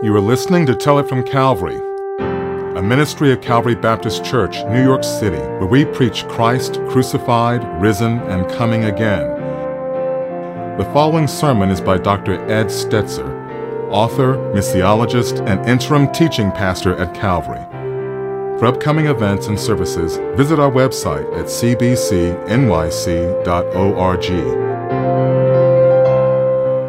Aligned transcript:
You 0.00 0.14
are 0.14 0.20
listening 0.20 0.64
to 0.66 0.76
Tell 0.76 1.00
It 1.00 1.08
from 1.08 1.24
Calvary, 1.24 1.74
a 2.20 2.80
ministry 2.80 3.32
of 3.32 3.40
Calvary 3.40 3.74
Baptist 3.74 4.24
Church, 4.24 4.62
New 4.66 4.80
York 4.80 5.02
City, 5.02 5.40
where 5.40 5.66
we 5.66 5.84
preach 5.86 6.24
Christ 6.28 6.74
crucified, 6.88 7.64
risen, 7.82 8.20
and 8.20 8.48
coming 8.52 8.84
again. 8.84 9.26
The 10.78 10.88
following 10.92 11.26
sermon 11.26 11.68
is 11.68 11.80
by 11.80 11.98
Dr. 11.98 12.34
Ed 12.48 12.66
Stetzer, 12.66 13.28
author, 13.90 14.36
missiologist, 14.54 15.44
and 15.48 15.68
interim 15.68 16.12
teaching 16.12 16.52
pastor 16.52 16.94
at 16.96 17.12
Calvary. 17.12 17.66
For 18.60 18.66
upcoming 18.66 19.06
events 19.06 19.48
and 19.48 19.58
services, 19.58 20.18
visit 20.36 20.60
our 20.60 20.70
website 20.70 21.26
at 21.36 21.46
cbcnyc.org. 21.46 22.44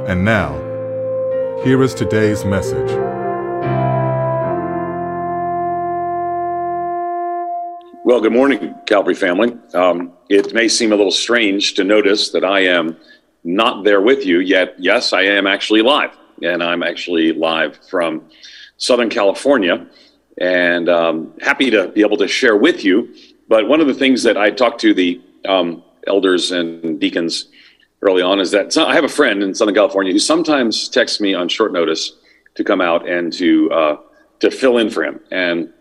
And 0.08 0.24
now, 0.24 0.69
here 1.64 1.84
is 1.84 1.94
today's 1.94 2.46
message. 2.46 2.90
Well, 8.06 8.22
good 8.22 8.32
morning, 8.32 8.74
Calvary 8.86 9.14
family. 9.14 9.58
Um, 9.74 10.14
it 10.30 10.54
may 10.54 10.70
seem 10.70 10.94
a 10.94 10.96
little 10.96 11.12
strange 11.12 11.74
to 11.74 11.84
notice 11.84 12.30
that 12.30 12.46
I 12.46 12.62
am 12.62 12.98
not 13.44 13.84
there 13.84 14.00
with 14.02 14.26
you, 14.26 14.40
yet, 14.40 14.76
yes, 14.78 15.12
I 15.12 15.24
am 15.24 15.48
actually 15.48 15.82
live. 15.82 16.16
And 16.42 16.64
I'm 16.64 16.82
actually 16.82 17.34
live 17.34 17.78
from 17.90 18.30
Southern 18.78 19.10
California 19.10 19.86
and 20.40 20.88
um, 20.88 21.34
happy 21.42 21.70
to 21.72 21.90
be 21.90 22.00
able 22.02 22.18
to 22.18 22.28
share 22.28 22.56
with 22.56 22.86
you. 22.86 23.14
But 23.50 23.68
one 23.68 23.82
of 23.82 23.88
the 23.88 23.94
things 23.94 24.24
that 24.24 24.38
I 24.38 24.52
talked 24.52 24.80
to 24.82 24.94
the 24.94 25.22
um, 25.48 25.84
elders 26.08 26.52
and 26.52 27.00
deacons 27.00 27.50
early 28.02 28.22
on 28.22 28.40
is 28.40 28.52
that 28.52 28.76
I 28.78 28.94
have 28.94 29.04
a 29.04 29.10
friend 29.10 29.44
in 29.44 29.54
Southern 29.54 29.76
California 29.76 30.14
who 30.14 30.20
sometimes 30.20 30.88
texts 30.90 31.20
me 31.20 31.34
on 31.34 31.50
short 31.50 31.74
notice 31.74 32.14
to 32.56 32.64
come 32.64 32.82
out 32.82 33.08
and 33.08 33.32
to 33.34 33.72
uh, 33.72 33.98
to 34.40 34.52
fill 34.52 34.78
in 34.78 34.90
for 34.90 35.04
him. 35.04 35.20
And 35.32 35.74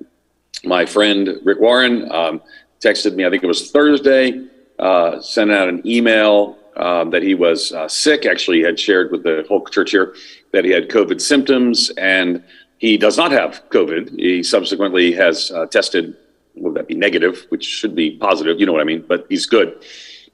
my 0.65 0.85
friend 0.85 1.39
Rick 1.45 1.61
Warren 1.61 2.11
um, 2.13 2.43
texted 2.81 3.15
me. 3.15 3.25
I 3.27 3.31
think 3.31 3.43
it 3.43 3.47
was 3.47 3.71
Thursday. 3.71 4.47
Uh, 4.79 5.21
sent 5.21 5.51
out 5.51 5.69
an 5.69 5.83
email 5.85 6.57
um, 6.77 7.11
that 7.11 7.23
he 7.23 7.35
was 7.35 7.73
uh, 7.73 7.89
sick. 7.89 8.27
Actually, 8.27 8.59
he 8.59 8.63
had 8.63 8.79
shared 8.79 9.11
with 9.11 9.25
the 9.25 9.45
whole 9.49 9.65
church 9.67 9.91
here 9.91 10.15
that 10.53 10.65
he 10.65 10.71
had 10.71 10.89
COVID 10.89 11.21
symptoms, 11.21 11.91
and 11.99 12.45
he 12.79 12.97
does 12.97 13.17
not 13.17 13.33
have 13.33 13.63
COVID. 13.71 14.17
He 14.17 14.43
subsequently 14.43 15.13
has 15.13 15.51
uh, 15.51 15.67
tested. 15.67 16.17
Would 16.55 16.75
that 16.75 16.87
be 16.87 16.95
negative? 16.95 17.47
Which 17.49 17.65
should 17.65 17.95
be 17.95 18.17
positive. 18.17 18.61
You 18.61 18.67
know 18.67 18.73
what 18.73 18.81
I 18.81 18.85
mean. 18.85 19.05
But 19.07 19.27
he's 19.29 19.47
good. 19.47 19.85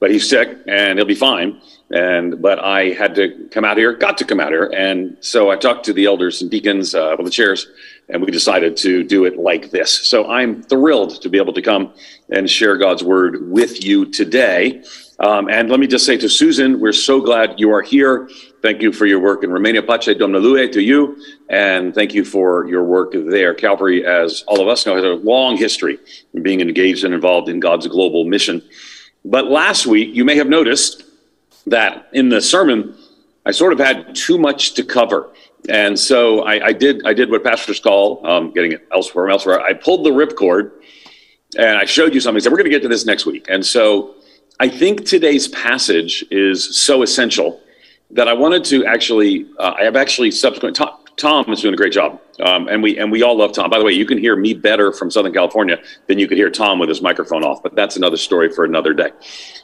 But 0.04 0.10
he's 0.10 0.28
sick, 0.28 0.58
and 0.66 0.98
he'll 0.98 1.06
be 1.06 1.14
fine 1.14 1.62
and 1.90 2.40
but 2.40 2.58
I 2.58 2.90
had 2.90 3.14
to 3.16 3.48
come 3.50 3.64
out 3.64 3.76
here, 3.76 3.92
got 3.92 4.16
to 4.18 4.24
come 4.24 4.40
out 4.40 4.50
here, 4.50 4.70
and 4.74 5.16
so 5.20 5.50
I 5.50 5.56
talked 5.56 5.84
to 5.86 5.92
the 5.92 6.06
elders 6.06 6.40
and 6.40 6.50
deacons, 6.50 6.94
uh, 6.94 7.14
well, 7.16 7.24
the 7.24 7.30
chairs, 7.30 7.68
and 8.08 8.22
we 8.22 8.30
decided 8.30 8.76
to 8.78 9.04
do 9.04 9.24
it 9.24 9.38
like 9.38 9.70
this. 9.70 9.90
So 10.06 10.28
I'm 10.30 10.62
thrilled 10.62 11.20
to 11.22 11.28
be 11.28 11.38
able 11.38 11.52
to 11.52 11.62
come 11.62 11.92
and 12.30 12.48
share 12.48 12.76
God's 12.76 13.04
word 13.04 13.50
with 13.50 13.84
you 13.84 14.06
today. 14.06 14.82
Um, 15.20 15.48
and 15.48 15.70
let 15.70 15.78
me 15.78 15.86
just 15.86 16.04
say 16.04 16.16
to 16.16 16.28
Susan, 16.28 16.80
we're 16.80 16.92
so 16.92 17.20
glad 17.20 17.60
you 17.60 17.70
are 17.72 17.82
here. 17.82 18.28
Thank 18.62 18.82
you 18.82 18.90
for 18.90 19.06
your 19.06 19.20
work 19.20 19.44
in 19.44 19.50
Romania. 19.50 19.82
Pace 19.82 20.16
Domnului 20.16 20.72
to 20.72 20.82
you, 20.82 21.16
and 21.48 21.94
thank 21.94 22.14
you 22.14 22.24
for 22.24 22.66
your 22.66 22.82
work 22.82 23.12
there. 23.12 23.54
Calvary, 23.54 24.04
as 24.04 24.42
all 24.48 24.60
of 24.60 24.68
us 24.68 24.86
know, 24.86 24.96
has 24.96 25.04
a 25.04 25.08
long 25.08 25.56
history 25.56 25.98
in 26.32 26.42
being 26.42 26.60
engaged 26.60 27.04
and 27.04 27.14
involved 27.14 27.48
in 27.48 27.60
God's 27.60 27.86
global 27.86 28.24
mission. 28.24 28.62
But 29.24 29.46
last 29.46 29.86
week, 29.86 30.14
you 30.14 30.24
may 30.24 30.36
have 30.36 30.48
noticed 30.48 31.04
that 31.66 32.08
in 32.12 32.28
the 32.28 32.40
sermon, 32.40 32.96
I 33.46 33.52
sort 33.52 33.72
of 33.72 33.78
had 33.78 34.14
too 34.14 34.38
much 34.38 34.74
to 34.74 34.84
cover. 34.84 35.32
And 35.68 35.98
so 35.98 36.42
I, 36.42 36.66
I 36.66 36.72
did 36.72 37.06
I 37.06 37.14
did 37.14 37.30
what 37.30 37.42
pastors 37.42 37.80
call 37.80 38.26
um, 38.26 38.52
getting 38.52 38.72
it 38.72 38.86
elsewhere 38.92 39.30
elsewhere. 39.30 39.60
I 39.60 39.72
pulled 39.72 40.04
the 40.04 40.10
ripcord 40.10 40.72
and 41.56 41.78
I 41.78 41.84
showed 41.84 42.14
you 42.14 42.20
something. 42.20 42.40
Said, 42.40 42.52
we're 42.52 42.58
going 42.58 42.70
to 42.70 42.76
get 42.76 42.82
to 42.82 42.88
this 42.88 43.06
next 43.06 43.24
week. 43.24 43.46
And 43.48 43.64
so 43.64 44.16
I 44.60 44.68
think 44.68 45.06
today's 45.06 45.48
passage 45.48 46.24
is 46.30 46.76
so 46.76 47.02
essential 47.02 47.60
that 48.10 48.28
I 48.28 48.32
wanted 48.32 48.64
to 48.66 48.84
actually, 48.84 49.46
uh, 49.58 49.74
I 49.78 49.84
have 49.84 49.96
actually 49.96 50.30
subsequent, 50.30 50.76
Tom, 50.76 50.90
Tom 51.16 51.50
is 51.50 51.60
doing 51.60 51.74
a 51.74 51.76
great 51.76 51.92
job. 51.92 52.20
Um, 52.40 52.68
and 52.68 52.82
we 52.82 52.98
and 52.98 53.12
we 53.12 53.22
all 53.22 53.36
love 53.36 53.52
Tom. 53.52 53.70
By 53.70 53.78
the 53.78 53.84
way, 53.84 53.92
you 53.92 54.06
can 54.06 54.18
hear 54.18 54.34
me 54.34 54.54
better 54.54 54.92
from 54.92 55.10
Southern 55.10 55.32
California 55.32 55.78
than 56.08 56.18
you 56.18 56.26
could 56.26 56.36
hear 56.36 56.50
Tom 56.50 56.78
with 56.78 56.88
his 56.88 57.00
microphone 57.00 57.44
off, 57.44 57.62
but 57.62 57.74
that's 57.76 57.96
another 57.96 58.16
story 58.16 58.50
for 58.50 58.64
another 58.64 58.92
day. 58.92 59.10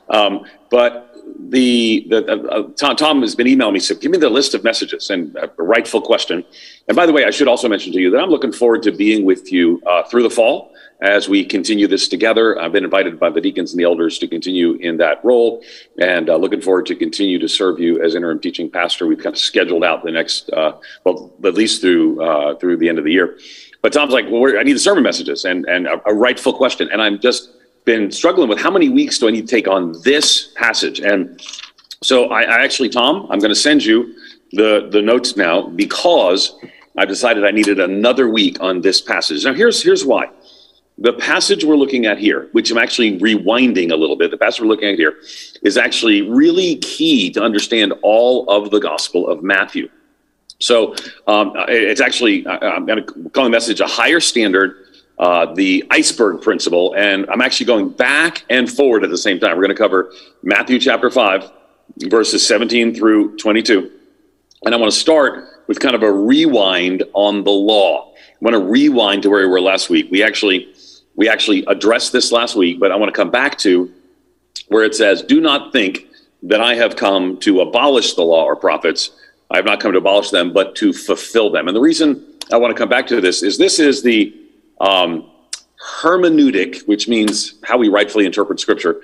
Um, 0.09 0.44
but 0.71 1.11
the, 1.49 2.06
the 2.09 2.27
uh, 2.28 2.47
uh, 2.47 2.69
Tom, 2.77 2.97
Tom 2.97 3.21
has 3.22 3.34
been 3.34 3.47
emailing 3.47 3.75
me, 3.75 3.81
so 3.81 3.94
give 3.94 4.11
me 4.11 4.19
the 4.19 4.31
list 4.31 4.55
of 4.55 4.62
messages 4.62 5.11
and 5.11 5.37
a 5.37 5.50
rightful 5.62 6.00
question. 6.00 6.44
And 6.88 6.97
by 6.97 7.06
the 7.06 7.12
way, 7.12 7.25
I 7.25 7.31
should 7.31 7.49
also 7.49 7.69
mention 7.69 7.93
to 7.93 8.00
you 8.00 8.11
that 8.11 8.21
I'm 8.21 8.31
looking 8.31 8.53
forward 8.53 8.82
to 8.84 8.93
being 8.93 9.25
with 9.25 9.53
you 9.53 9.82
uh, 9.87 10.05
through 10.05 10.22
the 10.22 10.31
fall 10.31 10.72
as 11.03 11.28
we 11.28 11.44
continue 11.44 11.87
this 11.87 12.09
together. 12.09 12.61
I've 12.61 12.72
been 12.72 12.84
invited 12.84 13.19
by 13.19 13.31
the 13.31 13.41
deacons 13.41 13.72
and 13.72 13.81
the 13.81 13.84
elders 13.84 14.19
to 14.19 14.28
continue 14.28 14.75
in 14.75 14.97
that 14.99 15.25
role, 15.25 15.62
and 15.99 16.28
uh, 16.28 16.37
looking 16.37 16.61
forward 16.61 16.87
to 16.87 16.94
continue 16.94 17.38
to 17.38 17.49
serve 17.49 17.81
you 17.81 18.03
as 18.03 18.15
interim 18.15 18.41
teaching 18.41 18.71
pastor. 18.71 19.06
We've 19.06 19.19
kind 19.19 19.34
of 19.34 19.38
scheduled 19.38 19.84
out 19.84 20.05
the 20.05 20.12
next, 20.12 20.50
uh, 20.50 20.72
well, 21.05 21.33
at 21.44 21.55
least 21.55 21.81
through 21.81 22.22
uh, 22.22 22.56
through 22.56 22.77
the 22.77 22.88
end 22.88 22.99
of 22.99 23.05
the 23.05 23.12
year. 23.12 23.38
But 23.83 23.93
Tom's 23.93 24.12
like, 24.12 24.27
well, 24.28 24.59
I 24.59 24.62
need 24.62 24.75
the 24.75 24.78
sermon 24.78 25.03
messages 25.03 25.44
and 25.44 25.65
and 25.66 25.87
a, 25.87 26.00
a 26.09 26.15
rightful 26.15 26.53
question, 26.53 26.88
and 26.93 27.00
I'm 27.00 27.19
just 27.21 27.50
been 27.84 28.11
struggling 28.11 28.49
with 28.49 28.61
how 28.61 28.71
many 28.71 28.88
weeks 28.88 29.19
do 29.19 29.27
I 29.27 29.31
need 29.31 29.49
to 29.49 29.50
take 29.56 29.67
on 29.67 29.94
this 30.03 30.53
passage? 30.55 31.00
And 31.00 31.41
so 32.03 32.27
I, 32.27 32.43
I 32.43 32.62
actually, 32.62 32.88
Tom, 32.88 33.27
I'm 33.31 33.38
going 33.38 33.50
to 33.50 33.55
send 33.55 33.84
you 33.84 34.15
the, 34.53 34.88
the 34.91 35.03
notes 35.03 35.37
now 35.37 35.69
because 35.69 36.55
I 36.97 37.05
decided 37.05 37.44
I 37.44 37.50
needed 37.50 37.81
another 37.81 38.28
week 38.28 38.59
on 38.61 38.81
this 38.81 39.00
passage. 39.00 39.44
Now, 39.44 39.55
here's, 39.55 39.82
here's 39.82 40.05
why. 40.05 40.28
The 41.00 41.15
passage 41.15 41.65
we're 41.65 41.77
looking 41.77 42.06
at 42.06 42.19
here, 42.19 42.49
which 42.53 42.71
I'm 42.71 42.78
actually 42.78 43.19
rewinding 43.19 43.91
a 43.91 43.97
little 43.97 44.16
bit, 44.16 44.31
the 44.31 44.37
passage 44.37 44.61
we're 44.61 44.69
looking 44.69 44.91
at 44.91 44.99
here 44.99 45.16
is 45.62 45.78
actually 45.78 46.22
really 46.22 46.77
key 46.77 47.31
to 47.31 47.43
understand 47.43 47.94
all 48.03 48.49
of 48.50 48.71
the 48.71 48.78
Gospel 48.78 49.28
of 49.28 49.43
Matthew. 49.43 49.88
So 50.59 50.94
um, 51.27 51.55
it's 51.69 52.03
actually, 52.03 52.47
I'm 52.47 52.84
going 52.84 53.05
to 53.05 53.31
call 53.31 53.44
the 53.44 53.50
message 53.50 53.81
a 53.81 53.87
higher 53.87 54.21
standard 54.21 54.77
uh, 55.21 55.53
the 55.55 55.84
iceberg 55.91 56.41
principle. 56.41 56.94
And 56.97 57.28
I'm 57.28 57.43
actually 57.43 57.67
going 57.67 57.91
back 57.91 58.44
and 58.49 58.71
forward 58.71 59.05
at 59.05 59.11
the 59.11 59.19
same 59.19 59.38
time. 59.38 59.50
We're 59.50 59.65
going 59.65 59.77
to 59.77 59.81
cover 59.81 60.12
Matthew 60.43 60.81
chapter 60.81 61.11
5, 61.11 61.53
verses 62.09 62.47
17 62.47 62.94
through 62.94 63.37
22. 63.37 63.91
And 64.65 64.75
I 64.75 64.78
want 64.78 64.91
to 64.91 64.99
start 64.99 65.67
with 65.67 65.78
kind 65.78 65.94
of 65.94 66.03
a 66.03 66.11
rewind 66.11 67.05
on 67.12 67.44
the 67.44 67.50
law. 67.50 68.12
I 68.15 68.37
want 68.41 68.55
to 68.55 68.65
rewind 68.65 69.22
to 69.25 69.31
where 69.31 69.43
we 69.43 69.47
were 69.47 69.61
last 69.61 69.91
week. 69.91 70.09
We 70.11 70.22
actually 70.22 70.72
we 71.16 71.28
actually 71.28 71.65
addressed 71.66 72.12
this 72.12 72.32
last 72.32 72.56
week, 72.56 72.81
but 72.81 72.91
I 72.93 72.97
want 72.97 73.12
to 73.12 73.16
come 73.19 73.31
back 73.31 73.59
to 73.59 73.91
where 74.69 74.84
it 74.84 74.94
says, 74.94 75.22
"Do 75.22 75.41
not 75.41 75.72
think 75.72 76.06
that 76.43 76.60
I 76.60 76.75
have 76.75 76.97
come 76.97 77.37
to 77.38 77.60
abolish 77.60 78.15
the 78.15 78.22
law 78.22 78.44
or 78.44 78.56
prophets. 78.56 79.10
I 79.50 79.56
have 79.56 79.65
not 79.65 79.81
come 79.81 79.93
to 79.93 79.99
abolish 79.99 80.31
them, 80.31 80.53
but 80.53 80.76
to 80.76 80.93
fulfill 80.93 81.50
them." 81.50 81.69
And 81.69 81.76
the 81.76 81.81
reason 81.81 82.25
I 82.53 82.56
want 82.56 82.75
to 82.75 82.78
come 82.78 82.88
back 82.88 83.06
to 83.09 83.20
this 83.20 83.43
is 83.43 83.59
this 83.59 83.78
is 83.78 84.03
the 84.03 84.34
um, 84.81 85.31
hermeneutic, 86.00 86.87
which 86.87 87.09
means 87.09 87.54
how 87.62 87.78
we 87.78 87.88
rightfully 87.88 88.26
interpret 88.26 88.60
scripture, 88.60 89.00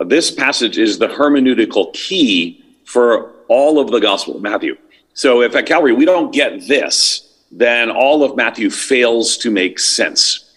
this 0.00 0.30
passage 0.30 0.78
is 0.78 0.98
the 0.98 1.08
hermeneutical 1.08 1.92
key 1.92 2.64
for 2.84 3.32
all 3.48 3.78
of 3.78 3.90
the 3.90 3.98
Gospel 3.98 4.36
of 4.36 4.42
Matthew. 4.42 4.76
So 5.14 5.42
if 5.42 5.56
at 5.56 5.66
Calvary 5.66 5.92
we 5.92 6.04
don't 6.04 6.32
get 6.32 6.66
this, 6.68 7.42
then 7.50 7.90
all 7.90 8.22
of 8.22 8.36
Matthew 8.36 8.70
fails 8.70 9.36
to 9.38 9.50
make 9.50 9.78
sense. 9.78 10.47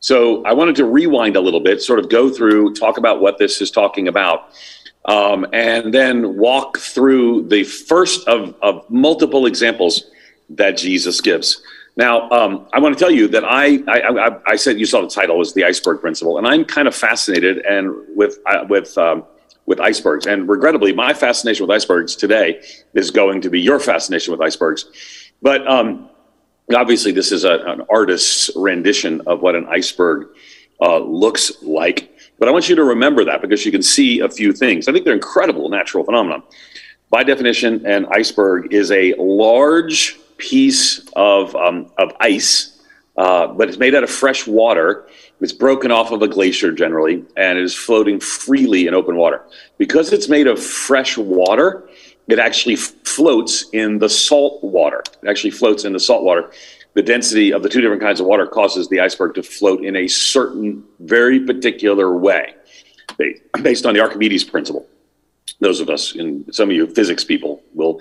So 0.00 0.44
I 0.44 0.52
wanted 0.52 0.76
to 0.76 0.84
rewind 0.84 1.36
a 1.36 1.40
little 1.40 1.60
bit, 1.60 1.82
sort 1.82 1.98
of 1.98 2.08
go 2.08 2.30
through, 2.30 2.74
talk 2.74 2.98
about 2.98 3.20
what 3.20 3.38
this 3.38 3.60
is 3.60 3.70
talking 3.70 4.08
about, 4.08 4.50
um, 5.06 5.46
and 5.52 5.92
then 5.92 6.36
walk 6.36 6.78
through 6.78 7.48
the 7.48 7.64
first 7.64 8.26
of, 8.28 8.54
of 8.62 8.88
multiple 8.90 9.46
examples 9.46 10.10
that 10.50 10.76
Jesus 10.76 11.20
gives. 11.20 11.62
Now, 11.96 12.30
um, 12.30 12.68
I 12.72 12.78
want 12.78 12.96
to 12.96 12.98
tell 12.98 13.10
you 13.10 13.26
that 13.28 13.44
I, 13.44 13.80
I, 13.88 14.36
I, 14.46 14.56
said 14.56 14.78
you 14.78 14.86
saw 14.86 15.00
the 15.00 15.08
title 15.08 15.36
was 15.36 15.52
the 15.54 15.64
iceberg 15.64 16.00
principle, 16.00 16.38
and 16.38 16.46
I'm 16.46 16.64
kind 16.64 16.86
of 16.86 16.94
fascinated 16.94 17.58
and 17.66 17.92
with 18.14 18.38
uh, 18.46 18.64
with 18.68 18.96
um, 18.96 19.24
with 19.66 19.80
icebergs. 19.80 20.26
And 20.26 20.48
regrettably, 20.48 20.92
my 20.92 21.12
fascination 21.12 21.66
with 21.66 21.74
icebergs 21.74 22.14
today 22.14 22.62
is 22.94 23.10
going 23.10 23.40
to 23.40 23.50
be 23.50 23.60
your 23.60 23.80
fascination 23.80 24.30
with 24.30 24.40
icebergs. 24.40 24.86
But 25.42 25.66
um, 25.66 26.08
obviously, 26.74 27.12
this 27.12 27.32
is 27.32 27.44
a, 27.44 27.60
an 27.66 27.82
artist's 27.90 28.50
rendition 28.56 29.22
of 29.26 29.40
what 29.40 29.54
an 29.54 29.66
iceberg 29.66 30.28
uh, 30.80 30.98
looks 30.98 31.62
like. 31.62 32.14
But 32.38 32.48
I 32.48 32.52
want 32.52 32.68
you 32.68 32.76
to 32.76 32.84
remember 32.84 33.24
that 33.24 33.42
because 33.42 33.64
you 33.64 33.72
can 33.72 33.82
see 33.82 34.20
a 34.20 34.28
few 34.28 34.52
things. 34.52 34.88
I 34.88 34.92
think 34.92 35.04
they're 35.04 35.14
incredible 35.14 35.68
natural 35.68 36.04
phenomenon. 36.04 36.42
By 37.10 37.24
definition, 37.24 37.84
an 37.86 38.06
iceberg 38.12 38.72
is 38.72 38.90
a 38.90 39.14
large 39.18 40.18
piece 40.36 41.08
of, 41.16 41.56
um, 41.56 41.90
of 41.98 42.12
ice, 42.20 42.80
uh, 43.16 43.48
but 43.48 43.68
it's 43.68 43.78
made 43.78 43.94
out 43.94 44.04
of 44.04 44.10
fresh 44.10 44.46
water. 44.46 45.08
It's 45.40 45.52
broken 45.52 45.90
off 45.90 46.12
of 46.12 46.22
a 46.22 46.28
glacier 46.28 46.70
generally, 46.70 47.24
and 47.36 47.58
it 47.58 47.64
is 47.64 47.74
floating 47.74 48.20
freely 48.20 48.86
in 48.86 48.94
open 48.94 49.16
water. 49.16 49.42
Because 49.78 50.12
it's 50.12 50.28
made 50.28 50.46
of 50.46 50.62
fresh 50.62 51.16
water, 51.16 51.88
it 52.28 52.38
actually 52.38 52.76
floats 52.76 53.68
in 53.72 53.98
the 53.98 54.08
salt 54.08 54.62
water. 54.62 55.02
It 55.22 55.28
actually 55.28 55.50
floats 55.50 55.84
in 55.84 55.92
the 55.92 56.00
salt 56.00 56.24
water. 56.24 56.50
The 56.94 57.02
density 57.02 57.52
of 57.52 57.62
the 57.62 57.68
two 57.68 57.80
different 57.80 58.02
kinds 58.02 58.20
of 58.20 58.26
water 58.26 58.46
causes 58.46 58.88
the 58.88 59.00
iceberg 59.00 59.34
to 59.34 59.42
float 59.42 59.84
in 59.84 59.96
a 59.96 60.08
certain, 60.08 60.84
very 61.00 61.40
particular 61.40 62.16
way, 62.16 62.54
based 63.62 63.86
on 63.86 63.94
the 63.94 64.00
Archimedes 64.00 64.44
principle. 64.44 64.86
Those 65.60 65.80
of 65.80 65.88
us, 65.88 66.14
and 66.14 66.52
some 66.54 66.70
of 66.70 66.76
you 66.76 66.86
physics 66.86 67.24
people, 67.24 67.62
will 67.74 68.00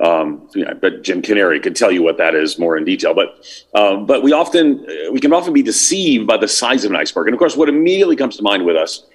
um, 0.00 0.48
you 0.54 0.64
know, 0.64 0.74
but 0.74 1.02
Jim 1.02 1.22
Canary 1.22 1.60
could 1.60 1.76
tell 1.76 1.92
you 1.92 2.02
what 2.02 2.18
that 2.18 2.34
is 2.34 2.58
more 2.58 2.76
in 2.76 2.84
detail. 2.84 3.14
But 3.14 3.46
um, 3.74 4.06
but 4.06 4.22
we 4.22 4.32
often 4.32 4.84
we 5.12 5.20
can 5.20 5.32
often 5.32 5.52
be 5.52 5.62
deceived 5.62 6.26
by 6.26 6.36
the 6.36 6.48
size 6.48 6.84
of 6.84 6.90
an 6.90 6.96
iceberg. 6.96 7.28
And 7.28 7.34
of 7.34 7.38
course, 7.38 7.56
what 7.56 7.68
immediately 7.68 8.16
comes 8.16 8.36
to 8.36 8.42
mind 8.42 8.64
with 8.64 8.76
us 8.76 9.06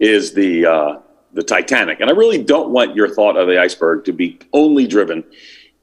is 0.00 0.34
the 0.34 0.66
uh, 0.66 0.98
the 1.34 1.42
Titanic. 1.42 2.00
And 2.00 2.08
I 2.08 2.12
really 2.12 2.42
don't 2.42 2.70
want 2.70 2.96
your 2.96 3.12
thought 3.12 3.36
of 3.36 3.48
the 3.48 3.60
iceberg 3.60 4.04
to 4.06 4.12
be 4.12 4.38
only 4.52 4.86
driven 4.86 5.24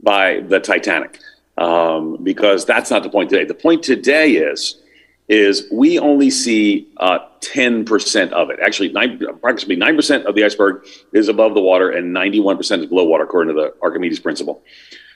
by 0.01 0.39
the 0.47 0.59
Titanic, 0.59 1.19
um, 1.57 2.17
because 2.23 2.65
that's 2.65 2.89
not 2.89 3.03
the 3.03 3.09
point 3.09 3.29
today. 3.29 3.45
The 3.45 3.53
point 3.53 3.83
today 3.83 4.31
is 4.31 4.81
is 5.27 5.65
we 5.71 5.97
only 5.97 6.29
see 6.29 6.89
uh, 6.97 7.19
10% 7.39 8.31
of 8.31 8.49
it. 8.49 8.59
Actually, 8.59 8.91
nine, 8.91 9.21
approximately 9.29 9.77
9% 9.77 10.25
of 10.25 10.35
the 10.35 10.43
iceberg 10.43 10.85
is 11.13 11.29
above 11.29 11.53
the 11.53 11.61
water 11.61 11.89
and 11.89 12.13
91% 12.13 12.79
is 12.79 12.85
below 12.87 13.05
water, 13.05 13.23
according 13.23 13.55
to 13.55 13.61
the 13.61 13.73
Archimedes 13.81 14.19
principle. 14.19 14.61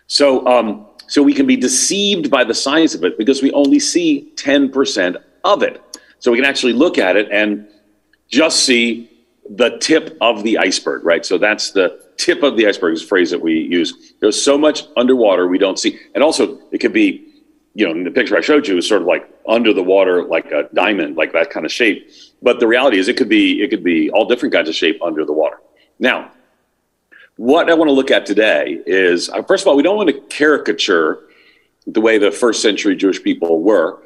So, 0.07 0.47
um, 0.47 0.85
so 1.07 1.21
we 1.21 1.33
can 1.33 1.45
be 1.45 1.57
deceived 1.57 2.31
by 2.31 2.45
the 2.45 2.53
size 2.53 2.95
of 2.95 3.03
it 3.03 3.17
because 3.17 3.41
we 3.41 3.51
only 3.51 3.79
see 3.79 4.31
10% 4.35 5.17
of 5.43 5.63
it. 5.63 5.81
So 6.19 6.31
we 6.31 6.37
can 6.37 6.45
actually 6.45 6.73
look 6.73 6.97
at 6.97 7.17
it 7.17 7.27
and 7.29 7.67
just 8.29 8.65
see 8.65 9.11
the 9.49 9.77
tip 9.79 10.17
of 10.21 10.43
the 10.43 10.57
iceberg, 10.57 11.05
right? 11.05 11.25
So 11.25 11.37
that's 11.37 11.71
the 11.71 12.01
tip 12.17 12.43
of 12.43 12.57
the 12.57 12.67
iceberg 12.67 12.93
is 12.93 13.03
a 13.03 13.07
phrase 13.07 13.29
that 13.31 13.41
we 13.41 13.53
use. 13.59 14.13
There's 14.19 14.41
so 14.41 14.57
much 14.57 14.83
underwater 14.97 15.47
we 15.47 15.57
don't 15.57 15.77
see. 15.77 15.99
And 16.15 16.23
also, 16.23 16.59
it 16.71 16.79
could 16.79 16.93
be 16.93 17.25
you 17.75 17.85
know, 17.85 17.91
in 17.91 18.05
the 18.05 18.11
picture 18.11 18.37
I 18.37 18.41
showed 18.41 18.67
you 18.67 18.77
is 18.77 18.87
sort 18.87 19.01
of 19.01 19.07
like 19.07 19.29
under 19.47 19.73
the 19.73 19.83
water, 19.83 20.23
like 20.23 20.49
a 20.51 20.69
diamond, 20.73 21.17
like 21.17 21.33
that 21.33 21.49
kind 21.49 21.65
of 21.65 21.71
shape. 21.71 22.09
But 22.41 22.59
the 22.61 22.67
reality 22.67 22.97
is, 22.97 23.09
it 23.09 23.17
could 23.17 23.29
be 23.29 23.61
it 23.61 23.69
could 23.69 23.83
be 23.83 24.09
all 24.09 24.25
different 24.25 24.53
kinds 24.53 24.69
of 24.69 24.75
shape 24.75 25.01
under 25.03 25.25
the 25.25 25.33
water. 25.33 25.57
Now, 25.99 26.31
what 27.35 27.69
I 27.69 27.73
want 27.73 27.89
to 27.89 27.93
look 27.93 28.11
at 28.11 28.25
today 28.25 28.81
is 28.85 29.29
uh, 29.29 29.43
first 29.43 29.63
of 29.63 29.67
all, 29.67 29.75
we 29.75 29.83
don't 29.83 29.97
want 29.97 30.09
to 30.09 30.19
caricature 30.21 31.19
the 31.85 31.99
way 31.99 32.17
the 32.17 32.31
first 32.31 32.61
century 32.61 32.95
Jewish 32.95 33.21
people 33.21 33.61
were, 33.61 34.01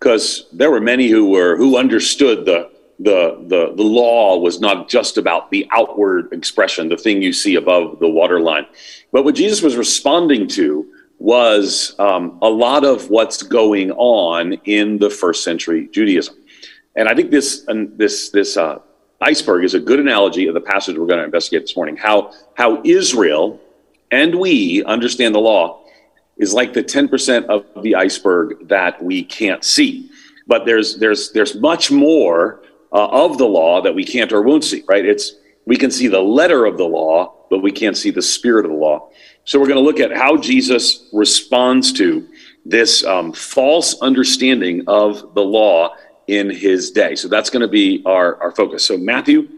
because 0.00 0.48
there 0.52 0.72
were 0.72 0.80
many 0.80 1.08
who 1.08 1.30
were 1.30 1.56
who 1.56 1.78
understood 1.78 2.44
the 2.44 2.71
the, 3.02 3.44
the, 3.48 3.74
the 3.74 3.82
law 3.82 4.38
was 4.38 4.60
not 4.60 4.88
just 4.88 5.18
about 5.18 5.50
the 5.50 5.66
outward 5.72 6.32
expression, 6.32 6.88
the 6.88 6.96
thing 6.96 7.22
you 7.22 7.32
see 7.32 7.56
above 7.56 7.98
the 7.98 8.08
waterline. 8.08 8.66
But 9.10 9.24
what 9.24 9.34
Jesus 9.34 9.62
was 9.62 9.76
responding 9.76 10.46
to 10.48 10.86
was 11.18 11.94
um, 11.98 12.38
a 12.42 12.48
lot 12.48 12.84
of 12.84 13.10
what's 13.10 13.42
going 13.42 13.90
on 13.92 14.54
in 14.64 14.98
the 14.98 15.10
first 15.10 15.44
century 15.44 15.88
Judaism. 15.92 16.36
And 16.96 17.08
I 17.08 17.14
think 17.14 17.30
this 17.30 17.64
this 17.96 18.30
this 18.30 18.56
uh, 18.56 18.80
iceberg 19.20 19.64
is 19.64 19.74
a 19.74 19.80
good 19.80 20.00
analogy 20.00 20.46
of 20.46 20.54
the 20.54 20.60
passage 20.60 20.98
we're 20.98 21.06
going 21.06 21.20
to 21.20 21.24
investigate 21.24 21.62
this 21.62 21.76
morning. 21.76 21.96
How 21.96 22.32
how 22.54 22.82
Israel 22.84 23.60
and 24.10 24.34
we 24.34 24.84
understand 24.84 25.34
the 25.34 25.40
law 25.40 25.84
is 26.36 26.52
like 26.52 26.74
the 26.74 26.82
10% 26.82 27.46
of 27.46 27.64
the 27.82 27.94
iceberg 27.94 28.68
that 28.68 29.02
we 29.02 29.22
can't 29.24 29.64
see. 29.64 30.10
But 30.46 30.66
there's 30.66 30.98
there's 30.98 31.32
there's 31.32 31.54
much 31.54 31.90
more 31.90 32.62
uh, 32.92 33.08
of 33.08 33.38
the 33.38 33.46
law 33.46 33.80
that 33.82 33.94
we 33.94 34.04
can't 34.04 34.32
or 34.32 34.42
won't 34.42 34.64
see. 34.64 34.84
Right? 34.86 35.04
It's 35.04 35.34
we 35.66 35.76
can 35.76 35.90
see 35.90 36.08
the 36.08 36.20
letter 36.20 36.64
of 36.64 36.76
the 36.76 36.84
law, 36.84 37.34
but 37.50 37.60
we 37.60 37.72
can't 37.72 37.96
see 37.96 38.10
the 38.10 38.22
spirit 38.22 38.64
of 38.64 38.72
the 38.72 38.76
law. 38.76 39.10
So 39.44 39.58
we're 39.58 39.66
going 39.66 39.78
to 39.78 39.84
look 39.84 40.00
at 40.00 40.16
how 40.16 40.36
Jesus 40.36 41.08
responds 41.12 41.92
to 41.94 42.28
this 42.64 43.04
um, 43.04 43.32
false 43.32 44.00
understanding 44.00 44.84
of 44.86 45.34
the 45.34 45.42
law 45.42 45.94
in 46.28 46.50
his 46.50 46.90
day. 46.90 47.16
So 47.16 47.28
that's 47.28 47.50
going 47.50 47.62
to 47.62 47.68
be 47.68 48.02
our, 48.06 48.40
our 48.40 48.52
focus. 48.52 48.84
So 48.84 48.96
Matthew, 48.96 49.48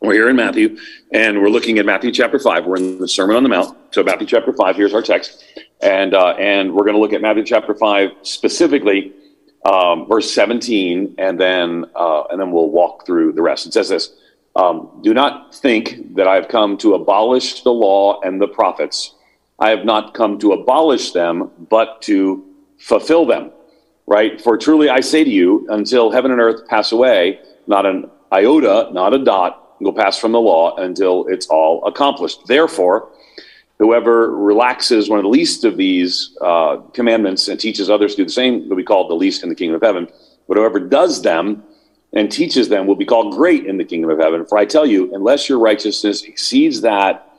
we're 0.00 0.14
here 0.14 0.28
in 0.28 0.36
Matthew, 0.36 0.76
and 1.12 1.40
we're 1.40 1.48
looking 1.48 1.78
at 1.78 1.86
Matthew 1.86 2.10
chapter 2.10 2.38
5. 2.38 2.66
We're 2.66 2.76
in 2.76 2.98
the 2.98 3.08
Sermon 3.08 3.36
on 3.36 3.42
the 3.42 3.48
Mount. 3.48 3.76
So 3.92 4.02
Matthew 4.02 4.26
chapter 4.26 4.52
5, 4.52 4.76
here's 4.76 4.94
our 4.94 5.02
text. 5.02 5.44
And, 5.80 6.14
uh, 6.14 6.30
and 6.30 6.74
we're 6.74 6.84
going 6.84 6.94
to 6.94 7.00
look 7.00 7.12
at 7.12 7.22
Matthew 7.22 7.44
chapter 7.44 7.74
5 7.74 8.10
specifically, 8.22 9.12
um, 9.64 10.06
verse 10.06 10.32
17, 10.32 11.14
and 11.18 11.40
then, 11.40 11.86
uh, 11.94 12.24
and 12.24 12.40
then 12.40 12.50
we'll 12.50 12.70
walk 12.70 13.06
through 13.06 13.32
the 13.32 13.42
rest. 13.42 13.66
It 13.66 13.72
says 13.72 13.88
this. 13.88 14.12
Um, 14.56 15.00
do 15.02 15.12
not 15.12 15.54
think 15.54 16.14
that 16.14 16.28
I 16.28 16.36
have 16.36 16.48
come 16.48 16.76
to 16.78 16.94
abolish 16.94 17.62
the 17.62 17.72
law 17.72 18.20
and 18.20 18.40
the 18.40 18.46
prophets. 18.46 19.14
I 19.58 19.70
have 19.70 19.84
not 19.84 20.14
come 20.14 20.38
to 20.40 20.52
abolish 20.52 21.12
them, 21.12 21.50
but 21.70 22.02
to 22.02 22.44
fulfill 22.78 23.26
them. 23.26 23.50
Right? 24.06 24.40
For 24.40 24.58
truly 24.58 24.90
I 24.90 25.00
say 25.00 25.24
to 25.24 25.30
you, 25.30 25.66
until 25.70 26.10
heaven 26.10 26.30
and 26.30 26.40
earth 26.40 26.68
pass 26.68 26.92
away, 26.92 27.40
not 27.66 27.86
an 27.86 28.10
iota, 28.32 28.90
not 28.92 29.14
a 29.14 29.24
dot 29.24 29.64
will 29.80 29.92
pass 29.92 30.18
from 30.18 30.32
the 30.32 30.40
law 30.40 30.76
until 30.76 31.26
it's 31.26 31.46
all 31.46 31.84
accomplished. 31.86 32.46
Therefore, 32.46 33.10
whoever 33.78 34.36
relaxes 34.36 35.10
one 35.10 35.18
of 35.18 35.24
the 35.24 35.28
least 35.28 35.64
of 35.64 35.76
these 35.76 36.36
uh, 36.40 36.76
commandments 36.92 37.48
and 37.48 37.58
teaches 37.58 37.90
others 37.90 38.14
to 38.14 38.22
do 38.22 38.24
the 38.26 38.32
same 38.32 38.68
will 38.68 38.76
be 38.76 38.84
called 38.84 39.10
the 39.10 39.14
least 39.14 39.42
in 39.42 39.48
the 39.48 39.54
kingdom 39.54 39.76
of 39.76 39.82
heaven. 39.82 40.08
But 40.46 40.56
whoever 40.56 40.78
does 40.78 41.22
them 41.22 41.64
and 42.12 42.30
teaches 42.30 42.68
them 42.68 42.86
will 42.86 42.94
be 42.94 43.04
called 43.04 43.34
great 43.34 43.66
in 43.66 43.76
the 43.76 43.84
kingdom 43.84 44.10
of 44.10 44.18
heaven. 44.18 44.46
For 44.46 44.58
I 44.58 44.64
tell 44.64 44.86
you, 44.86 45.14
unless 45.14 45.48
your 45.48 45.58
righteousness 45.58 46.22
exceeds 46.22 46.80
that 46.82 47.30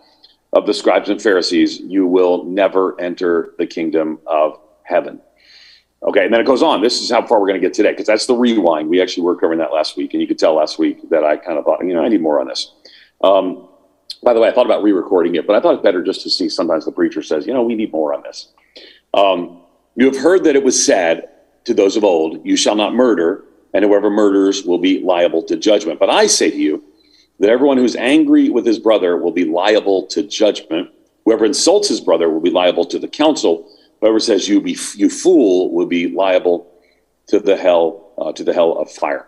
of 0.53 0.65
the 0.65 0.73
scribes 0.73 1.09
and 1.09 1.21
Pharisees, 1.21 1.79
you 1.79 2.05
will 2.05 2.43
never 2.45 2.99
enter 2.99 3.53
the 3.57 3.67
kingdom 3.67 4.19
of 4.25 4.59
heaven. 4.83 5.21
Okay, 6.03 6.25
and 6.25 6.33
then 6.33 6.39
it 6.39 6.45
goes 6.45 6.61
on. 6.61 6.81
This 6.81 7.01
is 7.01 7.09
how 7.09 7.25
far 7.25 7.39
we're 7.39 7.47
going 7.47 7.59
to 7.59 7.65
get 7.65 7.73
today, 7.73 7.91
because 7.91 8.05
that's 8.05 8.25
the 8.25 8.35
rewind. 8.35 8.89
We 8.89 9.01
actually 9.01 9.23
were 9.23 9.35
covering 9.35 9.59
that 9.59 9.73
last 9.73 9.97
week, 9.97 10.13
and 10.13 10.21
you 10.21 10.27
could 10.27 10.37
tell 10.37 10.53
last 10.53 10.77
week 10.77 11.09
that 11.09 11.23
I 11.23 11.37
kind 11.37 11.57
of 11.57 11.65
thought, 11.65 11.83
you 11.83 11.93
know, 11.93 12.03
I 12.03 12.09
need 12.09 12.21
more 12.21 12.39
on 12.39 12.47
this. 12.47 12.71
Um, 13.23 13.67
by 14.25 14.33
the 14.33 14.41
way, 14.41 14.49
I 14.49 14.51
thought 14.51 14.65
about 14.65 14.83
re-recording 14.83 15.35
it, 15.35 15.47
but 15.47 15.55
I 15.55 15.61
thought 15.61 15.75
it's 15.75 15.83
better 15.83 16.03
just 16.03 16.21
to 16.23 16.29
see. 16.29 16.49
Sometimes 16.49 16.83
the 16.83 16.91
preacher 16.91 17.21
says, 17.21 17.47
you 17.47 17.53
know, 17.53 17.63
we 17.63 17.75
need 17.75 17.93
more 17.93 18.13
on 18.13 18.23
this. 18.23 18.49
Um, 19.13 19.61
you 19.95 20.05
have 20.07 20.17
heard 20.17 20.43
that 20.43 20.57
it 20.57 20.63
was 20.63 20.83
said 20.83 21.29
to 21.63 21.73
those 21.73 21.95
of 21.95 22.03
old, 22.03 22.45
"You 22.45 22.57
shall 22.57 22.75
not 22.75 22.93
murder." 22.93 23.45
and 23.75 23.83
whoever 23.83 24.09
murders 24.09 24.63
will 24.63 24.77
be 24.77 25.01
liable 25.01 25.43
to 25.43 25.57
judgment. 25.57 25.99
But 25.99 26.09
I 26.09 26.27
say 26.27 26.49
to 26.49 26.55
you 26.55 26.81
that 27.41 27.49
everyone 27.49 27.77
who's 27.77 27.97
angry 27.97 28.49
with 28.49 28.65
his 28.65 28.79
brother 28.79 29.17
will 29.17 29.33
be 29.33 29.43
liable 29.43 30.07
to 30.07 30.23
judgment. 30.23 30.91
Whoever 31.25 31.43
insults 31.43 31.89
his 31.89 31.99
brother 31.99 32.29
will 32.29 32.39
be 32.39 32.51
liable 32.51 32.85
to 32.85 32.97
the 32.97 33.09
council. 33.09 33.69
Whoever 33.99 34.21
says 34.21 34.47
you 34.47 34.61
be 34.61 34.77
you 34.95 35.09
fool 35.09 35.73
will 35.73 35.87
be 35.87 36.07
liable 36.07 36.71
to 37.27 37.37
the 37.37 37.57
hell 37.57 38.13
uh, 38.17 38.31
to 38.31 38.45
the 38.45 38.53
hell 38.53 38.77
of 38.77 38.89
fire. 38.89 39.27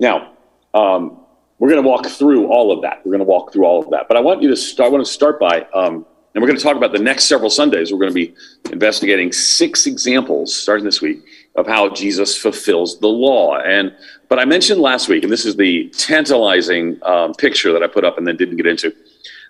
Now, 0.00 0.32
um, 0.72 1.21
we're 1.62 1.70
going 1.70 1.80
to 1.80 1.88
walk 1.88 2.06
through 2.06 2.48
all 2.48 2.72
of 2.72 2.82
that. 2.82 3.02
We're 3.04 3.12
going 3.12 3.20
to 3.20 3.24
walk 3.24 3.52
through 3.52 3.66
all 3.66 3.84
of 3.84 3.88
that. 3.90 4.08
But 4.08 4.16
I 4.16 4.20
want 4.20 4.42
you 4.42 4.48
to 4.48 4.56
start. 4.56 4.88
I 4.88 4.90
want 4.90 5.06
to 5.06 5.12
start 5.12 5.38
by, 5.38 5.60
um, 5.72 6.04
and 6.34 6.42
we're 6.42 6.48
going 6.48 6.56
to 6.56 6.62
talk 6.62 6.76
about 6.76 6.90
the 6.90 6.98
next 6.98 7.26
several 7.26 7.50
Sundays. 7.50 7.92
We're 7.92 8.00
going 8.00 8.10
to 8.10 8.14
be 8.14 8.34
investigating 8.72 9.30
six 9.30 9.86
examples 9.86 10.52
starting 10.52 10.84
this 10.84 11.00
week 11.00 11.22
of 11.54 11.68
how 11.68 11.88
Jesus 11.90 12.36
fulfills 12.36 12.98
the 12.98 13.06
law. 13.06 13.58
And 13.58 13.94
but 14.28 14.40
I 14.40 14.44
mentioned 14.44 14.80
last 14.80 15.08
week, 15.08 15.22
and 15.22 15.32
this 15.32 15.44
is 15.44 15.54
the 15.54 15.88
tantalizing 15.90 16.98
um, 17.04 17.32
picture 17.34 17.72
that 17.72 17.80
I 17.80 17.86
put 17.86 18.04
up 18.04 18.18
and 18.18 18.26
then 18.26 18.36
didn't 18.36 18.56
get 18.56 18.66
into. 18.66 18.92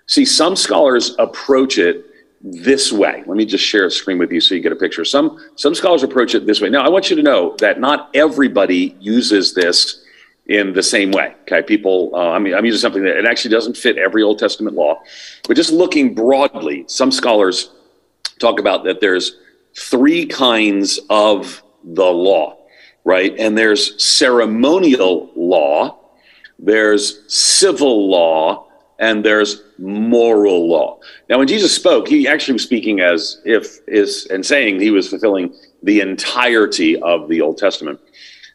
See, 0.05 0.23
some 0.23 0.55
scholars 0.55 1.15
approach 1.17 1.79
it 1.79 2.05
this 2.43 2.93
way. 2.93 3.23
Let 3.25 3.37
me 3.37 3.45
just 3.45 3.65
share 3.65 3.87
a 3.87 3.91
screen 3.91 4.19
with 4.19 4.31
you 4.31 4.39
so 4.39 4.53
you 4.53 4.61
get 4.61 4.71
a 4.71 4.75
picture. 4.75 5.03
Some 5.03 5.39
some 5.55 5.73
scholars 5.73 6.03
approach 6.03 6.35
it 6.35 6.45
this 6.45 6.61
way. 6.61 6.69
Now, 6.69 6.85
I 6.85 6.89
want 6.89 7.09
you 7.09 7.15
to 7.15 7.23
know 7.23 7.55
that 7.57 7.79
not 7.79 8.11
everybody 8.13 8.95
uses 8.99 9.55
this 9.55 10.02
in 10.47 10.73
the 10.73 10.83
same 10.83 11.11
way. 11.11 11.35
Okay, 11.43 11.61
people. 11.61 12.11
Uh, 12.13 12.31
I 12.31 12.39
mean, 12.39 12.53
I'm 12.53 12.65
using 12.65 12.79
something 12.79 13.03
that 13.03 13.17
it 13.17 13.25
actually 13.25 13.51
doesn't 13.51 13.77
fit 13.77 13.97
every 13.97 14.23
Old 14.23 14.39
Testament 14.39 14.75
law, 14.75 15.01
but 15.47 15.55
just 15.55 15.71
looking 15.71 16.13
broadly, 16.13 16.85
some 16.87 17.11
scholars 17.11 17.71
talk 18.39 18.59
about 18.59 18.83
that 18.83 18.99
there's 18.99 19.37
three 19.75 20.25
kinds 20.25 20.99
of 21.09 21.63
the 21.83 22.03
law, 22.03 22.57
right? 23.03 23.33
And 23.37 23.57
there's 23.57 24.01
ceremonial 24.03 25.31
law, 25.35 25.99
there's 26.59 27.21
civil 27.33 28.09
law, 28.09 28.67
and 28.99 29.23
there's 29.23 29.63
moral 29.79 30.69
law. 30.69 30.99
Now, 31.29 31.39
when 31.39 31.47
Jesus 31.47 31.75
spoke, 31.75 32.07
he 32.07 32.27
actually 32.27 32.53
was 32.53 32.63
speaking 32.63 32.99
as 32.99 33.41
if 33.43 33.79
is 33.87 34.27
and 34.27 34.45
saying 34.45 34.79
he 34.79 34.91
was 34.91 35.09
fulfilling 35.09 35.53
the 35.81 36.01
entirety 36.01 37.01
of 37.01 37.27
the 37.27 37.41
Old 37.41 37.57
Testament. 37.57 37.99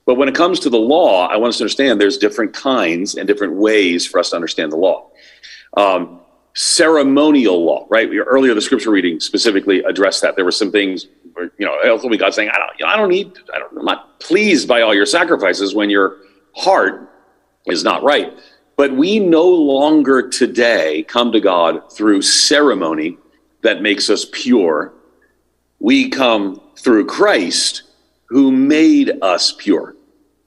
But 0.09 0.15
when 0.15 0.27
it 0.27 0.35
comes 0.35 0.59
to 0.61 0.71
the 0.71 0.79
law, 0.79 1.29
I 1.29 1.37
want 1.37 1.51
us 1.51 1.59
to 1.59 1.65
understand 1.65 2.01
there's 2.01 2.17
different 2.17 2.55
kinds 2.55 3.17
and 3.17 3.29
different 3.29 3.53
ways 3.53 4.07
for 4.07 4.19
us 4.19 4.31
to 4.31 4.37
understand 4.37 4.73
the 4.73 4.77
law. 4.77 5.11
Um, 5.77 6.21
ceremonial 6.55 7.63
law, 7.63 7.87
right? 7.91 8.09
Earlier, 8.11 8.55
the 8.55 8.63
scripture 8.63 8.91
reading 8.91 9.21
specifically 9.21 9.81
addressed 9.83 10.23
that. 10.23 10.35
There 10.35 10.47
were 10.47 10.51
some 10.51 10.73
things 10.73 11.09
or, 11.37 11.53
you 11.59 11.67
know, 11.67 11.77
ultimately 11.85 12.17
God 12.17 12.33
saying, 12.33 12.49
I 12.49 12.57
don't, 12.57 12.71
you 12.79 12.87
know, 12.87 12.91
I 12.91 12.97
don't 12.97 13.11
need, 13.11 13.37
I 13.55 13.59
don't, 13.59 13.77
I'm 13.77 13.85
not 13.85 14.19
pleased 14.19 14.67
by 14.67 14.81
all 14.81 14.95
your 14.95 15.05
sacrifices 15.05 15.75
when 15.75 15.91
your 15.91 16.17
heart 16.57 17.13
is 17.67 17.85
not 17.85 18.03
right. 18.03 18.33
But 18.79 18.97
we 18.97 19.19
no 19.19 19.47
longer 19.47 20.27
today 20.27 21.03
come 21.03 21.33
to 21.33 21.41
God 21.41 21.93
through 21.93 22.23
ceremony 22.23 23.19
that 23.61 23.83
makes 23.83 24.09
us 24.09 24.25
pure. 24.33 24.95
We 25.81 26.09
come 26.09 26.63
through 26.79 27.05
Christ 27.09 27.83
who 28.31 28.51
made 28.51 29.19
us 29.21 29.53
pure. 29.53 29.97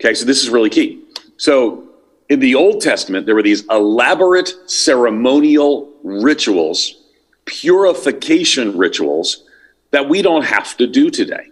Okay, 0.02 0.16
so 0.16 0.26
this 0.26 0.42
is 0.42 0.50
really 0.50 0.72
key. 0.72 1.04
So 1.38 1.88
in 2.30 2.40
the 2.40 2.56
Old 2.56 2.82
Testament, 2.82 3.28
there 3.28 3.36
were 3.36 3.44
these 3.44 3.64
elaborate 3.70 4.52
ceremonial 4.66 5.94
rituals, 6.02 7.04
purification 7.46 8.76
rituals 8.76 9.44
that 9.92 10.10
we 10.10 10.24
don't 10.24 10.44
have 10.44 10.76
to 10.78 10.88
do 10.88 11.12
today. 11.12 11.50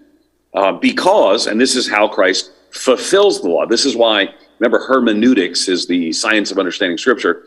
Uh, 0.55 0.71
because, 0.71 1.45
and 1.45 1.61
this 1.61 1.75
is 1.75 1.87
how 1.87 2.07
Christ 2.07 2.51
fulfills 2.71 3.39
the 3.43 3.49
law. 3.49 3.67
This 3.67 3.85
is 3.85 3.95
why, 3.95 4.33
remember, 4.57 4.79
hermeneutics 4.79 5.67
is 5.67 5.85
the 5.85 6.11
science 6.11 6.49
of 6.49 6.57
understanding 6.57 6.97
Scripture. 6.97 7.43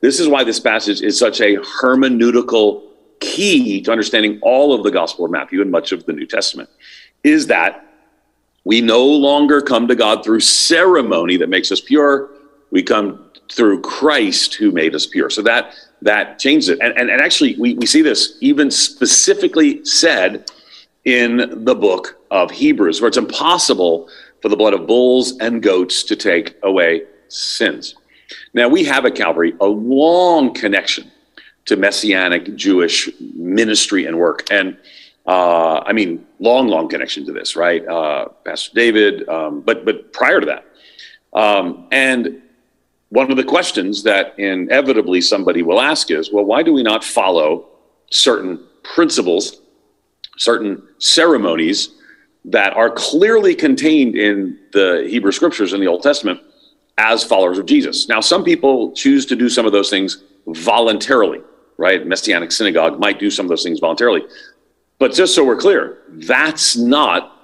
This 0.00 0.18
is 0.18 0.28
why 0.28 0.44
this 0.44 0.60
passage 0.60 1.02
is 1.02 1.18
such 1.18 1.42
a 1.42 1.56
hermeneutical 1.56 2.84
key 3.20 3.82
to 3.82 3.92
understanding 3.92 4.38
all 4.40 4.72
of 4.72 4.82
the 4.82 4.90
Gospel 4.90 5.26
of 5.26 5.30
Matthew 5.30 5.60
and 5.60 5.70
much 5.70 5.92
of 5.92 6.06
the 6.06 6.14
New 6.14 6.24
Testament, 6.24 6.70
is 7.22 7.48
that 7.48 7.84
we 8.68 8.82
no 8.82 9.02
longer 9.02 9.62
come 9.62 9.88
to 9.88 9.94
God 9.94 10.22
through 10.22 10.40
ceremony 10.40 11.38
that 11.38 11.48
makes 11.48 11.72
us 11.72 11.80
pure 11.80 12.28
we 12.70 12.82
come 12.82 13.30
through 13.50 13.80
Christ 13.80 14.52
who 14.56 14.70
made 14.70 14.94
us 14.94 15.06
pure. 15.06 15.30
So 15.30 15.40
that 15.40 15.74
that 16.02 16.38
changes 16.38 16.68
it. 16.68 16.78
And, 16.82 16.92
and, 16.98 17.08
and 17.08 17.22
actually, 17.22 17.56
we, 17.56 17.72
we 17.76 17.86
see 17.86 18.02
this 18.02 18.36
even 18.42 18.70
specifically 18.70 19.82
said 19.86 20.50
in 21.06 21.64
the 21.64 21.74
book 21.74 22.20
of 22.30 22.50
Hebrews, 22.50 23.00
where 23.00 23.08
it's 23.08 23.16
impossible 23.16 24.10
for 24.42 24.50
the 24.50 24.56
blood 24.56 24.74
of 24.74 24.86
bulls 24.86 25.38
and 25.38 25.62
goats 25.62 26.02
to 26.02 26.14
take 26.14 26.54
away 26.62 27.04
sins. 27.28 27.94
Now, 28.52 28.68
we 28.68 28.84
have 28.84 29.06
at 29.06 29.14
Calvary 29.14 29.54
a 29.62 29.66
long 29.66 30.52
connection 30.52 31.10
to 31.64 31.76
messianic 31.76 32.54
Jewish 32.54 33.08
ministry 33.34 34.04
and 34.04 34.18
work. 34.18 34.46
And 34.50 34.76
uh, 35.28 35.82
I 35.84 35.92
mean, 35.92 36.26
long, 36.38 36.68
long 36.68 36.88
connection 36.88 37.26
to 37.26 37.32
this, 37.32 37.54
right? 37.54 37.86
Uh, 37.86 38.28
Pastor 38.46 38.72
David, 38.74 39.28
um, 39.28 39.60
but 39.60 39.84
but 39.84 40.10
prior 40.14 40.40
to 40.40 40.46
that, 40.46 40.64
um, 41.38 41.86
and 41.92 42.40
one 43.10 43.30
of 43.30 43.36
the 43.36 43.44
questions 43.44 44.02
that 44.04 44.38
inevitably 44.38 45.20
somebody 45.20 45.62
will 45.62 45.80
ask 45.80 46.10
is 46.10 46.32
well, 46.32 46.46
why 46.46 46.62
do 46.62 46.72
we 46.72 46.82
not 46.82 47.04
follow 47.04 47.66
certain 48.10 48.58
principles, 48.82 49.60
certain 50.38 50.82
ceremonies 50.98 51.90
that 52.46 52.72
are 52.72 52.90
clearly 52.90 53.54
contained 53.54 54.16
in 54.16 54.58
the 54.72 55.06
Hebrew 55.10 55.32
scriptures 55.32 55.74
in 55.74 55.80
the 55.80 55.88
Old 55.88 56.02
Testament 56.02 56.40
as 56.96 57.22
followers 57.22 57.58
of 57.58 57.66
Jesus? 57.66 58.08
Now, 58.08 58.20
some 58.20 58.44
people 58.44 58.92
choose 58.92 59.26
to 59.26 59.36
do 59.36 59.50
some 59.50 59.66
of 59.66 59.72
those 59.72 59.90
things 59.90 60.22
voluntarily, 60.46 61.42
right? 61.76 62.06
Messianic 62.06 62.50
synagogue 62.50 62.98
might 62.98 63.18
do 63.18 63.30
some 63.30 63.44
of 63.44 63.50
those 63.50 63.62
things 63.62 63.78
voluntarily. 63.78 64.22
But 64.98 65.12
just 65.12 65.34
so 65.34 65.44
we're 65.44 65.56
clear, 65.56 65.98
that's 66.08 66.76
not 66.76 67.34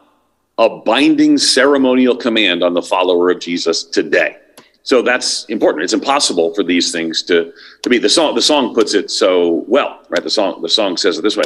a 0.59 0.69
binding 0.69 1.39
ceremonial 1.39 2.17
command 2.17 2.63
on 2.63 2.75
the 2.75 2.83
follower 2.83 3.31
of 3.31 3.41
Jesus 3.41 3.85
today. 3.85 4.37
So 4.83 5.01
that's 5.01 5.47
important. 5.47 5.83
It's 5.83 5.95
impossible 5.95 6.55
for 6.55 6.63
these 6.63 6.93
things 6.93 7.23
to, 7.25 7.53
to 7.83 7.89
be. 7.89 7.99
The 7.99 8.09
song, 8.09 8.35
the 8.35 8.43
song 8.43 8.75
puts 8.75 8.93
it 8.93 9.11
so 9.11 9.65
well, 9.67 10.03
right? 10.11 10.23
The 10.23 10.31
song, 10.31 10.61
the 10.61 10.69
song 10.69 10.99
says 10.99 11.19
it 11.19 11.23
this 11.23 11.39
way 11.39 11.45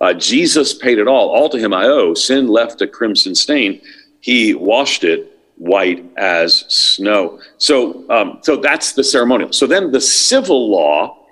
uh, 0.00 0.14
Jesus 0.14 0.72
paid 0.72 0.98
it 0.98 1.06
all. 1.06 1.28
All 1.28 1.50
to 1.50 1.58
him 1.58 1.74
I 1.74 1.84
owe. 1.84 2.14
Sin 2.14 2.48
left 2.48 2.80
a 2.80 2.86
crimson 2.86 3.34
stain. 3.34 3.82
He 4.20 4.54
washed 4.54 5.04
it 5.04 5.38
white 5.56 6.04
as 6.16 6.60
snow. 6.68 7.40
So, 7.58 8.08
um, 8.10 8.38
so 8.42 8.56
that's 8.56 8.92
the 8.92 9.04
ceremonial. 9.04 9.52
So 9.52 9.66
then 9.66 9.90
the 9.90 10.00
civil 10.00 10.70
law 10.70 11.26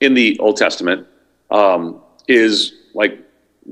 in 0.00 0.14
the 0.14 0.38
Old 0.38 0.56
Testament 0.56 1.06
um, 1.50 2.00
is 2.26 2.72
like 2.94 3.18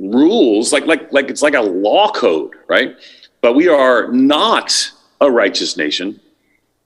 rules, 0.01 0.73
like, 0.73 0.87
like, 0.87 1.13
like 1.13 1.31
it's 1.31 1.43
like 1.43 1.55
a 1.55 1.61
law 1.61 2.11
code, 2.13 2.55
right? 2.69 2.97
But 3.41 3.55
we 3.55 3.69
are 3.69 4.11
not 4.13 4.93
a 5.21 5.31
righteous 5.31 5.77
nation 5.77 6.21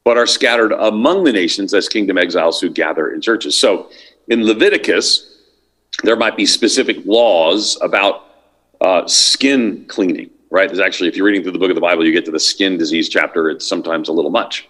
but 0.05 0.17
are 0.19 0.27
scattered 0.27 0.73
among 0.73 1.25
the 1.25 1.33
nations 1.33 1.73
as 1.75 1.89
kingdom 1.89 2.19
exiles 2.19 2.61
who 2.61 2.69
gather 2.69 3.13
in 3.13 3.21
churches. 3.21 3.57
So 3.57 3.91
in 4.29 4.45
Leviticus, 4.45 5.39
there 6.03 6.17
might 6.17 6.37
be 6.37 6.47
specific 6.47 6.99
laws 7.05 7.79
about 7.83 8.27
uh, 8.81 9.07
skin 9.07 9.85
cleaning, 9.87 10.31
right? 10.51 10.69
There's 10.69 10.81
actually, 10.81 11.09
if 11.09 11.17
you're 11.17 11.27
reading 11.27 11.43
through 11.43 11.53
the 11.53 11.59
book 11.59 11.71
of 11.71 11.77
the 11.77 11.81
Bible, 11.81 12.05
you 12.05 12.13
get 12.13 12.25
to 12.25 12.31
the 12.31 12.41
skin 12.41 12.77
disease 12.79 13.09
chapter, 13.09 13.51
it's 13.51 13.67
sometimes 13.67 14.09
a 14.09 14.13
little 14.13 14.31
much. 14.31 14.69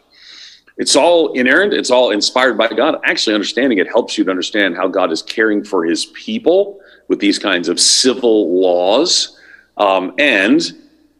It's 0.78 0.96
all 0.96 1.32
inerrant, 1.32 1.74
it's 1.74 1.90
all 1.90 2.10
inspired 2.10 2.56
by 2.56 2.68
God. 2.68 2.98
Actually, 3.04 3.34
understanding 3.34 3.78
it 3.78 3.88
helps 3.88 4.16
you 4.16 4.24
to 4.24 4.30
understand 4.30 4.76
how 4.76 4.88
God 4.88 5.12
is 5.12 5.22
caring 5.22 5.62
for 5.62 5.84
his 5.84 6.06
people 6.06 6.80
with 7.08 7.20
these 7.20 7.38
kinds 7.38 7.68
of 7.68 7.78
civil 7.78 8.60
laws. 8.60 9.38
Um, 9.76 10.14
and 10.18 10.62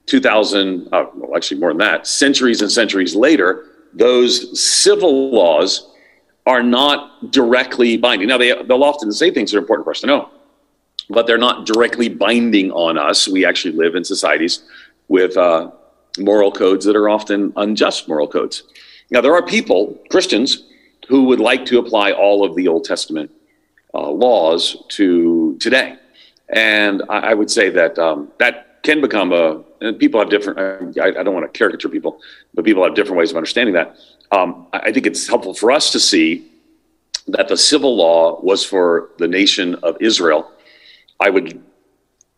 2000, 0.07 0.89
uh, 0.93 1.07
well, 1.15 1.37
actually 1.37 1.61
more 1.61 1.71
than 1.71 1.79
that, 1.79 2.07
centuries 2.07 2.63
and 2.63 2.71
centuries 2.71 3.15
later, 3.15 3.67
those 3.93 4.59
civil 4.61 5.31
laws 5.31 5.93
are 6.47 6.63
not 6.63 7.31
directly 7.31 7.97
binding. 7.97 8.29
Now, 8.29 8.39
they, 8.39 8.63
they'll 8.65 8.85
often 8.85 9.13
say 9.13 9.31
things 9.31 9.51
that 9.51 9.59
are 9.59 9.61
important 9.61 9.85
for 9.85 9.93
us 9.93 10.01
to 10.01 10.07
know, 10.07 10.31
but 11.09 11.27
they're 11.27 11.39
not 11.39 11.67
directly 11.67 12.09
binding 12.09 12.73
on 12.73 12.99
us. 12.99 13.29
We 13.29 13.45
actually 13.45 13.77
live 13.77 13.95
in 13.95 14.05
societies 14.05 14.65
with 15.09 15.37
uh, 15.37 15.71
moral 16.19 16.51
codes 16.51 16.85
that 16.87 16.97
are 16.97 17.09
often 17.09 17.53
unjust 17.57 18.09
moral 18.09 18.27
codes. 18.27 18.65
Now, 19.13 19.21
there 19.21 19.35
are 19.35 19.43
people, 19.43 19.99
Christians, 20.11 20.65
who 21.07 21.25
would 21.25 21.39
like 21.39 21.67
to 21.67 21.79
apply 21.79 22.13
all 22.13 22.47
of 22.47 22.57
the 22.57 22.67
Old 22.67 22.85
Testament 22.85 23.31
uh, 23.93 24.11
laws 24.11 24.85
to 24.89 25.59
today. 25.61 25.97
And 26.49 27.03
I, 27.11 27.19
I 27.19 27.35
would 27.35 27.51
say 27.51 27.69
that 27.69 27.99
um, 27.99 28.33
that 28.39 28.83
can 28.83 29.03
become 29.03 29.35
a, 29.35 29.63
and 29.83 29.99
people 29.99 30.19
have 30.19 30.31
different, 30.31 30.59
I, 30.99 31.09
I, 31.09 31.23
don't 31.23 31.35
want 31.35 31.45
to 31.45 31.59
caricature 31.59 31.91
people, 31.91 32.21
but 32.55 32.65
people 32.65 32.83
have 32.83 32.95
different 32.95 33.19
ways 33.19 33.31
of 33.31 33.37
understanding 33.37 33.75
that. 33.75 33.97
Um, 34.31 34.67
I 34.73 34.91
think 34.91 35.07
it's 35.07 35.29
helpful 35.29 35.53
for 35.53 35.71
us 35.71 35.93
to 35.93 36.01
see 36.01 36.51
that 37.29 37.49
the 37.49 37.57
civil 37.57 37.95
law 37.95 38.41
was 38.41 38.65
for 38.65 39.11
the 39.19 39.29
nation 39.29 39.75
of 39.83 39.99
Israel. 40.01 40.51
I 41.21 41.29
would 41.29 41.63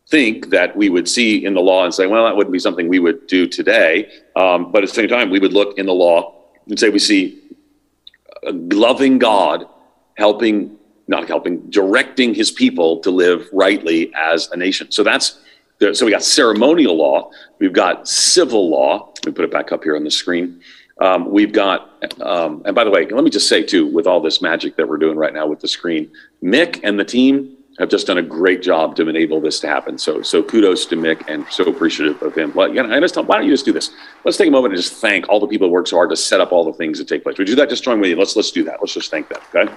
think 0.08 0.50
that 0.50 0.76
we 0.76 0.88
would 0.88 1.08
see 1.08 1.44
in 1.44 1.54
the 1.54 1.60
law 1.60 1.84
and 1.84 1.94
say, 1.94 2.08
well, 2.08 2.24
that 2.24 2.36
wouldn't 2.36 2.52
be 2.52 2.58
something 2.58 2.88
we 2.88 2.98
would 2.98 3.28
do 3.28 3.46
today. 3.46 4.10
Um, 4.34 4.72
but 4.72 4.82
at 4.82 4.88
the 4.88 4.94
same 4.96 5.08
time, 5.08 5.30
we 5.30 5.38
would 5.38 5.52
look 5.52 5.78
in 5.78 5.86
the 5.86 5.94
law 5.94 6.43
and 6.68 6.78
say 6.78 6.88
we 6.88 6.98
see 6.98 7.40
a 8.46 8.52
loving 8.52 9.18
God 9.18 9.66
helping, 10.16 10.76
not 11.08 11.26
helping, 11.28 11.68
directing 11.70 12.34
his 12.34 12.50
people 12.50 13.00
to 13.00 13.10
live 13.10 13.48
rightly 13.52 14.12
as 14.14 14.50
a 14.50 14.56
nation. 14.56 14.90
So 14.90 15.02
that's 15.02 15.40
so 15.92 16.06
we 16.06 16.12
got 16.12 16.22
ceremonial 16.22 16.96
law, 16.96 17.30
we've 17.58 17.72
got 17.72 18.08
civil 18.08 18.70
law. 18.70 19.12
Me 19.26 19.32
put 19.32 19.44
it 19.44 19.50
back 19.50 19.72
up 19.72 19.82
here 19.82 19.96
on 19.96 20.04
the 20.04 20.10
screen. 20.10 20.60
Um, 21.00 21.30
we've 21.30 21.52
got, 21.52 21.90
um, 22.22 22.62
and 22.64 22.74
by 22.74 22.84
the 22.84 22.90
way, 22.90 23.06
let 23.06 23.24
me 23.24 23.30
just 23.30 23.48
say 23.48 23.64
too, 23.64 23.86
with 23.86 24.06
all 24.06 24.20
this 24.20 24.40
magic 24.40 24.76
that 24.76 24.88
we're 24.88 24.98
doing 24.98 25.16
right 25.16 25.34
now 25.34 25.46
with 25.46 25.60
the 25.60 25.66
screen, 25.66 26.10
Mick 26.42 26.80
and 26.84 26.98
the 26.98 27.04
team 27.04 27.56
have 27.78 27.88
just 27.88 28.06
done 28.06 28.18
a 28.18 28.22
great 28.22 28.62
job 28.62 28.94
to 28.96 29.08
enable 29.08 29.40
this 29.40 29.58
to 29.60 29.68
happen. 29.68 29.98
So, 29.98 30.22
so 30.22 30.42
kudos 30.42 30.86
to 30.86 30.96
Mick 30.96 31.24
and 31.28 31.44
so 31.50 31.64
appreciative 31.64 32.22
of 32.22 32.34
him. 32.34 32.52
Well, 32.54 32.70
I 32.70 33.00
just 33.00 33.16
why 33.16 33.36
don't 33.36 33.44
you 33.44 33.52
just 33.52 33.64
do 33.64 33.72
this? 33.72 33.90
Let's 34.24 34.36
take 34.36 34.48
a 34.48 34.50
moment 34.50 34.74
and 34.74 34.82
just 34.82 34.94
thank 34.94 35.28
all 35.28 35.40
the 35.40 35.48
people 35.48 35.68
who 35.68 35.72
work 35.72 35.86
so 35.86 35.96
hard 35.96 36.10
to 36.10 36.16
set 36.16 36.40
up 36.40 36.52
all 36.52 36.64
the 36.64 36.72
things 36.72 36.98
that 36.98 37.08
take 37.08 37.24
place. 37.24 37.38
We 37.38 37.44
do 37.44 37.56
that. 37.56 37.68
Just 37.68 37.84
join 37.84 38.00
with 38.00 38.10
you. 38.10 38.16
Let's 38.16 38.36
let's 38.36 38.50
do 38.50 38.64
that. 38.64 38.78
Let's 38.80 38.94
just 38.94 39.10
thank 39.10 39.28
them. 39.28 39.40
Okay 39.54 39.72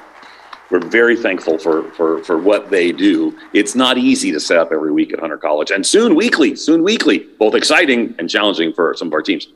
we're 0.69 0.85
very 0.85 1.15
thankful 1.15 1.57
for, 1.57 1.89
for, 1.91 2.23
for 2.23 2.37
what 2.37 2.69
they 2.69 2.91
do. 2.91 3.37
It's 3.53 3.75
not 3.75 3.97
easy 3.97 4.31
to 4.31 4.39
set 4.39 4.57
up 4.57 4.71
every 4.71 4.91
week 4.91 5.13
at 5.13 5.19
Hunter 5.19 5.37
College 5.37 5.71
and 5.71 5.85
soon 5.85 6.15
weekly, 6.15 6.55
soon 6.55 6.83
weekly, 6.83 7.19
both 7.39 7.55
exciting 7.55 8.15
and 8.19 8.29
challenging 8.29 8.73
for 8.73 8.93
some 8.95 9.07
of 9.07 9.13
our 9.13 9.21
teams. 9.21 9.47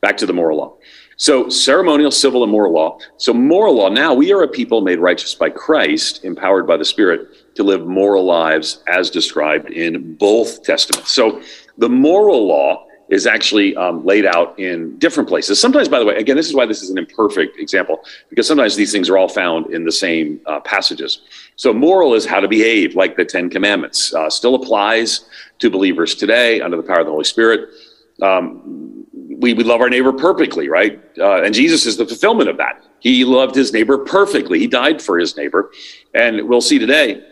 Back 0.00 0.16
to 0.18 0.26
the 0.26 0.32
moral 0.32 0.58
law. 0.58 0.76
So, 1.18 1.48
ceremonial, 1.48 2.10
civil, 2.10 2.42
and 2.42 2.52
moral 2.52 2.72
law. 2.72 2.98
So, 3.16 3.32
moral 3.32 3.74
law 3.74 3.88
now, 3.88 4.12
we 4.12 4.32
are 4.32 4.42
a 4.42 4.48
people 4.48 4.82
made 4.82 4.98
righteous 4.98 5.34
by 5.34 5.48
Christ, 5.48 6.24
empowered 6.24 6.66
by 6.66 6.76
the 6.76 6.84
Spirit 6.84 7.28
to 7.56 7.62
live 7.62 7.86
moral 7.86 8.24
lives 8.24 8.82
as 8.86 9.10
described 9.10 9.70
in 9.70 10.14
both 10.14 10.62
Testaments. 10.62 11.12
So, 11.12 11.42
the 11.78 11.88
moral 11.88 12.46
law 12.46 12.86
is 13.08 13.26
actually 13.26 13.76
um, 13.76 14.04
laid 14.04 14.26
out 14.26 14.58
in 14.58 14.98
different 14.98 15.28
places. 15.28 15.60
Sometimes, 15.60 15.88
by 15.88 15.98
the 15.98 16.04
way, 16.04 16.16
again, 16.16 16.36
this 16.36 16.48
is 16.48 16.54
why 16.54 16.66
this 16.66 16.82
is 16.82 16.90
an 16.90 16.98
imperfect 16.98 17.58
example, 17.58 18.00
because 18.30 18.46
sometimes 18.46 18.74
these 18.74 18.90
things 18.90 19.08
are 19.08 19.16
all 19.16 19.28
found 19.28 19.72
in 19.72 19.84
the 19.84 19.92
same 19.92 20.40
uh, 20.46 20.60
passages. 20.60 21.22
So, 21.56 21.72
moral 21.72 22.14
is 22.14 22.26
how 22.26 22.40
to 22.40 22.48
behave, 22.48 22.94
like 22.94 23.16
the 23.16 23.24
Ten 23.24 23.48
Commandments, 23.48 24.12
uh, 24.14 24.28
still 24.30 24.54
applies 24.54 25.26
to 25.58 25.70
believers 25.70 26.14
today 26.14 26.60
under 26.60 26.76
the 26.76 26.82
power 26.82 27.00
of 27.00 27.06
the 27.06 27.12
Holy 27.12 27.24
Spirit. 27.24 27.70
Um, 28.22 29.04
we, 29.12 29.52
we 29.52 29.64
love 29.64 29.80
our 29.80 29.90
neighbor 29.90 30.12
perfectly, 30.12 30.68
right? 30.68 31.02
Uh, 31.18 31.42
and 31.42 31.54
Jesus 31.54 31.86
is 31.86 31.96
the 31.96 32.06
fulfillment 32.06 32.48
of 32.48 32.56
that. 32.56 32.82
He 33.00 33.24
loved 33.24 33.54
his 33.54 33.72
neighbor 33.72 33.98
perfectly, 33.98 34.58
he 34.58 34.66
died 34.66 35.00
for 35.00 35.18
his 35.18 35.36
neighbor. 35.36 35.70
And 36.14 36.48
we'll 36.48 36.60
see 36.60 36.78
today, 36.78 37.22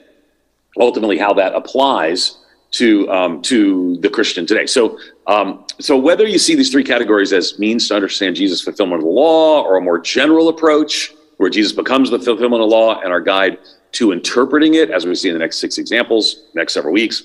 ultimately, 0.78 1.18
how 1.18 1.32
that 1.34 1.54
applies 1.54 2.38
to 2.72 3.08
um, 3.10 3.42
to 3.42 3.96
the 3.98 4.10
Christian 4.10 4.46
today. 4.46 4.66
So 4.66 4.98
um, 5.26 5.64
so 5.80 5.96
whether 5.96 6.26
you 6.26 6.38
see 6.38 6.54
these 6.54 6.70
three 6.70 6.84
categories 6.84 7.32
as 7.32 7.58
means 7.58 7.88
to 7.88 7.94
understand 7.94 8.36
Jesus' 8.36 8.62
fulfillment 8.62 9.00
of 9.00 9.04
the 9.04 9.10
law 9.10 9.62
or 9.62 9.76
a 9.76 9.80
more 9.80 9.98
general 9.98 10.48
approach, 10.48 11.12
where 11.36 11.50
Jesus 11.50 11.72
becomes 11.72 12.10
the 12.10 12.18
fulfillment 12.18 12.62
of 12.62 12.68
the 12.68 12.74
law 12.76 13.00
and 13.00 13.12
our 13.12 13.20
guide 13.20 13.58
to 13.92 14.12
interpreting 14.12 14.74
it, 14.74 14.90
as 14.90 15.06
we 15.06 15.14
see 15.14 15.28
in 15.28 15.34
the 15.34 15.38
next 15.38 15.58
six 15.58 15.78
examples, 15.78 16.48
next 16.54 16.74
several 16.74 16.92
weeks. 16.92 17.24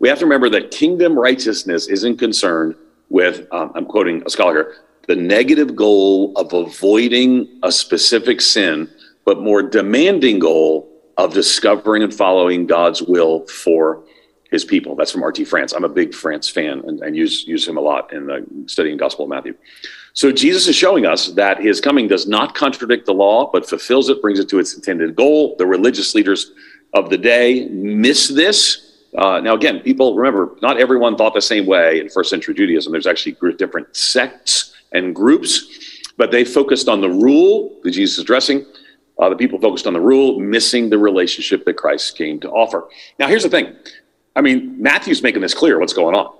We 0.00 0.08
have 0.08 0.18
to 0.18 0.24
remember 0.24 0.50
that 0.50 0.72
kingdom 0.72 1.16
righteousness 1.16 1.86
isn't 1.86 2.18
concerned 2.18 2.74
with, 3.08 3.46
um, 3.52 3.70
I'm 3.76 3.86
quoting 3.86 4.22
a 4.26 4.30
scholar 4.30 4.52
here, 4.52 4.74
the 5.06 5.14
negative 5.14 5.76
goal 5.76 6.32
of 6.34 6.52
avoiding 6.52 7.60
a 7.62 7.70
specific 7.70 8.40
sin, 8.40 8.90
but 9.24 9.40
more 9.40 9.62
demanding 9.62 10.40
goal 10.40 10.88
of 11.16 11.34
discovering 11.34 12.02
and 12.02 12.14
following 12.14 12.66
God's 12.66 13.02
will 13.02 13.46
for 13.46 14.04
his 14.50 14.64
people. 14.64 14.94
That's 14.94 15.10
from 15.10 15.22
R.T. 15.22 15.44
France. 15.44 15.72
I'm 15.72 15.84
a 15.84 15.88
big 15.88 16.14
France 16.14 16.48
fan 16.48 16.82
and, 16.86 17.00
and 17.00 17.16
use, 17.16 17.46
use 17.46 17.66
him 17.66 17.78
a 17.78 17.80
lot 17.80 18.12
in 18.12 18.26
the 18.26 18.46
studying 18.66 18.98
Gospel 18.98 19.24
of 19.24 19.30
Matthew. 19.30 19.54
So 20.12 20.30
Jesus 20.30 20.68
is 20.68 20.76
showing 20.76 21.06
us 21.06 21.28
that 21.28 21.58
his 21.58 21.80
coming 21.80 22.06
does 22.06 22.26
not 22.26 22.54
contradict 22.54 23.06
the 23.06 23.14
law, 23.14 23.50
but 23.50 23.66
fulfills 23.66 24.10
it, 24.10 24.20
brings 24.20 24.38
it 24.38 24.48
to 24.50 24.58
its 24.58 24.74
intended 24.74 25.16
goal. 25.16 25.56
The 25.56 25.66
religious 25.66 26.14
leaders 26.14 26.52
of 26.92 27.08
the 27.08 27.16
day 27.16 27.66
miss 27.68 28.28
this. 28.28 28.92
Uh, 29.16 29.40
now, 29.40 29.54
again, 29.54 29.80
people 29.80 30.14
remember, 30.14 30.56
not 30.60 30.78
everyone 30.78 31.16
thought 31.16 31.32
the 31.32 31.40
same 31.40 31.64
way 31.64 32.00
in 32.00 32.10
first 32.10 32.28
century 32.28 32.54
Judaism. 32.54 32.92
There's 32.92 33.06
actually 33.06 33.36
different 33.56 33.94
sects 33.96 34.74
and 34.92 35.14
groups, 35.14 36.00
but 36.18 36.30
they 36.30 36.44
focused 36.44 36.88
on 36.88 37.00
the 37.00 37.08
rule 37.08 37.78
that 37.82 37.92
Jesus 37.92 38.18
is 38.18 38.24
addressing. 38.24 38.66
Uh, 39.18 39.28
the 39.28 39.36
people 39.36 39.58
focused 39.60 39.86
on 39.86 39.92
the 39.92 40.00
rule, 40.00 40.40
missing 40.40 40.90
the 40.90 40.98
relationship 40.98 41.64
that 41.64 41.74
Christ 41.74 42.16
came 42.16 42.40
to 42.40 42.50
offer. 42.50 42.88
Now, 43.18 43.28
here's 43.28 43.42
the 43.42 43.50
thing 43.50 43.76
I 44.34 44.40
mean, 44.40 44.80
Matthew's 44.80 45.22
making 45.22 45.42
this 45.42 45.54
clear 45.54 45.78
what's 45.78 45.92
going 45.92 46.16
on, 46.16 46.34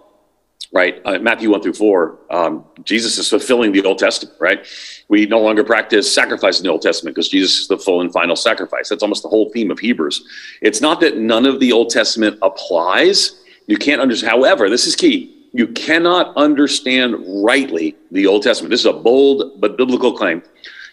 right? 0.73 1.01
Uh, 1.05 1.19
Matthew 1.19 1.51
1 1.51 1.63
through 1.63 1.75
4, 1.75 2.19
um, 2.31 2.65
Jesus 2.85 3.19
is 3.19 3.29
fulfilling 3.29 3.73
the 3.73 3.85
Old 3.85 3.99
Testament, 3.99 4.37
right? 4.41 4.67
We 5.09 5.27
no 5.27 5.41
longer 5.41 5.63
practice 5.63 6.13
sacrifice 6.13 6.59
in 6.59 6.65
the 6.65 6.71
Old 6.71 6.83
Testament 6.83 7.15
because 7.15 7.29
Jesus 7.29 7.61
is 7.61 7.69
the 7.69 7.77
full 7.77 8.01
and 8.01 8.13
final 8.13 8.37
sacrifice. 8.37 8.89
That's 8.89 9.03
almost 9.03 9.23
the 9.23 9.29
whole 9.29 9.51
theme 9.51 9.71
of 9.71 9.79
Hebrews. 9.79 10.25
It's 10.63 10.81
not 10.81 11.01
that 11.01 11.19
none 11.19 11.45
of 11.45 11.61
the 11.61 11.73
Old 11.73 11.91
Testament 11.91 12.39
applies. 12.41 13.43
You 13.67 13.77
can't 13.77 14.01
understand, 14.01 14.31
however, 14.31 14.71
this 14.71 14.87
is 14.87 14.97
key. 14.97 15.49
You 15.53 15.67
cannot 15.69 16.35
understand 16.37 17.17
rightly 17.45 17.95
the 18.11 18.27
Old 18.27 18.43
Testament. 18.43 18.71
This 18.71 18.81
is 18.81 18.87
a 18.87 18.93
bold 18.93 19.61
but 19.61 19.77
biblical 19.77 20.17
claim. 20.17 20.43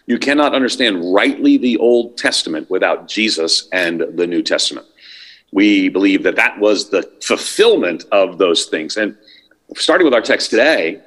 You 0.06 0.18
cannot 0.18 0.54
understand 0.54 1.12
rightly 1.12 1.56
the 1.56 1.76
Old 1.76 2.16
Testament 2.16 2.68
without 2.70 3.08
Jesus 3.08 3.68
and 3.72 4.00
the 4.14 4.26
New 4.26 4.42
Testament 4.42 4.86
we 5.52 5.88
believe 5.88 6.22
that 6.22 6.36
that 6.36 6.58
was 6.58 6.90
the 6.90 7.02
fulfillment 7.22 8.04
of 8.12 8.38
those 8.38 8.66
things. 8.66 8.96
And 8.96 9.16
starting 9.76 10.04
with 10.04 10.14
our 10.14 10.20
text 10.20 10.50
today, 10.50 11.00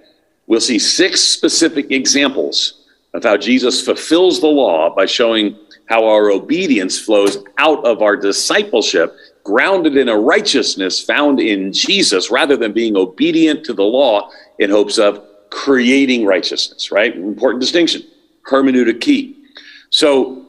we'll 0.47 0.61
see 0.61 0.79
six 0.79 1.21
specific 1.21 1.91
examples 1.91 2.85
of 3.13 3.23
how 3.23 3.37
Jesus 3.37 3.83
fulfills 3.85 4.41
the 4.41 4.47
law 4.47 4.93
by 4.93 5.05
showing 5.05 5.57
how 5.85 6.05
our 6.05 6.31
obedience 6.31 6.99
flows 6.99 7.37
out 7.57 7.85
of 7.85 8.01
our 8.01 8.15
discipleship, 8.15 9.15
grounded 9.43 9.97
in 9.97 10.09
a 10.09 10.17
righteousness 10.17 10.99
found 10.99 11.39
in 11.39 11.71
Jesus, 11.71 12.31
rather 12.31 12.57
than 12.57 12.73
being 12.73 12.97
obedient 12.97 13.63
to 13.65 13.73
the 13.73 13.83
law 13.83 14.29
in 14.59 14.69
hopes 14.69 14.97
of 14.97 15.23
creating 15.51 16.25
righteousness, 16.25 16.91
right? 16.91 17.15
Important 17.15 17.61
distinction. 17.61 18.01
Hermeneutic 18.49 19.01
key. 19.01 19.43
So 19.89 20.45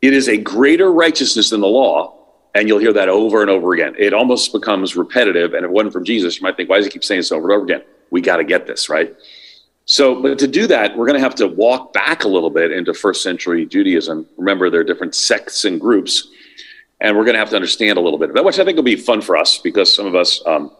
it 0.00 0.12
is 0.12 0.28
a 0.28 0.36
greater 0.36 0.92
righteousness 0.92 1.50
than 1.50 1.60
the 1.60 1.68
law 1.68 2.22
and 2.54 2.68
you'll 2.68 2.78
hear 2.78 2.92
that 2.92 3.08
over 3.08 3.40
and 3.40 3.50
over 3.50 3.72
again. 3.72 3.94
It 3.98 4.12
almost 4.12 4.52
becomes 4.52 4.94
repetitive. 4.96 5.54
And 5.54 5.64
if 5.64 5.70
it 5.70 5.72
wasn't 5.72 5.92
from 5.94 6.04
Jesus, 6.04 6.36
you 6.36 6.42
might 6.42 6.56
think, 6.56 6.68
why 6.68 6.76
does 6.76 6.86
he 6.86 6.90
keep 6.90 7.04
saying 7.04 7.20
this 7.20 7.32
over 7.32 7.50
and 7.50 7.56
over 7.56 7.64
again? 7.64 7.82
We 8.10 8.20
got 8.20 8.36
to 8.36 8.44
get 8.44 8.66
this, 8.66 8.88
right? 8.88 9.14
So, 9.86 10.20
but 10.20 10.38
to 10.38 10.46
do 10.46 10.66
that, 10.66 10.96
we're 10.96 11.06
going 11.06 11.18
to 11.18 11.22
have 11.22 11.34
to 11.36 11.48
walk 11.48 11.92
back 11.92 12.24
a 12.24 12.28
little 12.28 12.50
bit 12.50 12.70
into 12.70 12.92
first 12.94 13.22
century 13.22 13.66
Judaism. 13.66 14.26
Remember, 14.36 14.70
there 14.70 14.80
are 14.80 14.84
different 14.84 15.14
sects 15.14 15.64
and 15.64 15.80
groups, 15.80 16.28
and 17.00 17.16
we're 17.16 17.24
going 17.24 17.34
to 17.34 17.40
have 17.40 17.50
to 17.50 17.56
understand 17.56 17.98
a 17.98 18.00
little 18.00 18.18
bit 18.18 18.28
of 18.28 18.34
that, 18.36 18.44
which 18.44 18.58
I 18.58 18.64
think 18.64 18.76
will 18.76 18.84
be 18.84 18.96
fun 18.96 19.22
for 19.22 19.36
us 19.36 19.58
because 19.58 19.92
some 19.92 20.06
of 20.06 20.14
us, 20.14 20.42
um, 20.46 20.70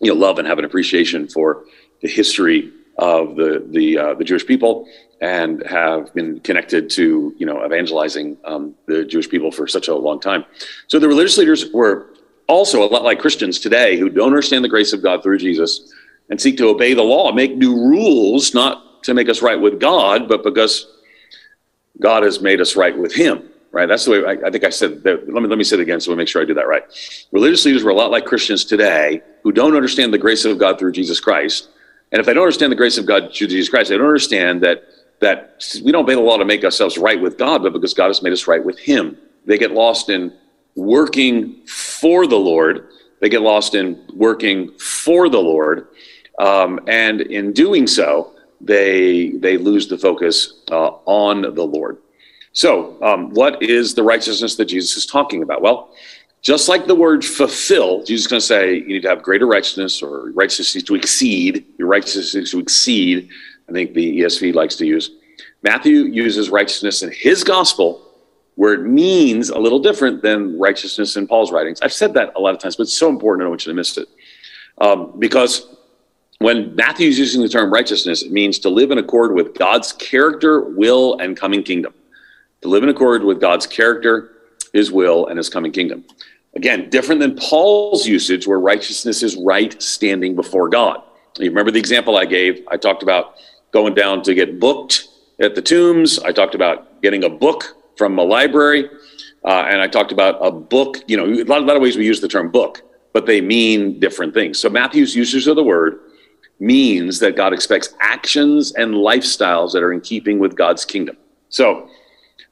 you 0.00 0.14
know, 0.14 0.18
love 0.18 0.38
and 0.38 0.46
have 0.46 0.58
an 0.58 0.64
appreciation 0.64 1.28
for 1.28 1.64
the 2.00 2.08
history 2.08 2.72
of 3.02 3.34
the 3.34 3.66
the 3.70 3.98
uh, 3.98 4.14
the 4.14 4.24
Jewish 4.24 4.46
people 4.46 4.86
and 5.20 5.62
have 5.66 6.14
been 6.14 6.40
connected 6.40 6.88
to 6.90 7.34
you 7.36 7.46
know 7.46 7.64
evangelizing 7.64 8.36
um, 8.44 8.74
the 8.86 9.04
Jewish 9.04 9.28
people 9.28 9.50
for 9.50 9.66
such 9.66 9.88
a 9.88 9.94
long 9.94 10.20
time. 10.20 10.44
So 10.86 10.98
the 11.00 11.08
religious 11.08 11.36
leaders 11.36 11.72
were 11.72 12.10
also 12.46 12.84
a 12.84 12.88
lot 12.94 13.02
like 13.02 13.18
Christians 13.18 13.58
today 13.58 13.98
who 13.98 14.08
don't 14.08 14.28
understand 14.28 14.64
the 14.64 14.68
grace 14.68 14.92
of 14.92 15.02
God 15.02 15.22
through 15.22 15.38
Jesus 15.38 15.92
and 16.30 16.40
seek 16.40 16.56
to 16.58 16.68
obey 16.68 16.94
the 16.94 17.02
law, 17.02 17.32
make 17.32 17.56
new 17.56 17.74
rules, 17.74 18.54
not 18.54 19.02
to 19.04 19.14
make 19.14 19.28
us 19.28 19.42
right 19.42 19.60
with 19.60 19.80
God, 19.80 20.28
but 20.28 20.44
because 20.44 20.74
God 22.00 22.22
has 22.22 22.40
made 22.40 22.60
us 22.60 22.76
right 22.76 22.96
with 22.96 23.12
Him. 23.14 23.48
Right. 23.72 23.88
That's 23.88 24.04
the 24.04 24.10
way 24.12 24.18
I, 24.32 24.48
I 24.48 24.50
think 24.50 24.64
I 24.64 24.70
said. 24.70 25.02
That, 25.02 25.32
let 25.32 25.42
me 25.42 25.48
let 25.48 25.56
me 25.56 25.64
say 25.64 25.76
it 25.76 25.80
again, 25.80 25.98
so 26.00 26.12
we 26.12 26.16
make 26.16 26.28
sure 26.28 26.42
I 26.42 26.44
do 26.44 26.54
that 26.54 26.68
right. 26.68 26.84
Religious 27.32 27.64
leaders 27.64 27.82
were 27.82 27.90
a 27.90 27.94
lot 28.02 28.10
like 28.10 28.26
Christians 28.26 28.66
today 28.66 29.22
who 29.42 29.50
don't 29.50 29.74
understand 29.74 30.12
the 30.12 30.24
grace 30.26 30.44
of 30.44 30.58
God 30.58 30.78
through 30.78 30.92
Jesus 30.92 31.18
Christ 31.18 31.71
and 32.12 32.20
if 32.20 32.26
they 32.26 32.34
don't 32.34 32.42
understand 32.42 32.70
the 32.70 32.76
grace 32.76 32.98
of 32.98 33.06
God 33.06 33.34
through 33.34 33.48
Jesus 33.48 33.70
Christ, 33.70 33.88
they 33.88 33.96
don't 33.96 34.06
understand 34.06 34.62
that 34.62 34.84
that 35.20 35.64
we 35.84 35.92
don't 35.92 36.02
obey 36.02 36.14
the 36.14 36.20
law 36.20 36.36
to 36.36 36.44
make 36.44 36.64
ourselves 36.64 36.98
right 36.98 37.20
with 37.20 37.38
God, 37.38 37.62
but 37.62 37.72
because 37.72 37.94
God 37.94 38.08
has 38.08 38.22
made 38.22 38.32
us 38.32 38.48
right 38.48 38.62
with 38.62 38.78
Him. 38.78 39.16
They 39.46 39.56
get 39.56 39.70
lost 39.70 40.08
in 40.08 40.32
working 40.74 41.64
for 41.66 42.26
the 42.26 42.36
Lord. 42.36 42.88
They 43.20 43.28
get 43.28 43.40
lost 43.40 43.76
in 43.76 44.04
working 44.14 44.76
for 44.78 45.28
the 45.28 45.38
Lord, 45.38 45.88
um, 46.38 46.80
and 46.88 47.20
in 47.20 47.52
doing 47.52 47.86
so, 47.86 48.34
they 48.60 49.30
they 49.30 49.56
lose 49.56 49.88
the 49.88 49.98
focus 49.98 50.62
uh, 50.70 50.90
on 51.06 51.54
the 51.54 51.64
Lord. 51.64 51.98
So, 52.52 53.02
um, 53.02 53.30
what 53.30 53.62
is 53.62 53.94
the 53.94 54.02
righteousness 54.02 54.56
that 54.56 54.66
Jesus 54.66 54.96
is 54.96 55.06
talking 55.06 55.42
about? 55.42 55.62
Well, 55.62 55.94
just 56.42 56.68
like 56.68 56.86
the 56.86 56.94
word 56.94 57.24
fulfill, 57.24 58.02
Jesus 58.02 58.24
is 58.24 58.26
going 58.26 58.40
to 58.40 58.46
say 58.46 58.74
you 58.74 58.88
need 58.88 59.02
to 59.02 59.08
have 59.08 59.22
greater 59.22 59.46
righteousness 59.46 60.02
or 60.02 60.32
righteousness 60.32 60.82
to 60.82 60.94
exceed, 60.96 61.64
your 61.78 61.86
righteousness 61.86 62.50
to 62.50 62.58
exceed. 62.58 63.28
I 63.68 63.72
think 63.72 63.94
the 63.94 64.20
ESV 64.20 64.52
likes 64.54 64.74
to 64.76 64.86
use. 64.86 65.12
Matthew 65.62 66.02
uses 66.06 66.50
righteousness 66.50 67.04
in 67.04 67.12
his 67.12 67.44
gospel 67.44 68.08
where 68.56 68.74
it 68.74 68.82
means 68.82 69.50
a 69.50 69.58
little 69.58 69.78
different 69.78 70.20
than 70.20 70.58
righteousness 70.58 71.16
in 71.16 71.26
Paul's 71.26 71.52
writings. 71.52 71.80
I've 71.80 71.92
said 71.92 72.12
that 72.14 72.32
a 72.36 72.40
lot 72.40 72.54
of 72.54 72.60
times, 72.60 72.76
but 72.76 72.82
it's 72.82 72.92
so 72.92 73.08
important. 73.08 73.42
I 73.42 73.44
don't 73.44 73.50
want 73.50 73.64
you 73.64 73.72
to 73.72 73.76
miss 73.76 73.96
it. 73.96 74.08
Um, 74.78 75.14
because 75.18 75.76
when 76.38 76.74
Matthew 76.74 77.08
is 77.08 77.18
using 77.18 77.40
the 77.40 77.48
term 77.48 77.72
righteousness, 77.72 78.22
it 78.22 78.32
means 78.32 78.58
to 78.60 78.68
live 78.68 78.90
in 78.90 78.98
accord 78.98 79.34
with 79.34 79.54
God's 79.54 79.92
character, 79.92 80.60
will, 80.60 81.18
and 81.18 81.36
coming 81.36 81.62
kingdom. 81.62 81.94
To 82.62 82.68
live 82.68 82.82
in 82.82 82.88
accord 82.88 83.22
with 83.22 83.40
God's 83.40 83.66
character, 83.66 84.32
his 84.72 84.90
will, 84.90 85.28
and 85.28 85.38
his 85.38 85.48
coming 85.48 85.72
kingdom. 85.72 86.04
Again, 86.54 86.90
different 86.90 87.20
than 87.20 87.36
Paul's 87.36 88.06
usage, 88.06 88.46
where 88.46 88.60
righteousness 88.60 89.22
is 89.22 89.36
right 89.36 89.80
standing 89.82 90.36
before 90.36 90.68
God. 90.68 91.02
You 91.38 91.48
remember 91.48 91.70
the 91.70 91.78
example 91.78 92.16
I 92.16 92.26
gave? 92.26 92.62
I 92.70 92.76
talked 92.76 93.02
about 93.02 93.36
going 93.72 93.94
down 93.94 94.22
to 94.22 94.34
get 94.34 94.60
booked 94.60 95.08
at 95.40 95.54
the 95.54 95.62
tombs. 95.62 96.18
I 96.18 96.32
talked 96.32 96.54
about 96.54 97.00
getting 97.00 97.24
a 97.24 97.28
book 97.28 97.76
from 97.96 98.18
a 98.18 98.22
library. 98.22 98.90
Uh, 99.44 99.64
and 99.68 99.80
I 99.80 99.88
talked 99.88 100.12
about 100.12 100.38
a 100.44 100.50
book. 100.50 100.98
You 101.08 101.16
know, 101.16 101.24
a 101.24 101.44
lot, 101.44 101.62
a 101.62 101.64
lot 101.64 101.76
of 101.76 101.82
ways 101.82 101.96
we 101.96 102.04
use 102.04 102.20
the 102.20 102.28
term 102.28 102.50
book, 102.50 102.82
but 103.12 103.24
they 103.24 103.40
mean 103.40 103.98
different 103.98 104.34
things. 104.34 104.58
So 104.58 104.68
Matthew's 104.68 105.16
usage 105.16 105.46
of 105.46 105.56
the 105.56 105.64
word 105.64 106.00
means 106.60 107.18
that 107.18 107.34
God 107.34 107.52
expects 107.52 107.94
actions 108.00 108.72
and 108.72 108.94
lifestyles 108.94 109.72
that 109.72 109.82
are 109.82 109.92
in 109.92 110.00
keeping 110.00 110.38
with 110.38 110.54
God's 110.54 110.84
kingdom. 110.84 111.16
So 111.48 111.88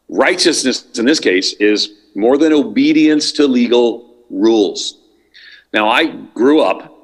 righteousness 0.08 0.98
in 0.98 1.04
this 1.04 1.20
case 1.20 1.52
is 1.54 1.99
more 2.14 2.38
than 2.38 2.52
obedience 2.52 3.32
to 3.32 3.46
legal 3.46 4.14
rules. 4.30 4.98
Now, 5.72 5.88
I 5.88 6.06
grew 6.06 6.60
up, 6.60 6.98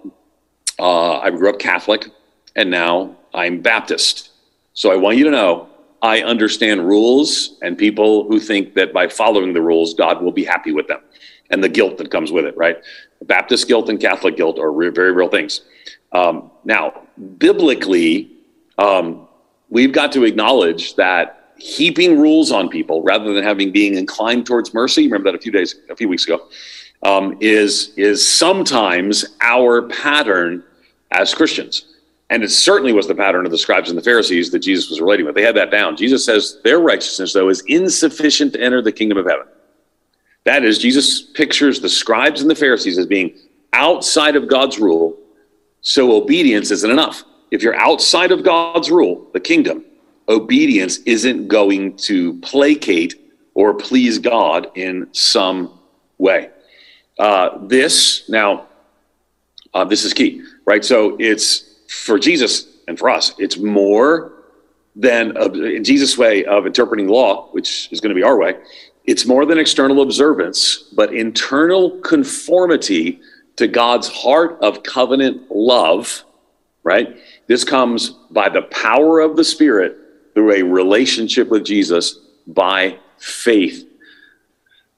uh, 0.78 1.18
I 1.18 1.30
grew 1.30 1.50
up 1.50 1.58
Catholic, 1.58 2.08
and 2.56 2.70
now 2.70 3.16
I'm 3.34 3.60
Baptist. 3.60 4.30
So 4.72 4.92
I 4.92 4.96
want 4.96 5.16
you 5.16 5.24
to 5.24 5.30
know 5.30 5.68
I 6.02 6.22
understand 6.22 6.86
rules 6.86 7.58
and 7.62 7.78
people 7.78 8.28
who 8.28 8.38
think 8.38 8.74
that 8.74 8.92
by 8.92 9.08
following 9.08 9.52
the 9.52 9.62
rules, 9.62 9.94
God 9.94 10.22
will 10.22 10.32
be 10.32 10.44
happy 10.44 10.72
with 10.72 10.88
them 10.88 11.00
and 11.50 11.62
the 11.62 11.68
guilt 11.68 11.98
that 11.98 12.10
comes 12.10 12.32
with 12.32 12.44
it, 12.44 12.56
right? 12.56 12.76
Baptist 13.22 13.68
guilt 13.68 13.88
and 13.88 14.00
Catholic 14.00 14.36
guilt 14.36 14.58
are 14.58 14.72
re- 14.72 14.90
very 14.90 15.12
real 15.12 15.28
things. 15.28 15.62
Um, 16.12 16.50
now, 16.64 17.02
biblically, 17.38 18.30
um, 18.78 19.28
we've 19.70 19.92
got 19.92 20.12
to 20.12 20.24
acknowledge 20.24 20.96
that 20.96 21.35
heaping 21.58 22.18
rules 22.18 22.52
on 22.52 22.68
people 22.68 23.02
rather 23.02 23.32
than 23.32 23.42
having 23.42 23.72
being 23.72 23.94
inclined 23.94 24.46
towards 24.46 24.74
mercy. 24.74 25.04
Remember 25.04 25.30
that 25.30 25.38
a 25.38 25.40
few 25.40 25.52
days, 25.52 25.76
a 25.90 25.96
few 25.96 26.08
weeks 26.08 26.24
ago, 26.24 26.48
um, 27.02 27.36
is 27.40 27.92
is 27.96 28.26
sometimes 28.26 29.24
our 29.40 29.82
pattern 29.88 30.64
as 31.10 31.34
Christians. 31.34 31.92
And 32.28 32.42
it 32.42 32.50
certainly 32.50 32.92
was 32.92 33.06
the 33.06 33.14
pattern 33.14 33.46
of 33.46 33.52
the 33.52 33.58
scribes 33.58 33.88
and 33.88 33.96
the 33.96 34.02
Pharisees 34.02 34.50
that 34.50 34.58
Jesus 34.58 34.90
was 34.90 35.00
relating 35.00 35.26
with. 35.26 35.36
They 35.36 35.42
had 35.42 35.54
that 35.56 35.70
down. 35.70 35.96
Jesus 35.96 36.24
says 36.24 36.58
their 36.64 36.80
righteousness, 36.80 37.32
though, 37.32 37.48
is 37.48 37.62
insufficient 37.68 38.52
to 38.54 38.60
enter 38.60 38.82
the 38.82 38.90
kingdom 38.90 39.16
of 39.16 39.26
heaven. 39.26 39.46
That 40.42 40.64
is, 40.64 40.78
Jesus 40.78 41.22
pictures 41.22 41.80
the 41.80 41.88
scribes 41.88 42.40
and 42.40 42.50
the 42.50 42.54
Pharisees 42.54 42.98
as 42.98 43.06
being 43.06 43.36
outside 43.72 44.34
of 44.34 44.48
God's 44.48 44.78
rule, 44.78 45.16
so 45.82 46.16
obedience 46.16 46.70
isn't 46.70 46.90
enough. 46.90 47.22
If 47.52 47.62
you're 47.62 47.76
outside 47.76 48.32
of 48.32 48.42
God's 48.42 48.90
rule, 48.90 49.28
the 49.32 49.40
kingdom, 49.40 49.84
obedience 50.28 50.98
isn't 50.98 51.48
going 51.48 51.96
to 51.96 52.34
placate 52.40 53.14
or 53.54 53.74
please 53.74 54.18
God 54.18 54.70
in 54.74 55.08
some 55.12 55.78
way. 56.18 56.50
Uh, 57.18 57.58
this, 57.66 58.28
now, 58.28 58.66
uh, 59.72 59.84
this 59.84 60.04
is 60.04 60.12
key, 60.12 60.42
right? 60.66 60.84
So 60.84 61.16
it's 61.18 61.64
for 61.88 62.18
Jesus 62.18 62.66
and 62.88 62.98
for 62.98 63.08
us, 63.08 63.34
it's 63.38 63.56
more 63.56 64.32
than 64.94 65.36
in 65.36 65.84
Jesus' 65.84 66.16
way 66.16 66.44
of 66.44 66.66
interpreting 66.66 67.08
law, 67.08 67.48
which 67.52 67.88
is 67.92 68.00
going 68.00 68.10
to 68.10 68.14
be 68.14 68.22
our 68.22 68.38
way. 68.38 68.56
It's 69.04 69.26
more 69.26 69.46
than 69.46 69.58
external 69.58 70.02
observance, 70.02 70.78
but 70.94 71.14
internal 71.14 72.00
conformity 72.00 73.20
to 73.56 73.68
God's 73.68 74.08
heart 74.08 74.58
of 74.60 74.82
covenant 74.82 75.50
love, 75.50 76.24
right? 76.82 77.16
This 77.46 77.64
comes 77.64 78.10
by 78.30 78.48
the 78.48 78.62
power 78.62 79.20
of 79.20 79.36
the 79.36 79.44
Spirit 79.44 79.98
through 80.36 80.52
a 80.52 80.62
relationship 80.62 81.48
with 81.48 81.64
Jesus 81.64 82.18
by 82.46 82.98
faith. 83.16 83.88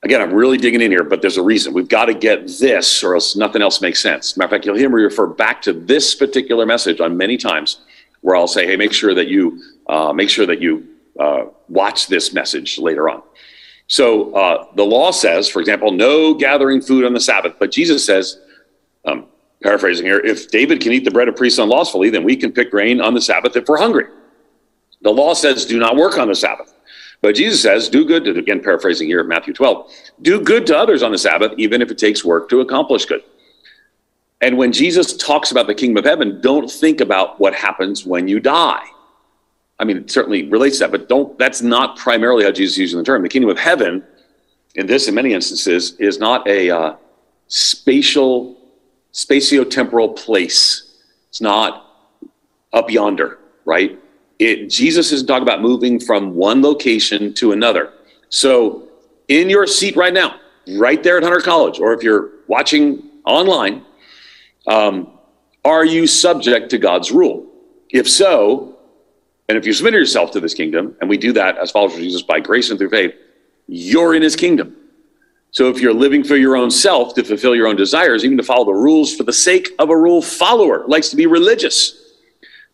Again, 0.03 0.20
I'm 0.20 0.33
really 0.33 0.59
digging 0.59 0.81
in 0.81 0.90
here, 0.90 1.05
but 1.05 1.22
there's 1.22 1.37
a 1.37 1.42
reason. 1.42 1.72
We've 1.72 1.88
got 1.88 2.07
to 2.07 2.14
get 2.14 2.48
this, 2.59 3.05
or 3.05 3.14
else 3.14 3.37
nothing 3.37 3.62
else 3.62 3.81
makes 3.81 4.03
sense. 4.03 4.37
Matter 4.37 4.46
of 4.46 4.51
fact, 4.51 4.66
you'll 4.66 4.77
hear 4.77 4.88
me 4.88 5.01
refer 5.01 5.29
back 5.29 5.62
to 5.62 5.72
this 5.72 6.16
particular 6.16 6.66
message 6.66 7.01
on 7.01 7.16
many 7.16 7.37
times, 7.37 7.83
where 8.20 8.35
I'll 8.35 8.48
say, 8.48 8.66
"Hey, 8.66 8.74
make 8.74 8.92
sure 8.92 9.14
that 9.14 9.29
you 9.29 9.62
uh, 9.87 10.12
make 10.12 10.29
sure 10.29 10.44
that 10.44 10.61
you 10.61 10.88
uh, 11.20 11.44
watch 11.68 12.09
this 12.09 12.35
message 12.35 12.81
later 12.81 13.09
on." 13.09 13.22
So 13.87 14.35
uh, 14.35 14.66
the 14.74 14.85
law 14.85 15.12
says, 15.12 15.48
for 15.48 15.61
example, 15.61 15.92
no 15.92 16.35
gathering 16.35 16.81
food 16.81 17.05
on 17.05 17.12
the 17.12 17.20
Sabbath, 17.20 17.55
but 17.61 17.70
Jesus 17.70 18.05
says, 18.05 18.38
um, 19.05 19.27
paraphrasing 19.62 20.05
here, 20.05 20.18
if 20.18 20.51
David 20.51 20.81
can 20.81 20.92
eat 20.92 21.05
the 21.05 21.11
bread 21.11 21.29
of 21.29 21.37
priests 21.37 21.59
unlawfully, 21.61 22.11
then 22.11 22.24
we 22.24 22.37
can 22.37 22.53
pick 22.53 22.70
grain 22.72 23.01
on 23.01 23.14
the 23.14 23.20
Sabbath 23.20 23.57
if 23.57 23.66
we're 23.68 23.79
hungry. 23.79 24.05
The 25.02 25.11
law 25.11 25.34
says, 25.34 25.64
do 25.64 25.78
not 25.78 25.96
work 25.96 26.18
on 26.18 26.28
the 26.28 26.34
Sabbath. 26.34 26.74
But 27.20 27.34
Jesus 27.34 27.62
says, 27.62 27.88
do 27.88 28.04
good, 28.04 28.24
to, 28.24 28.38
again, 28.38 28.62
paraphrasing 28.62 29.08
here, 29.08 29.24
Matthew 29.24 29.52
12, 29.52 29.90
do 30.22 30.40
good 30.40 30.66
to 30.68 30.76
others 30.76 31.02
on 31.02 31.11
the 31.11 31.18
Sabbath, 31.18 31.52
even 31.56 31.82
if 31.82 31.90
it 31.90 31.98
takes 31.98 32.24
work 32.24 32.48
to 32.50 32.61
accomplish 32.61 33.06
good. 33.06 33.22
And 34.40 34.56
when 34.56 34.72
Jesus 34.72 35.16
talks 35.16 35.50
about 35.50 35.66
the 35.66 35.74
kingdom 35.74 35.96
of 35.96 36.04
heaven, 36.04 36.40
don't 36.40 36.70
think 36.70 37.00
about 37.00 37.40
what 37.40 37.54
happens 37.54 38.06
when 38.06 38.28
you 38.28 38.38
die. 38.38 38.84
I 39.80 39.84
mean, 39.84 39.96
it 39.96 40.11
certainly 40.11 40.48
relates 40.48 40.78
to 40.78 40.84
that, 40.84 40.92
but 40.92 41.08
don't, 41.08 41.37
that's 41.38 41.61
not 41.61 41.96
primarily 41.96 42.44
how 42.44 42.50
Jesus 42.50 42.78
using 42.78 42.98
the 42.98 43.04
term. 43.04 43.22
The 43.22 43.28
kingdom 43.28 43.50
of 43.50 43.58
heaven, 43.58 44.04
in 44.74 44.87
this, 44.87 45.08
in 45.08 45.14
many 45.14 45.34
instances, 45.34 45.94
is 45.98 46.18
not 46.18 46.46
a 46.46 46.70
uh, 46.70 46.96
spatial, 47.48 48.56
spatiotemporal 49.12 50.16
place. 50.16 50.98
It's 51.28 51.40
not 51.40 51.84
up 52.72 52.90
yonder, 52.90 53.38
right? 53.64 53.98
It, 54.38 54.70
Jesus 54.70 55.11
isn't 55.12 55.27
talking 55.27 55.42
about 55.42 55.61
moving 55.61 55.98
from 55.98 56.35
one 56.35 56.62
location 56.62 57.35
to 57.35 57.53
another. 57.53 57.92
So, 58.29 58.88
in 59.27 59.51
your 59.51 59.66
seat 59.66 59.96
right 59.96 60.14
now, 60.14 60.37
right 60.77 61.03
there 61.03 61.16
at 61.16 61.22
Hunter 61.22 61.40
College, 61.40 61.81
or 61.81 61.92
if 61.92 62.03
you're 62.03 62.31
watching 62.46 63.03
online, 63.24 63.85
um, 64.66 65.18
are 65.64 65.85
you 65.85 66.07
subject 66.07 66.70
to 66.70 66.79
God's 66.79 67.11
rule? 67.11 67.46
If 67.90 68.09
so, 68.09 68.79
and 69.48 69.59
if 69.59 69.66
you 69.66 69.72
submit 69.72 69.94
yourself 69.94 70.31
to 70.33 70.40
this 70.40 70.55
kingdom, 70.55 70.96
and 71.01 71.09
we 71.11 71.16
do 71.16 71.33
that 71.33 71.59
as 71.59 71.70
followers 71.70 71.94
of 71.94 72.01
Jesus 72.01 72.22
by 72.22 72.40
grace 72.40 72.70
and 72.70 72.79
through 72.79 72.90
faith, 72.90 73.14
you're 73.66 74.14
in 74.14 74.22
his 74.22 74.37
kingdom. 74.37 74.77
So 75.51 75.68
if 75.68 75.81
you're 75.81 75.94
living 75.94 76.22
for 76.22 76.37
your 76.37 76.57
own 76.57 76.70
self 76.70 77.14
to 77.14 77.24
fulfill 77.24 77.57
your 77.57 77.66
own 77.66 77.77
desires, 77.77 78.24
even 78.24 78.37
to 78.37 78.42
follow 78.42 78.66
the 78.66 78.72
rules 78.72 79.14
for 79.14 79.22
the 79.22 79.33
sake 79.33 79.70
of 79.79 79.88
a 79.88 79.96
rule 79.96 80.20
follower, 80.20 80.85
likes 80.87 81.09
to 81.09 81.16
be 81.16 81.27
religious, 81.27 82.07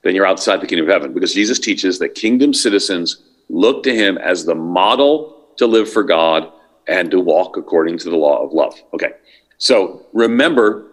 then 0.04 0.14
you're 0.14 0.26
outside 0.26 0.60
the 0.60 0.66
kingdom 0.66 0.86
of 0.86 0.92
heaven 0.92 1.12
because 1.12 1.34
Jesus 1.34 1.58
teaches 1.58 1.98
that 1.98 2.14
kingdom 2.14 2.54
citizens 2.54 3.22
look 3.48 3.82
to 3.82 3.94
him 3.94 4.18
as 4.18 4.44
the 4.44 4.54
model 4.54 5.48
to 5.56 5.66
live 5.66 5.90
for 5.90 6.02
God 6.02 6.52
and 6.86 7.10
to 7.10 7.18
walk 7.18 7.56
according 7.56 7.98
to 7.98 8.10
the 8.10 8.16
law 8.16 8.44
of 8.44 8.52
love. 8.52 8.74
Okay. 8.92 9.12
So 9.58 10.06
remember 10.12 10.86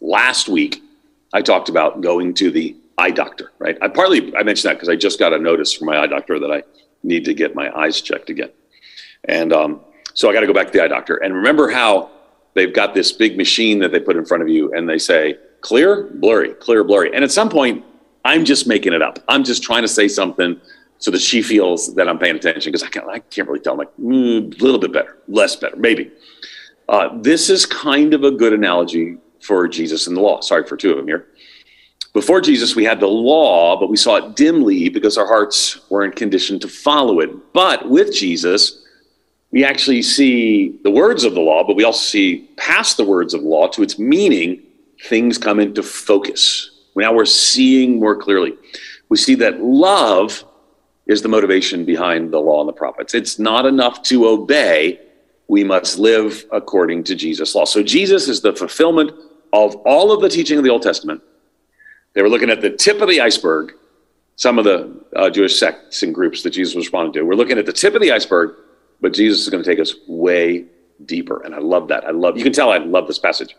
last 0.00 0.48
week 0.48 0.82
I 1.32 1.40
talked 1.40 1.70
about 1.70 2.02
going 2.02 2.34
to 2.34 2.50
the 2.50 2.76
eye 2.98 3.10
doctor, 3.10 3.52
right? 3.58 3.78
I 3.80 3.88
partly 3.88 4.36
I 4.36 4.42
mentioned 4.42 4.70
that 4.70 4.74
because 4.74 4.90
I 4.90 4.96
just 4.96 5.18
got 5.18 5.32
a 5.32 5.38
notice 5.38 5.72
from 5.72 5.86
my 5.86 5.98
eye 5.98 6.06
doctor 6.06 6.38
that 6.38 6.50
I 6.50 6.62
need 7.02 7.24
to 7.24 7.34
get 7.34 7.54
my 7.54 7.74
eyes 7.76 8.00
checked 8.02 8.28
again. 8.28 8.50
And 9.24 9.52
um, 9.52 9.80
so 10.12 10.28
I 10.28 10.34
got 10.34 10.40
to 10.40 10.46
go 10.46 10.52
back 10.52 10.66
to 10.66 10.72
the 10.72 10.84
eye 10.84 10.88
doctor. 10.88 11.16
And 11.16 11.34
remember 11.34 11.70
how 11.70 12.10
they've 12.54 12.74
got 12.74 12.94
this 12.94 13.12
big 13.12 13.38
machine 13.38 13.78
that 13.78 13.92
they 13.92 14.00
put 14.00 14.16
in 14.16 14.26
front 14.26 14.42
of 14.42 14.48
you 14.50 14.72
and 14.74 14.86
they 14.86 14.98
say 14.98 15.38
clear, 15.62 16.10
blurry, 16.14 16.50
clear, 16.54 16.84
blurry. 16.84 17.14
And 17.14 17.24
at 17.24 17.32
some 17.32 17.48
point 17.48 17.84
I'm 18.24 18.44
just 18.44 18.66
making 18.66 18.92
it 18.92 19.02
up. 19.02 19.18
I'm 19.28 19.44
just 19.44 19.62
trying 19.62 19.82
to 19.82 19.88
say 19.88 20.08
something 20.08 20.60
so 20.98 21.10
that 21.10 21.20
she 21.20 21.42
feels 21.42 21.94
that 21.94 22.08
I'm 22.08 22.18
paying 22.18 22.36
attention 22.36 22.70
because 22.70 22.82
I 22.82 22.88
can't, 22.88 23.08
I 23.08 23.18
can't 23.18 23.48
really 23.48 23.60
tell. 23.60 23.72
I'm 23.72 23.78
like, 23.78 23.96
mm, 23.96 24.60
a 24.60 24.64
little 24.64 24.78
bit 24.78 24.92
better, 24.92 25.18
less 25.26 25.56
better, 25.56 25.76
maybe. 25.76 26.12
Uh, 26.88 27.08
this 27.20 27.50
is 27.50 27.66
kind 27.66 28.14
of 28.14 28.22
a 28.22 28.30
good 28.30 28.52
analogy 28.52 29.16
for 29.40 29.66
Jesus 29.66 30.06
and 30.06 30.16
the 30.16 30.20
law. 30.20 30.40
Sorry 30.40 30.64
for 30.64 30.76
two 30.76 30.90
of 30.90 30.96
them 30.96 31.06
here. 31.06 31.26
Before 32.12 32.40
Jesus, 32.40 32.76
we 32.76 32.84
had 32.84 33.00
the 33.00 33.06
law, 33.06 33.78
but 33.80 33.88
we 33.88 33.96
saw 33.96 34.16
it 34.16 34.36
dimly 34.36 34.90
because 34.90 35.16
our 35.16 35.26
hearts 35.26 35.80
weren't 35.90 36.14
conditioned 36.14 36.60
to 36.60 36.68
follow 36.68 37.20
it. 37.20 37.52
But 37.54 37.88
with 37.88 38.14
Jesus, 38.14 38.84
we 39.50 39.64
actually 39.64 40.02
see 40.02 40.78
the 40.84 40.90
words 40.90 41.24
of 41.24 41.34
the 41.34 41.40
law, 41.40 41.64
but 41.64 41.74
we 41.74 41.84
also 41.84 42.02
see 42.02 42.50
past 42.56 42.96
the 42.96 43.04
words 43.04 43.34
of 43.34 43.42
the 43.42 43.48
law 43.48 43.66
to 43.68 43.82
its 43.82 43.98
meaning, 43.98 44.62
things 45.04 45.38
come 45.38 45.58
into 45.58 45.82
focus. 45.82 46.71
Now 46.96 47.12
we're 47.12 47.24
seeing 47.24 47.98
more 47.98 48.16
clearly. 48.16 48.54
We 49.08 49.16
see 49.16 49.34
that 49.36 49.60
love 49.62 50.44
is 51.06 51.22
the 51.22 51.28
motivation 51.28 51.84
behind 51.84 52.32
the 52.32 52.38
law 52.38 52.60
and 52.60 52.68
the 52.68 52.72
prophets. 52.72 53.14
It's 53.14 53.38
not 53.38 53.66
enough 53.66 54.02
to 54.04 54.26
obey. 54.26 55.00
We 55.48 55.64
must 55.64 55.98
live 55.98 56.44
according 56.52 57.04
to 57.04 57.14
Jesus' 57.14 57.54
law. 57.54 57.64
So 57.64 57.82
Jesus 57.82 58.28
is 58.28 58.40
the 58.40 58.54
fulfillment 58.54 59.12
of 59.52 59.74
all 59.84 60.12
of 60.12 60.20
the 60.20 60.28
teaching 60.28 60.58
of 60.58 60.64
the 60.64 60.70
Old 60.70 60.82
Testament. 60.82 61.22
They 62.14 62.22
were 62.22 62.28
looking 62.28 62.50
at 62.50 62.60
the 62.60 62.70
tip 62.70 63.00
of 63.00 63.08
the 63.08 63.20
iceberg, 63.20 63.74
some 64.36 64.58
of 64.58 64.64
the 64.64 65.04
uh, 65.16 65.30
Jewish 65.30 65.58
sects 65.58 66.02
and 66.02 66.14
groups 66.14 66.42
that 66.42 66.50
Jesus 66.50 66.74
was 66.74 66.86
responding 66.86 67.12
to. 67.14 67.22
We're 67.22 67.34
looking 67.34 67.58
at 67.58 67.66
the 67.66 67.72
tip 67.72 67.94
of 67.94 68.00
the 68.00 68.12
iceberg, 68.12 68.56
but 69.00 69.12
Jesus 69.12 69.40
is 69.40 69.48
going 69.48 69.62
to 69.62 69.68
take 69.68 69.80
us 69.80 69.94
way 70.06 70.66
deeper. 71.04 71.42
And 71.42 71.54
I 71.54 71.58
love 71.58 71.88
that. 71.88 72.04
I 72.04 72.10
love, 72.10 72.36
you 72.36 72.44
can 72.44 72.52
tell 72.52 72.70
I 72.70 72.78
love 72.78 73.06
this 73.06 73.18
passage. 73.18 73.56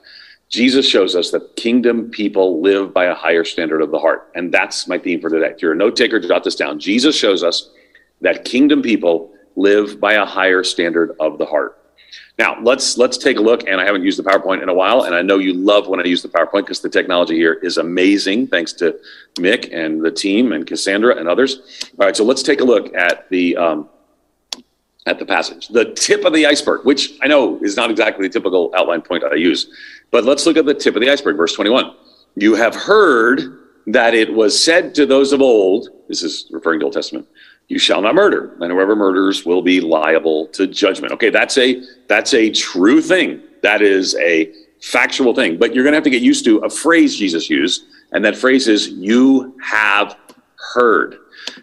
Jesus 0.53 0.87
shows 0.87 1.15
us 1.15 1.31
that 1.31 1.55
kingdom 1.55 2.11
people 2.11 2.61
live 2.61 2.93
by 2.93 3.05
a 3.05 3.15
higher 3.15 3.43
standard 3.43 3.81
of 3.81 3.89
the 3.89 3.97
heart. 3.97 4.29
And 4.35 4.53
that's 4.53 4.87
my 4.87 4.99
theme 4.99 5.19
for 5.19 5.27
today. 5.27 5.47
If 5.47 5.63
you're 5.63 5.71
a 5.71 5.75
note 5.75 5.95
taker, 5.95 6.19
jot 6.19 6.43
this 6.43 6.55
down. 6.55 6.79
Jesus 6.79 7.17
shows 7.17 7.41
us 7.41 7.71
that 8.21 8.45
kingdom 8.45 8.83
people 8.83 9.33
live 9.55 9.99
by 9.99 10.13
a 10.13 10.23
higher 10.23 10.63
standard 10.63 11.15
of 11.19 11.39
the 11.39 11.45
heart. 11.47 11.79
Now 12.37 12.61
let's 12.61 12.99
let's 12.99 13.17
take 13.17 13.37
a 13.37 13.41
look. 13.41 13.67
And 13.67 13.81
I 13.81 13.85
haven't 13.85 14.03
used 14.03 14.19
the 14.19 14.23
PowerPoint 14.23 14.61
in 14.61 14.69
a 14.69 14.73
while, 14.75 15.05
and 15.05 15.15
I 15.15 15.23
know 15.23 15.39
you 15.39 15.55
love 15.55 15.87
when 15.87 15.99
I 15.99 16.03
use 16.03 16.21
the 16.21 16.29
PowerPoint 16.29 16.65
because 16.65 16.81
the 16.81 16.89
technology 16.89 17.35
here 17.35 17.53
is 17.53 17.79
amazing. 17.79 18.45
Thanks 18.45 18.73
to 18.73 18.99
Mick 19.39 19.73
and 19.73 20.05
the 20.05 20.11
team 20.11 20.51
and 20.51 20.67
Cassandra 20.67 21.15
and 21.15 21.27
others. 21.27 21.89
All 21.99 22.05
right, 22.05 22.15
so 22.15 22.23
let's 22.23 22.43
take 22.43 22.61
a 22.61 22.63
look 22.63 22.93
at 22.93 23.27
the 23.31 23.57
um, 23.57 23.89
at 25.05 25.19
the 25.19 25.25
passage. 25.25 25.67
The 25.67 25.93
tip 25.93 26.25
of 26.25 26.33
the 26.33 26.45
iceberg, 26.45 26.85
which 26.85 27.13
I 27.21 27.27
know 27.27 27.59
is 27.63 27.75
not 27.75 27.89
exactly 27.89 28.27
the 28.27 28.33
typical 28.33 28.71
outline 28.75 29.01
point 29.01 29.23
I 29.23 29.35
use, 29.35 29.67
but 30.13 30.23
let's 30.23 30.45
look 30.45 30.57
at 30.57 30.65
the 30.65 30.75
tip 30.75 30.95
of 30.95 31.01
the 31.01 31.09
iceberg, 31.09 31.35
verse 31.35 31.53
21. 31.53 31.95
You 32.35 32.53
have 32.53 32.75
heard 32.75 33.59
that 33.87 34.13
it 34.13 34.31
was 34.31 34.57
said 34.57 34.93
to 34.95 35.07
those 35.07 35.33
of 35.33 35.41
old, 35.41 35.89
this 36.07 36.21
is 36.21 36.47
referring 36.51 36.79
to 36.81 36.85
Old 36.85 36.93
Testament, 36.93 37.27
you 37.67 37.79
shall 37.79 37.99
not 37.99 38.13
murder, 38.13 38.55
and 38.61 38.71
whoever 38.71 38.95
murders 38.95 39.43
will 39.43 39.63
be 39.63 39.81
liable 39.81 40.47
to 40.49 40.67
judgment. 40.67 41.13
Okay, 41.13 41.31
that's 41.31 41.57
a 41.57 41.81
that's 42.07 42.35
a 42.35 42.51
true 42.51 43.01
thing. 43.01 43.41
That 43.63 43.81
is 43.81 44.15
a 44.17 44.53
factual 44.81 45.33
thing. 45.33 45.57
But 45.57 45.73
you're 45.73 45.83
gonna 45.83 45.97
have 45.97 46.03
to 46.03 46.11
get 46.11 46.21
used 46.21 46.45
to 46.45 46.59
a 46.59 46.69
phrase 46.69 47.17
Jesus 47.17 47.49
used, 47.49 47.85
and 48.11 48.23
that 48.23 48.35
phrase 48.37 48.67
is 48.67 48.89
you 48.89 49.57
have 49.63 50.15
heard. 50.75 51.17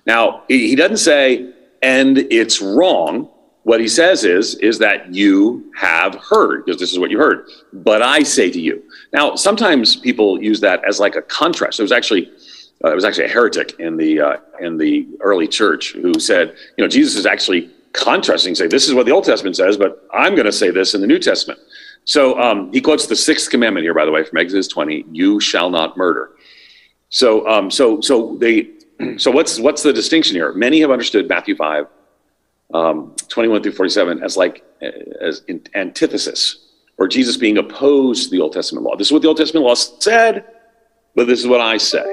Now, 0.06 0.42
he 0.48 0.74
doesn't 0.74 0.96
say 0.96 1.54
and 1.82 2.18
it's 2.18 2.60
wrong, 2.60 3.30
what 3.64 3.80
he 3.80 3.88
says 3.88 4.24
is 4.24 4.54
is 4.56 4.78
that 4.78 5.14
you 5.14 5.70
have 5.76 6.14
heard 6.14 6.64
because 6.64 6.80
this 6.80 6.92
is 6.92 6.98
what 6.98 7.10
you 7.10 7.18
heard. 7.18 7.48
But 7.72 8.02
i 8.02 8.22
say 8.22 8.50
to 8.50 8.60
you. 8.60 8.82
Now 9.12 9.34
sometimes 9.34 9.96
people 9.96 10.42
use 10.42 10.60
that 10.60 10.82
as 10.88 10.98
like 10.98 11.16
a 11.16 11.22
contrast. 11.22 11.78
There 11.78 11.84
was 11.84 11.92
actually 11.92 12.30
uh, 12.82 12.88
there 12.88 12.94
was 12.94 13.04
actually 13.04 13.26
a 13.26 13.28
heretic 13.28 13.78
in 13.78 13.96
the 13.96 14.20
uh, 14.20 14.36
in 14.60 14.78
the 14.78 15.06
early 15.20 15.46
church 15.46 15.92
who 15.92 16.14
said 16.18 16.54
you 16.76 16.84
know 16.84 16.88
jesus 16.88 17.16
is 17.16 17.26
actually 17.26 17.70
contrasting 17.92 18.54
say 18.54 18.66
this 18.66 18.88
is 18.88 18.94
what 18.94 19.04
the 19.04 19.12
old 19.12 19.24
testament 19.24 19.56
says 19.56 19.76
but 19.76 20.06
i'm 20.14 20.34
going 20.34 20.46
to 20.46 20.52
say 20.52 20.70
this 20.70 20.94
in 20.94 21.00
the 21.00 21.06
new 21.06 21.18
testament. 21.18 21.60
So 22.06 22.40
um, 22.40 22.72
he 22.72 22.80
quotes 22.80 23.06
the 23.06 23.16
sixth 23.16 23.50
commandment 23.50 23.84
here 23.84 23.94
by 23.94 24.06
the 24.06 24.10
way 24.10 24.24
from 24.24 24.38
exodus 24.38 24.68
20 24.68 25.04
you 25.12 25.38
shall 25.40 25.70
not 25.70 25.96
murder. 25.96 26.30
So 27.10 27.46
um, 27.46 27.70
so 27.70 28.00
so 28.00 28.36
they 28.38 28.70
so 29.18 29.30
what's 29.30 29.58
what's 29.58 29.82
the 29.82 29.92
distinction 29.92 30.36
here? 30.36 30.52
Many 30.54 30.80
have 30.80 30.90
understood 30.90 31.28
Matthew 31.28 31.56
5, 31.56 31.86
um, 32.74 33.14
21 33.28 33.62
through 33.62 33.72
47 33.72 34.22
as 34.22 34.36
like 34.36 34.64
as 35.20 35.42
antithesis, 35.74 36.66
or 36.98 37.08
Jesus 37.08 37.36
being 37.36 37.58
opposed 37.58 38.24
to 38.24 38.30
the 38.30 38.40
Old 38.40 38.52
Testament 38.52 38.84
law. 38.84 38.96
This 38.96 39.08
is 39.08 39.12
what 39.12 39.22
the 39.22 39.28
Old 39.28 39.36
Testament 39.36 39.66
law 39.66 39.74
said, 39.74 40.44
but 41.14 41.26
this 41.26 41.40
is 41.40 41.46
what 41.46 41.60
I 41.60 41.76
say. 41.76 42.04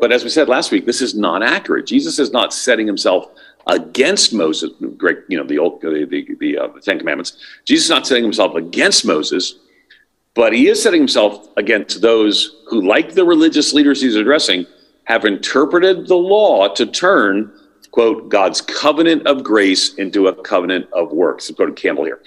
But 0.00 0.12
as 0.12 0.24
we 0.24 0.30
said 0.30 0.48
last 0.48 0.72
week, 0.72 0.84
this 0.84 1.00
is 1.00 1.14
not 1.14 1.42
accurate. 1.42 1.86
Jesus 1.86 2.18
is 2.18 2.30
not 2.30 2.52
setting 2.52 2.86
himself 2.86 3.30
against 3.66 4.32
Moses, 4.32 4.72
great, 4.96 5.18
you 5.28 5.36
know, 5.36 5.44
the 5.44 5.58
old, 5.58 5.80
the, 5.80 6.06
the, 6.08 6.36
the, 6.38 6.58
uh, 6.58 6.68
the 6.68 6.80
Ten 6.80 6.98
Commandments. 6.98 7.38
Jesus 7.64 7.86
is 7.86 7.90
not 7.90 8.06
setting 8.06 8.22
himself 8.22 8.54
against 8.54 9.04
Moses, 9.04 9.58
but 10.34 10.52
he 10.52 10.68
is 10.68 10.82
setting 10.82 11.00
himself 11.00 11.48
against 11.56 12.00
those 12.00 12.62
who, 12.68 12.82
like 12.82 13.14
the 13.14 13.24
religious 13.24 13.72
leaders 13.72 14.00
he's 14.00 14.16
addressing, 14.16 14.66
have 15.04 15.24
interpreted 15.24 16.06
the 16.06 16.16
law 16.16 16.68
to 16.74 16.84
turn, 16.84 17.52
quote, 17.96 18.28
God's 18.28 18.60
covenant 18.60 19.26
of 19.26 19.42
grace 19.42 19.94
into 19.94 20.28
a 20.28 20.42
covenant 20.42 20.86
of 20.92 21.12
works. 21.12 21.50
Go 21.50 21.64
to 21.64 21.72
Campbell 21.72 22.04
here. 22.04 22.20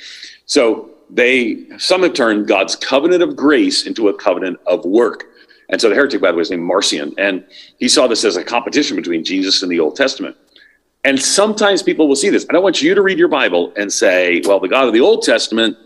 So 0.47 0.89
they, 1.11 1.67
some 1.77 2.01
have 2.01 2.15
turned 2.15 2.47
God's 2.47 2.75
covenant 2.75 3.21
of 3.21 3.35
grace 3.35 3.85
into 3.85 4.09
a 4.09 4.13
covenant 4.17 4.59
of 4.65 4.83
work. 4.83 5.25
And 5.69 5.79
so 5.79 5.87
the 5.87 5.93
heretic, 5.93 6.21
by 6.21 6.31
the 6.31 6.37
way, 6.37 6.41
is 6.41 6.49
named 6.49 6.63
Marcion. 6.63 7.13
And 7.19 7.45
he 7.77 7.87
saw 7.87 8.07
this 8.07 8.25
as 8.25 8.35
a 8.35 8.43
competition 8.43 8.95
between 8.95 9.23
Jesus 9.23 9.61
and 9.61 9.71
the 9.71 9.79
Old 9.79 9.95
Testament. 9.95 10.35
And 11.03 11.21
sometimes 11.21 11.83
people 11.83 12.07
will 12.07 12.15
see 12.15 12.29
this. 12.29 12.47
I 12.49 12.53
don't 12.53 12.63
want 12.63 12.81
you 12.81 12.95
to 12.95 13.03
read 13.03 13.19
your 13.19 13.27
Bible 13.27 13.71
and 13.77 13.93
say, 13.93 14.41
well, 14.45 14.59
the 14.59 14.67
God 14.67 14.87
of 14.87 14.93
the 14.93 15.01
Old 15.01 15.21
Testament, 15.21 15.77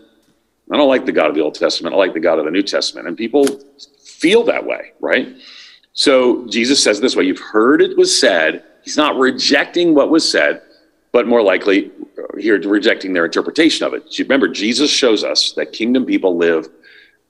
I 0.72 0.78
don't 0.78 0.88
like 0.88 1.04
the 1.04 1.12
God 1.12 1.28
of 1.28 1.34
the 1.34 1.42
Old 1.42 1.56
Testament. 1.56 1.94
I 1.94 1.98
like 1.98 2.14
the 2.14 2.20
God 2.20 2.38
of 2.38 2.46
the 2.46 2.50
New 2.50 2.62
Testament. 2.62 3.06
And 3.06 3.18
people 3.18 3.44
feel 4.02 4.44
that 4.44 4.64
way, 4.64 4.92
right? 5.00 5.36
So 5.92 6.46
Jesus 6.46 6.82
says 6.82 7.02
this 7.02 7.14
way 7.14 7.24
You've 7.24 7.38
heard 7.38 7.82
it 7.82 7.98
was 7.98 8.18
said. 8.18 8.64
He's 8.84 8.96
not 8.96 9.16
rejecting 9.16 9.94
what 9.94 10.10
was 10.10 10.28
said, 10.28 10.62
but 11.12 11.26
more 11.26 11.42
likely 11.42 11.90
here 12.38 12.60
rejecting 12.60 13.12
their 13.12 13.24
interpretation 13.24 13.86
of 13.86 13.94
it. 13.94 14.14
Remember, 14.18 14.48
Jesus 14.48 14.90
shows 14.90 15.24
us 15.24 15.52
that 15.52 15.72
kingdom 15.72 16.04
people 16.04 16.36
live 16.36 16.68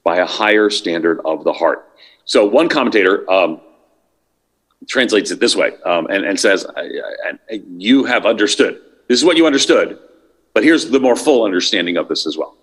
by 0.03 0.19
a 0.19 0.27
higher 0.27 0.69
standard 0.69 1.21
of 1.25 1.45
the 1.45 1.53
heart. 1.53 1.89
So 2.25 2.45
one 2.45 2.69
commentator 2.69 3.31
um, 3.31 3.61
translates 4.89 5.31
it 5.31 5.41
this 5.41 5.55
way 5.57 5.73
um, 5.85 6.07
and, 6.07 6.25
and 6.25 6.39
says, 6.39 6.67
You 7.51 8.05
have 8.05 8.27
understood. 8.27 8.81
This 9.09 9.19
is 9.19 9.25
what 9.25 9.37
you 9.37 9.47
understood, 9.47 9.99
but 10.55 10.65
here's 10.65 10.91
the 10.91 11.01
more 11.01 11.17
full 11.17 11.45
understanding 11.45 11.97
of 11.97 12.09
this 12.09 12.27
as 12.27 12.37
well. 12.37 12.57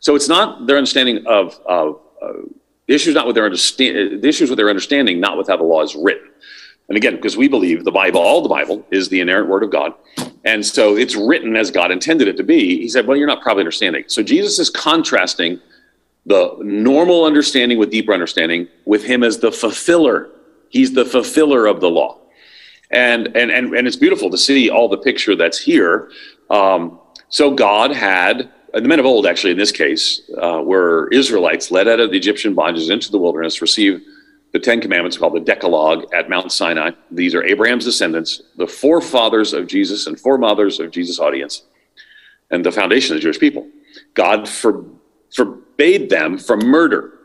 So 0.00 0.14
it's 0.14 0.28
not 0.28 0.66
their 0.66 0.76
understanding 0.76 1.26
of, 1.26 1.58
of 1.66 2.00
uh, 2.20 2.32
the 2.86 2.94
issues 2.94 3.14
not 3.14 3.26
with 3.26 3.36
their 3.36 3.44
understand 3.44 4.22
the 4.22 4.28
issues 4.28 4.50
with 4.50 4.58
their 4.58 4.68
understanding, 4.68 5.20
not 5.20 5.38
with 5.38 5.48
how 5.48 5.56
the 5.56 5.64
law 5.64 5.82
is 5.82 5.94
written. 5.94 6.28
And 6.88 6.96
again, 6.96 7.16
because 7.16 7.36
we 7.36 7.48
believe 7.48 7.84
the 7.84 7.92
Bible, 7.92 8.20
all 8.20 8.42
the 8.42 8.48
Bible, 8.48 8.86
is 8.90 9.08
the 9.08 9.20
inerrant 9.20 9.48
word 9.48 9.62
of 9.62 9.70
God. 9.70 9.94
And 10.44 10.64
so 10.64 10.96
it's 10.96 11.16
written 11.16 11.56
as 11.56 11.70
God 11.70 11.90
intended 11.90 12.28
it 12.28 12.36
to 12.36 12.42
be. 12.42 12.78
He 12.78 12.88
said, 12.88 13.06
Well, 13.06 13.16
you're 13.16 13.26
not 13.26 13.42
probably 13.42 13.62
understanding. 13.62 14.04
So 14.06 14.22
Jesus 14.22 14.58
is 14.58 14.68
contrasting 14.68 15.60
the 16.26 16.56
normal 16.62 17.24
understanding 17.24 17.78
with 17.78 17.90
deeper 17.90 18.12
understanding 18.12 18.68
with 18.84 19.04
him 19.04 19.22
as 19.22 19.38
the 19.38 19.52
fulfiller. 19.52 20.30
He's 20.68 20.92
the 20.92 21.04
fulfiller 21.04 21.66
of 21.66 21.80
the 21.80 21.90
law. 21.90 22.18
And, 22.90 23.28
and, 23.36 23.50
and, 23.50 23.74
and 23.74 23.86
it's 23.86 23.96
beautiful 23.96 24.30
to 24.30 24.38
see 24.38 24.70
all 24.70 24.88
the 24.88 24.96
picture 24.98 25.34
that's 25.34 25.58
here. 25.58 26.10
Um, 26.50 26.98
so 27.28 27.50
God 27.50 27.92
had, 27.92 28.50
the 28.72 28.82
men 28.82 29.00
of 29.00 29.06
old, 29.06 29.26
actually, 29.26 29.52
in 29.52 29.58
this 29.58 29.72
case, 29.72 30.22
uh, 30.40 30.62
were 30.62 31.08
Israelites 31.12 31.70
led 31.70 31.88
out 31.88 32.00
of 32.00 32.10
the 32.10 32.16
Egyptian 32.16 32.54
bondages 32.54 32.90
into 32.90 33.10
the 33.10 33.18
wilderness, 33.18 33.60
received 33.60 34.02
the 34.54 34.60
Ten 34.60 34.80
Commandments 34.80 35.18
called 35.18 35.34
the 35.34 35.40
Decalogue 35.40 36.06
at 36.14 36.30
Mount 36.30 36.52
Sinai. 36.52 36.92
These 37.10 37.34
are 37.34 37.42
Abraham's 37.42 37.84
descendants, 37.84 38.40
the 38.56 38.68
forefathers 38.68 39.52
of 39.52 39.66
Jesus 39.66 40.06
and 40.06 40.18
foremothers 40.18 40.78
of 40.78 40.92
Jesus' 40.92 41.18
audience, 41.18 41.64
and 42.52 42.64
the 42.64 42.70
foundation 42.70 43.16
of 43.16 43.20
the 43.20 43.22
Jewish 43.24 43.40
people. 43.40 43.68
God 44.14 44.48
for, 44.48 44.84
forbade 45.34 46.08
them 46.08 46.38
from 46.38 46.60
murder, 46.60 47.18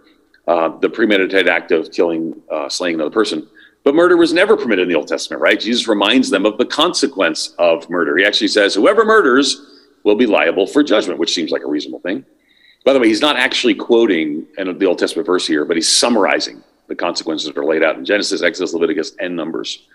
uh, 0.48 0.70
the 0.80 0.90
premeditated 0.90 1.48
act 1.48 1.72
of 1.72 1.92
killing, 1.92 2.42
uh, 2.50 2.68
slaying 2.68 2.96
another 2.96 3.12
person. 3.12 3.48
But 3.84 3.94
murder 3.94 4.18
was 4.18 4.34
never 4.34 4.58
permitted 4.58 4.84
in 4.84 4.90
the 4.90 4.96
Old 4.96 5.08
Testament, 5.08 5.40
right? 5.40 5.60
Jesus 5.60 5.88
reminds 5.88 6.32
them 6.32 6.48
of 6.48 6.58
the 6.58 6.66
consequence 6.66 7.54
of 7.60 7.88
murder. 7.92 8.18
He 8.18 8.26
actually 8.26 8.48
says, 8.48 8.74
whoever 8.74 9.06
murders 9.06 9.86
will 10.04 10.16
be 10.16 10.26
liable 10.26 10.66
for 10.66 10.82
judgment, 10.82 11.20
which 11.20 11.36
seems 11.36 11.52
like 11.52 11.62
a 11.62 11.68
reasonable 11.68 12.00
thing. 12.00 12.26
By 12.86 12.94
the 12.94 13.00
way, 13.00 13.08
he's 13.08 13.22
not 13.22 13.38
actually 13.38 13.76
quoting 13.76 14.48
the 14.58 14.86
Old 14.86 14.98
Testament 14.98 15.28
verse 15.28 15.46
here, 15.46 15.64
but 15.64 15.78
he's 15.78 15.88
summarizing 15.88 16.64
the 16.90 16.96
consequences 16.96 17.50
are 17.56 17.64
laid 17.64 17.84
out 17.84 17.98
in 17.98 18.04
Genesis, 18.04 18.42
Exodus, 18.42 18.74
Leviticus, 18.74 19.14
and 19.20 19.36
Numbers. 19.36 19.88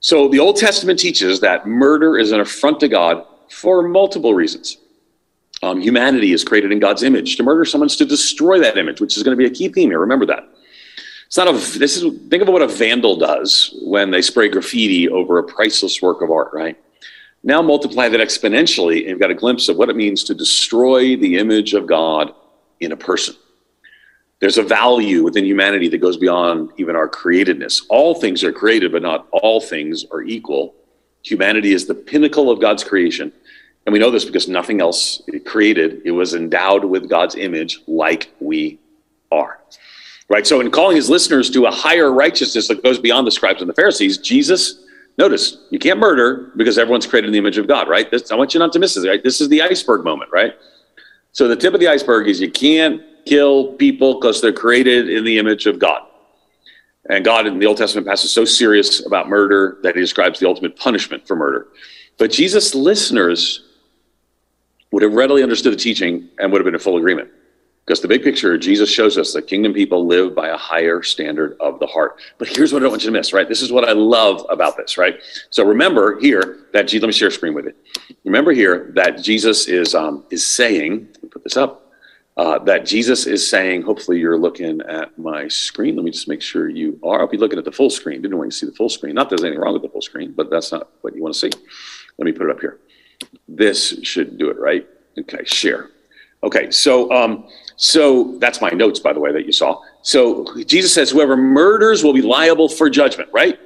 So 0.00 0.28
the 0.28 0.38
Old 0.38 0.56
Testament 0.56 0.98
teaches 0.98 1.40
that 1.40 1.66
murder 1.66 2.16
is 2.16 2.32
an 2.32 2.40
affront 2.40 2.80
to 2.80 2.88
God 2.88 3.24
for 3.50 3.82
multiple 3.86 4.34
reasons. 4.34 4.78
Um, 5.62 5.80
humanity 5.80 6.32
is 6.32 6.42
created 6.42 6.72
in 6.72 6.78
God's 6.78 7.02
image. 7.02 7.36
To 7.36 7.42
murder 7.42 7.64
someone 7.64 7.88
is 7.88 7.96
to 7.96 8.06
destroy 8.06 8.60
that 8.60 8.78
image, 8.78 9.00
which 9.00 9.16
is 9.16 9.22
going 9.22 9.36
to 9.36 9.38
be 9.38 9.46
a 9.46 9.54
key 9.54 9.68
theme 9.68 9.90
here. 9.90 9.98
Remember 9.98 10.24
that. 10.26 10.48
It's 11.26 11.36
not 11.36 11.48
a. 11.48 11.52
This 11.52 11.96
is 11.96 12.18
think 12.28 12.42
of 12.42 12.48
what 12.48 12.62
a 12.62 12.66
vandal 12.66 13.16
does 13.16 13.78
when 13.82 14.10
they 14.10 14.22
spray 14.22 14.48
graffiti 14.48 15.08
over 15.08 15.38
a 15.38 15.44
priceless 15.44 16.00
work 16.00 16.22
of 16.22 16.30
art, 16.30 16.50
right? 16.52 16.76
Now 17.42 17.62
multiply 17.62 18.08
that 18.08 18.20
exponentially, 18.20 19.00
and 19.00 19.10
you've 19.10 19.20
got 19.20 19.30
a 19.30 19.34
glimpse 19.34 19.68
of 19.68 19.76
what 19.76 19.88
it 19.88 19.96
means 19.96 20.24
to 20.24 20.34
destroy 20.34 21.16
the 21.16 21.36
image 21.36 21.72
of 21.74 21.86
God 21.86 22.34
in 22.80 22.92
a 22.92 22.96
person. 22.96 23.36
There's 24.40 24.56
a 24.56 24.62
value 24.62 25.22
within 25.22 25.44
humanity 25.44 25.88
that 25.88 25.98
goes 25.98 26.16
beyond 26.16 26.70
even 26.78 26.96
our 26.96 27.08
createdness. 27.08 27.82
All 27.90 28.14
things 28.14 28.42
are 28.42 28.52
created, 28.52 28.90
but 28.90 29.02
not 29.02 29.28
all 29.32 29.60
things 29.60 30.06
are 30.10 30.22
equal. 30.22 30.74
Humanity 31.22 31.72
is 31.72 31.86
the 31.86 31.94
pinnacle 31.94 32.50
of 32.50 32.60
God's 32.60 32.82
creation. 32.82 33.32
And 33.84 33.92
we 33.92 33.98
know 33.98 34.10
this 34.10 34.24
because 34.24 34.48
nothing 34.48 34.80
else 34.80 35.22
created. 35.44 36.02
It 36.04 36.12
was 36.12 36.34
endowed 36.34 36.84
with 36.84 37.08
God's 37.08 37.34
image 37.34 37.80
like 37.86 38.32
we 38.40 38.78
are. 39.30 39.60
Right? 40.28 40.46
So, 40.46 40.60
in 40.60 40.70
calling 40.70 40.96
his 40.96 41.10
listeners 41.10 41.50
to 41.50 41.66
a 41.66 41.70
higher 41.70 42.12
righteousness 42.12 42.68
that 42.68 42.82
goes 42.82 42.98
beyond 42.98 43.26
the 43.26 43.32
scribes 43.32 43.60
and 43.60 43.68
the 43.68 43.74
Pharisees, 43.74 44.18
Jesus, 44.18 44.84
notice, 45.18 45.58
you 45.70 45.78
can't 45.78 45.98
murder 45.98 46.52
because 46.56 46.78
everyone's 46.78 47.06
created 47.06 47.28
in 47.28 47.32
the 47.32 47.38
image 47.38 47.58
of 47.58 47.66
God, 47.66 47.88
right? 47.88 48.10
This, 48.10 48.30
I 48.30 48.36
want 48.36 48.54
you 48.54 48.60
not 48.60 48.72
to 48.74 48.78
miss 48.78 48.94
this, 48.94 49.06
right? 49.06 49.22
This 49.22 49.40
is 49.40 49.48
the 49.48 49.60
iceberg 49.60 50.04
moment, 50.04 50.30
right? 50.30 50.54
So, 51.32 51.48
the 51.48 51.56
tip 51.56 51.74
of 51.74 51.80
the 51.80 51.88
iceberg 51.88 52.28
is 52.28 52.40
you 52.40 52.50
can't 52.50 53.02
kill 53.26 53.72
people 53.74 54.20
because 54.20 54.40
they're 54.40 54.52
created 54.52 55.08
in 55.08 55.24
the 55.24 55.38
image 55.38 55.66
of 55.66 55.78
God. 55.78 56.02
And 57.08 57.24
God 57.24 57.46
in 57.46 57.58
the 57.58 57.66
Old 57.66 57.78
Testament 57.78 58.06
passage 58.06 58.26
is 58.26 58.32
so 58.32 58.44
serious 58.44 59.04
about 59.06 59.28
murder 59.28 59.78
that 59.82 59.94
he 59.94 60.00
describes 60.00 60.38
the 60.38 60.46
ultimate 60.46 60.76
punishment 60.76 61.26
for 61.26 61.34
murder. 61.34 61.68
But 62.18 62.30
Jesus' 62.30 62.74
listeners 62.74 63.64
would 64.92 65.02
have 65.02 65.14
readily 65.14 65.42
understood 65.42 65.72
the 65.72 65.78
teaching 65.78 66.28
and 66.38 66.52
would 66.52 66.60
have 66.60 66.64
been 66.64 66.74
in 66.74 66.80
full 66.80 66.98
agreement. 66.98 67.30
Because 67.86 68.00
the 68.00 68.08
big 68.08 68.22
picture, 68.22 68.56
Jesus 68.58 68.88
shows 68.90 69.18
us 69.18 69.32
that 69.32 69.48
kingdom 69.48 69.72
people 69.72 70.06
live 70.06 70.34
by 70.34 70.48
a 70.48 70.56
higher 70.56 71.02
standard 71.02 71.56
of 71.58 71.80
the 71.80 71.86
heart. 71.86 72.20
But 72.38 72.48
here's 72.48 72.72
what 72.72 72.82
I 72.82 72.84
don't 72.84 72.92
want 72.92 73.02
you 73.02 73.10
to 73.10 73.18
miss, 73.18 73.32
right? 73.32 73.48
This 73.48 73.62
is 73.62 73.72
what 73.72 73.88
I 73.88 73.92
love 73.92 74.46
about 74.48 74.76
this, 74.76 74.96
right? 74.96 75.18
So 75.48 75.64
remember 75.64 76.20
here 76.20 76.66
that 76.72 76.92
let 76.92 77.02
me 77.02 77.12
share 77.12 77.28
a 77.28 77.32
screen 77.32 77.54
with 77.54 77.64
you. 77.64 77.72
Remember 78.24 78.52
here 78.52 78.92
that 78.94 79.22
Jesus 79.22 79.66
is 79.66 79.94
um, 79.94 80.24
is 80.30 80.46
saying, 80.46 81.08
let 81.14 81.22
me 81.22 81.28
put 81.30 81.42
this 81.42 81.56
up 81.56 81.89
uh, 82.40 82.58
that 82.58 82.86
Jesus 82.86 83.26
is 83.26 83.46
saying, 83.46 83.82
hopefully 83.82 84.18
you're 84.18 84.38
looking 84.38 84.80
at 84.88 85.16
my 85.18 85.46
screen. 85.46 85.94
Let 85.94 86.06
me 86.06 86.10
just 86.10 86.26
make 86.26 86.40
sure 86.40 86.70
you 86.70 86.98
are. 87.02 87.20
I'll 87.20 87.28
be 87.28 87.36
looking 87.36 87.58
at 87.58 87.66
the 87.66 87.72
full 87.72 87.90
screen. 87.90 88.22
Didn't 88.22 88.38
want 88.38 88.46
you 88.46 88.50
to 88.52 88.56
see 88.56 88.64
the 88.64 88.72
full 88.72 88.88
screen. 88.88 89.14
Not 89.14 89.28
there's 89.28 89.44
anything 89.44 89.60
wrong 89.60 89.74
with 89.74 89.82
the 89.82 89.90
full 89.90 90.00
screen, 90.00 90.32
but 90.32 90.48
that's 90.48 90.72
not 90.72 90.88
what 91.02 91.14
you 91.14 91.22
want 91.22 91.34
to 91.34 91.38
see. 91.38 91.50
Let 92.16 92.24
me 92.24 92.32
put 92.32 92.48
it 92.48 92.50
up 92.50 92.60
here. 92.60 92.78
This 93.46 94.00
should 94.04 94.38
do 94.38 94.48
it, 94.48 94.58
right? 94.58 94.88
Okay, 95.18 95.44
share. 95.44 95.90
Okay, 96.42 96.70
so 96.70 97.12
um, 97.12 97.46
so 97.76 98.38
that's 98.38 98.62
my 98.62 98.70
notes, 98.70 99.00
by 99.00 99.12
the 99.12 99.20
way, 99.20 99.32
that 99.32 99.44
you 99.44 99.52
saw. 99.52 99.78
So 100.00 100.46
Jesus 100.64 100.94
says, 100.94 101.10
whoever 101.10 101.36
murders 101.36 102.02
will 102.02 102.14
be 102.14 102.22
liable 102.22 102.70
for 102.70 102.88
judgment, 102.88 103.28
right? 103.34 103.60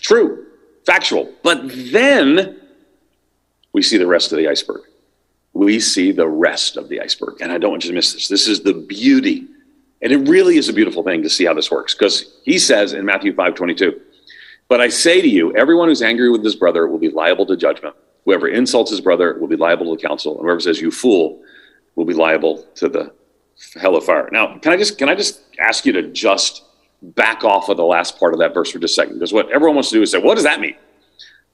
True, 0.00 0.46
factual. 0.84 1.32
But 1.44 1.60
then 1.92 2.58
we 3.72 3.82
see 3.82 3.98
the 3.98 4.06
rest 4.08 4.32
of 4.32 4.38
the 4.38 4.48
iceberg 4.48 4.82
we 5.56 5.80
see 5.80 6.12
the 6.12 6.28
rest 6.28 6.76
of 6.76 6.88
the 6.88 7.00
iceberg. 7.00 7.40
And 7.40 7.50
I 7.50 7.58
don't 7.58 7.70
want 7.70 7.84
you 7.84 7.90
to 7.90 7.94
miss 7.94 8.12
this. 8.12 8.28
This 8.28 8.46
is 8.46 8.60
the 8.60 8.74
beauty. 8.74 9.46
And 10.02 10.12
it 10.12 10.28
really 10.28 10.58
is 10.58 10.68
a 10.68 10.72
beautiful 10.72 11.02
thing 11.02 11.22
to 11.22 11.30
see 11.30 11.46
how 11.46 11.54
this 11.54 11.70
works 11.70 11.94
because 11.94 12.38
he 12.44 12.58
says 12.58 12.92
in 12.92 13.06
Matthew 13.06 13.34
5 13.34 13.54
22, 13.54 13.98
But 14.68 14.82
I 14.82 14.88
say 14.88 15.22
to 15.22 15.28
you, 15.28 15.56
everyone 15.56 15.88
who's 15.88 16.02
angry 16.02 16.30
with 16.30 16.44
his 16.44 16.54
brother 16.54 16.86
will 16.86 16.98
be 16.98 17.08
liable 17.08 17.46
to 17.46 17.56
judgment. 17.56 17.96
Whoever 18.26 18.48
insults 18.48 18.90
his 18.90 19.00
brother 19.00 19.38
will 19.38 19.48
be 19.48 19.56
liable 19.56 19.86
to 19.86 20.00
the 20.00 20.08
council. 20.08 20.36
And 20.36 20.44
whoever 20.44 20.60
says, 20.60 20.80
You 20.80 20.90
fool, 20.90 21.42
will 21.94 22.04
be 22.04 22.14
liable 22.14 22.62
to 22.74 22.88
the 22.88 23.14
hell 23.80 23.96
of 23.96 24.04
fire. 24.04 24.28
Now, 24.30 24.58
can 24.58 24.72
I 24.72 24.76
just 24.76 24.98
can 24.98 25.08
I 25.08 25.14
just 25.14 25.40
ask 25.58 25.86
you 25.86 25.92
to 25.92 26.02
just 26.02 26.64
back 27.00 27.44
off 27.44 27.70
of 27.70 27.78
the 27.78 27.84
last 27.84 28.18
part 28.18 28.34
of 28.34 28.40
that 28.40 28.52
verse 28.52 28.70
for 28.70 28.78
just 28.78 28.92
a 28.92 29.02
second? 29.02 29.14
Because 29.14 29.32
what 29.32 29.50
everyone 29.50 29.76
wants 29.76 29.88
to 29.88 29.96
do 29.96 30.02
is 30.02 30.10
say, 30.10 30.18
What 30.18 30.34
does 30.34 30.44
that 30.44 30.60
mean? 30.60 30.76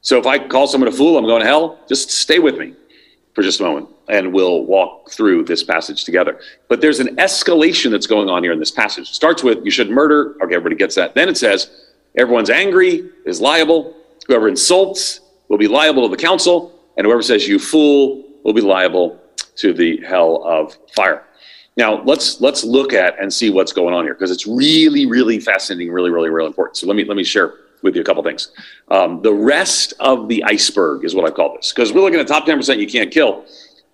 So 0.00 0.18
if 0.18 0.26
I 0.26 0.44
call 0.44 0.66
someone 0.66 0.88
a 0.88 0.92
fool, 0.92 1.16
I'm 1.16 1.24
going 1.24 1.42
to 1.42 1.46
hell. 1.46 1.78
Just 1.86 2.10
stay 2.10 2.40
with 2.40 2.58
me 2.58 2.74
for 3.34 3.42
just 3.42 3.60
a 3.60 3.62
moment 3.62 3.88
and 4.08 4.32
we'll 4.32 4.64
walk 4.64 5.10
through 5.10 5.44
this 5.44 5.62
passage 5.62 6.04
together. 6.04 6.38
But 6.68 6.80
there's 6.80 7.00
an 7.00 7.16
escalation 7.16 7.90
that's 7.90 8.06
going 8.06 8.28
on 8.28 8.42
here 8.42 8.52
in 8.52 8.58
this 8.58 8.70
passage. 8.70 9.08
It 9.08 9.14
starts 9.14 9.42
with 9.42 9.64
you 9.64 9.70
should 9.70 9.90
murder. 9.90 10.34
Okay, 10.42 10.54
everybody 10.54 10.76
gets 10.76 10.94
that. 10.96 11.14
Then 11.14 11.28
it 11.28 11.36
says 11.36 11.70
everyone's 12.16 12.50
angry 12.50 13.08
is 13.24 13.40
liable. 13.40 13.96
Whoever 14.26 14.48
insults 14.48 15.20
will 15.48 15.58
be 15.58 15.68
liable 15.68 16.08
to 16.08 16.14
the 16.14 16.22
council, 16.22 16.78
and 16.96 17.06
whoever 17.06 17.22
says 17.22 17.48
you 17.48 17.58
fool 17.58 18.24
will 18.44 18.52
be 18.52 18.60
liable 18.60 19.20
to 19.56 19.72
the 19.72 19.98
hell 20.06 20.42
of 20.44 20.76
fire. 20.94 21.24
Now 21.76 22.02
let's 22.02 22.40
let's 22.40 22.64
look 22.64 22.92
at 22.92 23.18
and 23.18 23.32
see 23.32 23.50
what's 23.50 23.72
going 23.72 23.94
on 23.94 24.04
here 24.04 24.14
because 24.14 24.30
it's 24.30 24.46
really 24.46 25.06
really 25.06 25.40
fascinating, 25.40 25.92
really 25.92 26.10
really 26.10 26.28
really 26.28 26.48
important. 26.48 26.76
So 26.76 26.86
let 26.86 26.96
me 26.96 27.04
let 27.04 27.16
me 27.16 27.24
share 27.24 27.54
with 27.82 27.94
you 27.94 28.02
a 28.02 28.04
couple 28.04 28.22
things. 28.22 28.52
Um, 28.88 29.22
the 29.22 29.32
rest 29.32 29.94
of 30.00 30.28
the 30.28 30.42
iceberg 30.44 31.04
is 31.04 31.14
what 31.14 31.26
I 31.26 31.30
call 31.30 31.54
this, 31.56 31.72
because 31.72 31.92
we're 31.92 32.00
looking 32.00 32.20
at 32.20 32.26
the 32.26 32.32
top 32.32 32.46
10% 32.46 32.78
you 32.78 32.86
can't 32.86 33.10
kill. 33.10 33.44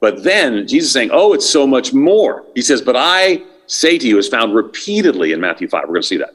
But 0.01 0.23
then 0.23 0.67
Jesus 0.67 0.89
is 0.89 0.93
saying, 0.93 1.11
oh, 1.13 1.33
it's 1.33 1.49
so 1.49 1.67
much 1.67 1.93
more. 1.93 2.45
He 2.55 2.63
says, 2.63 2.81
but 2.81 2.97
I 2.97 3.43
say 3.67 3.99
to 3.99 4.07
you, 4.07 4.19
is 4.19 4.29
found 4.29 4.55
repeatedly 4.55 5.33
in 5.33 5.41
Matthew 5.41 5.69
5. 5.69 5.83
We're 5.83 5.89
going 5.89 6.03
to 6.03 6.09
see 6.09 6.17
that. 6.19 6.35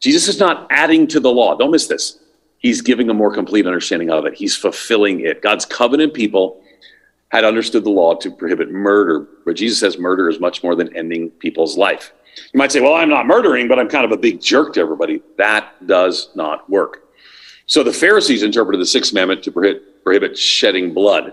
Jesus 0.00 0.28
is 0.28 0.40
not 0.40 0.66
adding 0.70 1.06
to 1.08 1.20
the 1.20 1.30
law. 1.30 1.56
Don't 1.56 1.70
miss 1.70 1.86
this. 1.86 2.18
He's 2.58 2.82
giving 2.82 3.08
a 3.08 3.14
more 3.14 3.32
complete 3.32 3.66
understanding 3.66 4.10
of 4.10 4.26
it. 4.26 4.34
He's 4.34 4.56
fulfilling 4.56 5.20
it. 5.20 5.40
God's 5.42 5.64
covenant 5.64 6.14
people 6.14 6.62
had 7.30 7.44
understood 7.44 7.84
the 7.84 7.90
law 7.90 8.14
to 8.16 8.30
prohibit 8.30 8.70
murder, 8.70 9.26
but 9.44 9.56
Jesus 9.56 9.78
says 9.78 9.98
murder 9.98 10.28
is 10.28 10.40
much 10.40 10.62
more 10.62 10.74
than 10.74 10.94
ending 10.96 11.30
people's 11.30 11.78
life. 11.78 12.12
You 12.52 12.58
might 12.58 12.72
say, 12.72 12.80
well, 12.80 12.94
I'm 12.94 13.08
not 13.08 13.26
murdering, 13.26 13.68
but 13.68 13.78
I'm 13.78 13.88
kind 13.88 14.04
of 14.04 14.12
a 14.12 14.16
big 14.16 14.40
jerk 14.40 14.74
to 14.74 14.80
everybody. 14.80 15.22
That 15.38 15.86
does 15.86 16.30
not 16.34 16.68
work. 16.68 17.08
So 17.66 17.82
the 17.82 17.92
Pharisees 17.92 18.42
interpreted 18.42 18.80
the 18.80 18.86
sixth 18.86 19.12
commandment 19.12 19.42
to 19.44 19.52
prohibit, 19.52 20.02
prohibit 20.02 20.36
shedding 20.36 20.92
blood. 20.92 21.32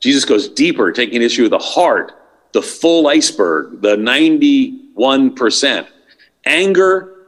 Jesus 0.00 0.24
goes 0.24 0.48
deeper, 0.48 0.92
taking 0.92 1.22
issue 1.22 1.42
with 1.42 1.50
the 1.50 1.58
heart, 1.58 2.12
the 2.52 2.62
full 2.62 3.06
iceberg, 3.08 3.82
the 3.82 3.96
91%. 3.96 5.86
Anger 6.46 7.26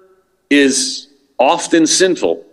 is 0.50 1.08
often 1.38 1.86
sinful 1.86 2.44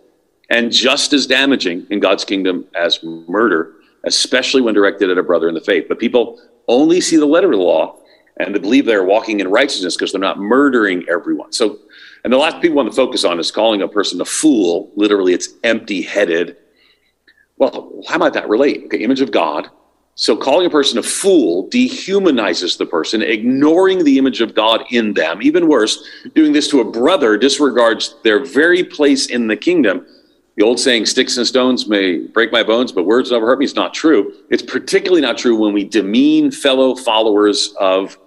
and 0.49 0.71
just 0.71 1.13
as 1.13 1.26
damaging 1.26 1.88
in 1.89 1.99
God's 1.99 2.26
kingdom 2.26 2.65
as 2.76 3.02
murder, 3.04 3.73
especially 4.04 4.62
when 4.62 4.73
directed 4.73 5.10
at 5.10 5.17
a 5.17 5.23
brother 5.23 5.47
in 5.47 5.56
the 5.56 5.62
faith. 5.62 5.86
But 5.88 5.99
people 5.99 6.41
only 6.67 7.02
see 7.02 7.17
the 7.17 7.26
letter 7.26 7.52
of 7.52 7.58
the 7.58 7.63
law 7.63 7.97
and 8.38 8.56
they 8.56 8.60
believe 8.60 8.86
they're 8.86 9.04
walking 9.04 9.39
in 9.39 9.48
righteousness 9.48 9.96
because 9.96 10.12
they're 10.12 10.22
not 10.22 10.39
murdering 10.39 11.06
everyone. 11.10 11.52
So, 11.52 11.80
and 12.24 12.32
the 12.32 12.38
last 12.38 12.62
people 12.62 12.78
want 12.78 12.89
to 12.89 12.96
focus 12.96 13.24
on 13.24 13.39
is 13.39 13.52
calling 13.52 13.82
a 13.82 13.88
person 13.88 14.19
a 14.22 14.26
fool. 14.26 14.91
Literally, 14.96 15.34
it's 15.34 15.50
empty 15.63 16.02
headed. 16.02 16.58
Well, 17.58 18.02
how 18.08 18.17
might 18.17 18.34
that 18.34 18.50
relate? 18.50 18.86
Okay, 18.86 18.98
image 19.00 19.22
of 19.22 19.32
God. 19.32 19.69
So, 20.15 20.38
calling 20.38 20.67
a 20.67 20.69
person 20.69 21.00
a 21.00 21.04
fool 21.04 21.69
dehumanizes 21.69 22.78
the 22.78 22.86
person, 22.86 23.22
ignoring 23.22 24.04
the 24.04 24.17
image 24.17 24.41
of 24.41 24.54
God 24.54 24.84
in 24.91 25.13
them. 25.13 25.41
Even 25.41 25.67
worse, 25.67 26.08
doing 26.36 26.54
this 26.54 26.67
to 26.69 26.82
a 26.82 26.91
brother 26.91 27.38
disregards 27.38 28.15
their 28.24 28.43
very 28.43 28.84
place 28.84 29.28
in 29.28 29.48
the 29.48 29.58
kingdom. 29.58 30.06
The 30.56 30.63
old 30.63 30.80
saying, 30.80 31.08
sticks 31.08 31.38
and 31.38 31.48
stones 31.48 31.88
may 31.88 32.19
break 32.19 32.52
my 32.52 32.62
bones, 32.62 32.91
but 32.91 33.08
words 33.08 33.32
never 33.32 33.48
hurt 33.48 33.58
me, 33.58 33.65
is 33.65 33.74
not 33.74 33.91
true. 33.91 34.36
It's 34.52 34.62
particularly 34.62 35.22
not 35.22 35.36
true 35.36 35.56
when 35.56 35.74
we 35.74 35.84
demean 35.84 36.52
fellow 36.52 36.96
followers 36.96 37.74
of 37.80 38.19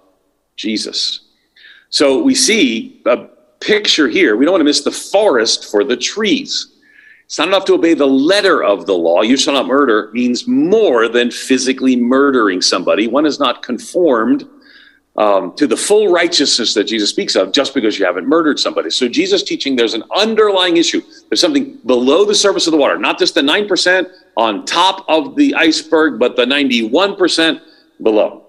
Jesus. 0.57 1.21
So 1.89 2.21
we 2.21 2.35
see 2.35 3.01
a 3.05 3.27
picture 3.59 4.07
here. 4.07 4.35
We 4.35 4.45
don't 4.45 4.53
want 4.53 4.61
to 4.61 4.65
miss 4.65 4.81
the 4.81 4.91
forest 4.91 5.71
for 5.71 5.83
the 5.83 5.95
trees. 5.95 6.73
It's 7.25 7.37
not 7.37 7.47
enough 7.47 7.65
to 7.65 7.73
obey 7.73 7.93
the 7.93 8.07
letter 8.07 8.63
of 8.63 8.85
the 8.85 8.93
law. 8.93 9.21
You 9.21 9.37
shall 9.37 9.53
not 9.53 9.67
murder 9.67 10.09
means 10.13 10.47
more 10.47 11.07
than 11.07 11.29
physically 11.29 11.95
murdering 11.95 12.61
somebody. 12.61 13.07
One 13.07 13.25
is 13.25 13.39
not 13.39 13.63
conformed 13.63 14.47
um, 15.17 15.53
to 15.55 15.67
the 15.67 15.75
full 15.75 16.11
righteousness 16.11 16.73
that 16.75 16.85
Jesus 16.85 17.09
speaks 17.09 17.35
of 17.35 17.51
just 17.51 17.73
because 17.73 17.99
you 17.99 18.05
haven't 18.05 18.27
murdered 18.27 18.59
somebody. 18.59 18.89
So 18.91 19.09
Jesus 19.09 19.43
teaching 19.43 19.75
there's 19.75 19.93
an 19.93 20.03
underlying 20.15 20.77
issue. 20.77 21.01
There's 21.29 21.41
something 21.41 21.77
below 21.85 22.23
the 22.23 22.35
surface 22.35 22.67
of 22.67 22.71
the 22.71 22.77
water, 22.77 22.97
not 22.97 23.19
just 23.19 23.33
the 23.35 23.41
9% 23.41 24.09
on 24.37 24.65
top 24.65 25.03
of 25.09 25.35
the 25.35 25.53
iceberg, 25.55 26.19
but 26.19 26.35
the 26.35 26.45
91% 26.45 27.61
below. 28.03 28.46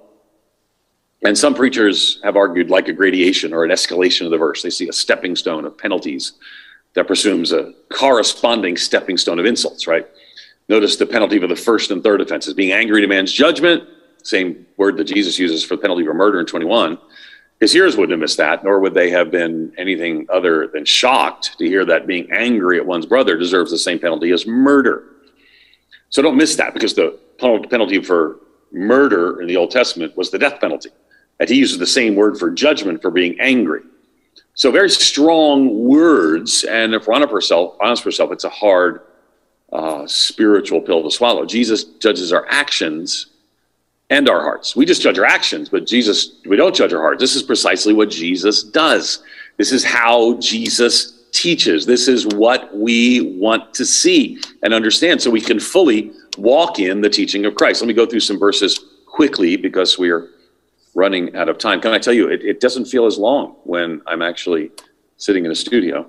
And 1.24 1.36
some 1.36 1.54
preachers 1.54 2.20
have 2.22 2.36
argued 2.36 2.70
like 2.70 2.88
a 2.88 2.92
gradation 2.92 3.52
or 3.52 3.64
an 3.64 3.70
escalation 3.70 4.24
of 4.24 4.30
the 4.30 4.38
verse. 4.38 4.62
They 4.62 4.70
see 4.70 4.88
a 4.88 4.92
stepping 4.92 5.34
stone 5.34 5.64
of 5.64 5.76
penalties 5.76 6.34
that 6.94 7.06
presumes 7.06 7.52
a 7.52 7.72
corresponding 7.92 8.76
stepping 8.76 9.16
stone 9.16 9.38
of 9.38 9.46
insults, 9.46 9.86
right? 9.86 10.06
Notice 10.68 10.96
the 10.96 11.06
penalty 11.06 11.38
for 11.38 11.46
the 11.46 11.56
first 11.56 11.90
and 11.90 12.02
third 12.02 12.20
offenses 12.20 12.54
being 12.54 12.72
angry 12.72 13.00
to 13.00 13.06
man's 13.06 13.32
judgment, 13.32 13.84
same 14.22 14.66
word 14.76 14.96
that 14.98 15.04
Jesus 15.04 15.38
uses 15.38 15.64
for 15.64 15.76
the 15.76 15.82
penalty 15.82 16.04
for 16.04 16.14
murder 16.14 16.40
in 16.40 16.46
21. 16.46 16.98
His 17.60 17.72
hearers 17.72 17.96
wouldn't 17.96 18.12
have 18.12 18.20
missed 18.20 18.36
that, 18.36 18.62
nor 18.62 18.78
would 18.78 18.94
they 18.94 19.10
have 19.10 19.32
been 19.32 19.72
anything 19.76 20.26
other 20.32 20.68
than 20.68 20.84
shocked 20.84 21.58
to 21.58 21.66
hear 21.66 21.84
that 21.86 22.06
being 22.06 22.30
angry 22.30 22.78
at 22.78 22.86
one's 22.86 23.06
brother 23.06 23.36
deserves 23.36 23.72
the 23.72 23.78
same 23.78 23.98
penalty 23.98 24.30
as 24.30 24.46
murder. 24.46 25.04
So 26.10 26.22
don't 26.22 26.36
miss 26.36 26.54
that 26.56 26.74
because 26.74 26.94
the 26.94 27.18
penalty 27.38 28.00
for 28.02 28.36
murder 28.70 29.40
in 29.40 29.48
the 29.48 29.56
Old 29.56 29.72
Testament 29.72 30.16
was 30.16 30.30
the 30.30 30.38
death 30.38 30.60
penalty. 30.60 30.90
And 31.40 31.48
he 31.48 31.56
uses 31.56 31.78
the 31.78 31.86
same 31.86 32.14
word 32.14 32.38
for 32.38 32.50
judgment 32.50 33.00
for 33.00 33.10
being 33.10 33.38
angry. 33.40 33.82
So 34.54 34.72
very 34.72 34.90
strong 34.90 35.84
words, 35.84 36.64
and 36.64 36.92
if 36.92 37.06
we're 37.06 37.14
honest 37.14 37.32
ourselves, 37.32 37.76
honest 37.80 38.04
ourselves, 38.04 38.32
it's 38.32 38.44
a 38.44 38.48
hard 38.48 39.02
uh, 39.72 40.06
spiritual 40.06 40.80
pill 40.80 41.02
to 41.04 41.10
swallow. 41.10 41.44
Jesus 41.46 41.84
judges 41.84 42.32
our 42.32 42.44
actions 42.48 43.26
and 44.10 44.28
our 44.28 44.40
hearts. 44.40 44.74
We 44.74 44.84
just 44.84 45.02
judge 45.02 45.18
our 45.18 45.24
actions, 45.24 45.68
but 45.68 45.86
Jesus, 45.86 46.40
we 46.46 46.56
don't 46.56 46.74
judge 46.74 46.92
our 46.92 47.00
hearts. 47.00 47.20
This 47.20 47.36
is 47.36 47.42
precisely 47.42 47.92
what 47.92 48.10
Jesus 48.10 48.62
does. 48.62 49.22
This 49.58 49.70
is 49.70 49.84
how 49.84 50.38
Jesus 50.38 51.24
teaches. 51.32 51.86
This 51.86 52.08
is 52.08 52.26
what 52.26 52.76
we 52.76 53.38
want 53.38 53.74
to 53.74 53.84
see 53.84 54.40
and 54.62 54.72
understand 54.72 55.20
so 55.20 55.30
we 55.30 55.40
can 55.40 55.60
fully 55.60 56.12
walk 56.36 56.78
in 56.78 57.00
the 57.00 57.10
teaching 57.10 57.44
of 57.44 57.54
Christ. 57.54 57.80
Let 57.80 57.88
me 57.88 57.94
go 57.94 58.06
through 58.06 58.20
some 58.20 58.38
verses 58.38 58.80
quickly 59.06 59.56
because 59.56 59.98
we 59.98 60.10
are 60.10 60.30
running 60.94 61.34
out 61.36 61.48
of 61.48 61.58
time. 61.58 61.80
Can 61.80 61.92
I 61.92 61.98
tell 61.98 62.12
you, 62.12 62.28
it, 62.28 62.42
it 62.42 62.60
doesn't 62.60 62.86
feel 62.86 63.06
as 63.06 63.18
long 63.18 63.56
when 63.64 64.02
I'm 64.06 64.22
actually 64.22 64.70
sitting 65.16 65.44
in 65.44 65.50
a 65.50 65.54
studio. 65.54 66.08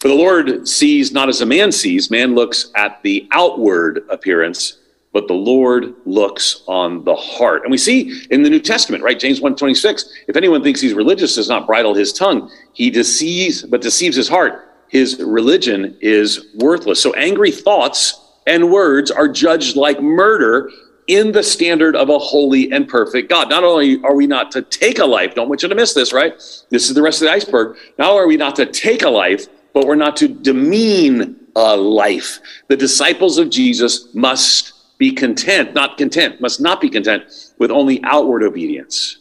For 0.00 0.08
the 0.08 0.14
Lord 0.14 0.68
sees 0.68 1.12
not 1.12 1.28
as 1.28 1.40
a 1.40 1.46
man 1.46 1.72
sees, 1.72 2.10
man 2.10 2.34
looks 2.34 2.70
at 2.76 3.02
the 3.02 3.26
outward 3.32 4.04
appearance, 4.10 4.78
but 5.12 5.26
the 5.26 5.34
Lord 5.34 5.94
looks 6.04 6.62
on 6.66 7.02
the 7.04 7.14
heart. 7.16 7.62
And 7.62 7.70
we 7.70 7.78
see 7.78 8.22
in 8.30 8.42
the 8.42 8.50
New 8.50 8.60
Testament, 8.60 9.02
right? 9.02 9.18
James 9.18 9.40
1:26, 9.40 10.04
if 10.28 10.36
anyone 10.36 10.62
thinks 10.62 10.80
he's 10.80 10.94
religious, 10.94 11.34
does 11.34 11.48
not 11.48 11.66
bridle 11.66 11.94
his 11.94 12.12
tongue. 12.12 12.50
He 12.72 12.90
deceives, 12.90 13.62
but 13.62 13.80
deceives 13.80 14.16
his 14.16 14.28
heart. 14.28 14.68
His 14.88 15.20
religion 15.20 15.96
is 16.00 16.46
worthless. 16.56 17.00
So 17.00 17.12
angry 17.14 17.50
thoughts 17.50 18.20
and 18.46 18.70
words 18.70 19.10
are 19.10 19.28
judged 19.28 19.76
like 19.76 20.00
murder 20.00 20.70
in 21.10 21.32
the 21.32 21.42
standard 21.42 21.96
of 21.96 22.08
a 22.08 22.18
holy 22.18 22.70
and 22.70 22.86
perfect 22.86 23.28
God. 23.28 23.50
Not 23.50 23.64
only 23.64 24.00
are 24.04 24.14
we 24.14 24.28
not 24.28 24.52
to 24.52 24.62
take 24.62 25.00
a 25.00 25.04
life, 25.04 25.34
don't 25.34 25.48
want 25.48 25.60
you 25.60 25.68
to 25.68 25.74
miss 25.74 25.92
this, 25.92 26.12
right? 26.12 26.34
This 26.70 26.88
is 26.88 26.94
the 26.94 27.02
rest 27.02 27.20
of 27.20 27.26
the 27.26 27.32
iceberg. 27.32 27.76
Not 27.98 28.10
only 28.10 28.22
are 28.22 28.28
we 28.28 28.36
not 28.36 28.54
to 28.56 28.66
take 28.66 29.02
a 29.02 29.10
life, 29.10 29.48
but 29.74 29.88
we're 29.88 29.96
not 29.96 30.16
to 30.18 30.28
demean 30.28 31.34
a 31.56 31.76
life. 31.76 32.38
The 32.68 32.76
disciples 32.76 33.38
of 33.38 33.50
Jesus 33.50 34.14
must 34.14 34.98
be 34.98 35.10
content, 35.10 35.74
not 35.74 35.98
content, 35.98 36.40
must 36.40 36.60
not 36.60 36.80
be 36.80 36.88
content 36.88 37.24
with 37.58 37.72
only 37.72 38.00
outward 38.04 38.44
obedience, 38.44 39.18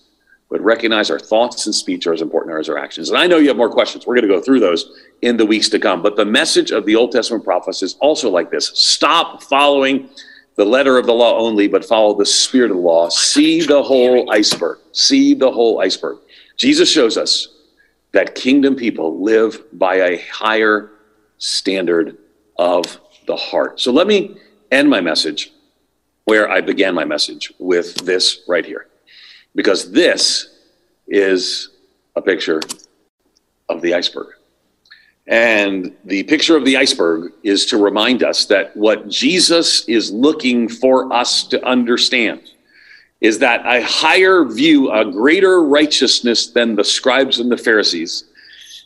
but 0.52 0.62
recognize 0.62 1.10
our 1.10 1.18
thoughts 1.18 1.66
and 1.66 1.74
speech 1.74 2.06
are 2.06 2.14
as 2.14 2.22
important 2.22 2.56
as 2.60 2.70
our 2.70 2.78
actions. 2.78 3.10
And 3.10 3.18
I 3.18 3.26
know 3.26 3.38
you 3.38 3.48
have 3.48 3.58
more 3.58 3.72
questions. 3.72 4.06
We're 4.06 4.14
going 4.14 4.28
to 4.28 4.36
go 4.36 4.42
through 4.42 4.60
those 4.60 4.96
in 5.24 5.38
the 5.38 5.46
weeks 5.46 5.70
to 5.70 5.80
come. 5.80 6.04
But 6.04 6.18
the 6.18 6.26
message 6.26 6.70
of 6.70 6.86
the 6.86 6.96
Old 6.96 7.12
Testament 7.12 7.44
prophets 7.44 7.82
is 7.82 7.96
also 7.96 8.30
like 8.30 8.52
this 8.52 8.68
stop 8.76 9.42
following 9.42 10.08
the 10.60 10.66
letter 10.66 10.98
of 10.98 11.06
the 11.06 11.14
law 11.14 11.40
only, 11.40 11.70
but 11.70 11.86
follow 11.86 12.14
the 12.14 12.26
spirit 12.26 12.70
of 12.70 12.76
the 12.76 12.84
law. 12.84 13.08
See 13.08 13.62
the 13.62 13.82
whole 13.82 14.30
iceberg. 14.30 14.80
See 14.92 15.34
the 15.34 15.50
whole 15.50 15.80
iceberg. 15.80 16.18
Jesus 16.58 16.92
shows 16.92 17.16
us 17.16 17.48
that 18.12 18.36
kingdom 18.36 18.76
people 18.76 19.24
live 19.24 19.64
by 19.80 19.96
a 19.96 20.22
higher 20.28 20.92
standard 21.38 22.18
of 22.58 23.00
the 23.26 23.38
heart. 23.38 23.80
So 23.80 23.94
let 23.94 24.06
me 24.06 24.36
end 24.70 24.90
my 24.90 25.00
message 25.00 25.54
where 26.26 26.52
I 26.52 26.60
began 26.60 26.94
my 26.94 27.06
message 27.06 27.54
with 27.58 27.96
this 28.06 28.42
right 28.46 28.66
here, 28.66 28.88
because 29.56 29.94
this 29.94 30.60
is 31.08 31.70
a 32.18 32.22
picture 32.22 32.60
of 33.70 33.82
the 33.82 33.94
iceberg. 33.94 34.36
And 35.30 35.96
the 36.06 36.24
picture 36.24 36.58
of 36.58 36.66
the 36.66 36.76
iceberg 36.76 37.34
is 37.44 37.68
to 37.68 37.78
remind 37.78 38.24
us 38.24 38.46
that 38.46 38.76
what 38.76 39.08
Jesus 39.08 39.88
is 39.88 40.12
looking 40.12 40.68
for 40.68 41.14
us 41.14 41.44
to 41.48 41.64
understand 41.64 42.42
is 43.22 43.38
that 43.38 43.64
a 43.64 43.84
higher 43.84 44.44
view, 44.44 44.92
a 44.92 45.06
greater 45.06 45.62
righteousness 45.62 46.48
than 46.48 46.76
the 46.76 46.84
scribes 46.84 47.40
and 47.40 47.52
the 47.52 47.58
Pharisees, 47.58 48.24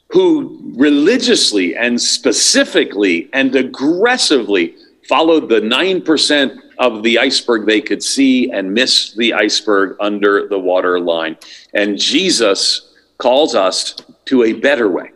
who 0.09 0.59
religiously 0.75 1.77
and 1.77 2.01
specifically 2.01 3.29
and 3.31 3.55
aggressively 3.55 4.75
followed 5.07 5.47
the 5.47 5.61
9% 5.61 6.59
of 6.77 7.03
the 7.03 7.19
iceberg 7.19 7.65
they 7.65 7.79
could 7.79 8.03
see 8.03 8.51
and 8.51 8.73
missed 8.73 9.15
the 9.15 9.31
iceberg 9.31 9.95
under 10.01 10.45
the 10.49 10.59
water 10.59 10.99
line. 10.99 11.37
And 11.73 11.97
Jesus 11.97 12.93
calls 13.17 13.55
us 13.55 13.95
to 14.25 14.43
a 14.43 14.51
better 14.51 14.89
way 14.89 15.12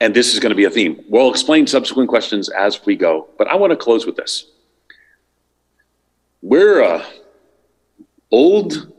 and 0.00 0.14
this 0.14 0.34
is 0.34 0.40
going 0.40 0.50
to 0.50 0.56
be 0.56 0.64
a 0.64 0.70
theme. 0.70 1.04
We'll 1.08 1.30
explain 1.30 1.66
subsequent 1.66 2.08
questions 2.08 2.48
as 2.48 2.84
we 2.84 2.96
go, 2.96 3.28
but 3.38 3.48
I 3.48 3.56
want 3.56 3.70
to 3.70 3.76
close 3.76 4.06
with 4.06 4.16
this. 4.16 4.46
We're 6.42 6.80
a 6.80 7.04
old, 8.30 8.92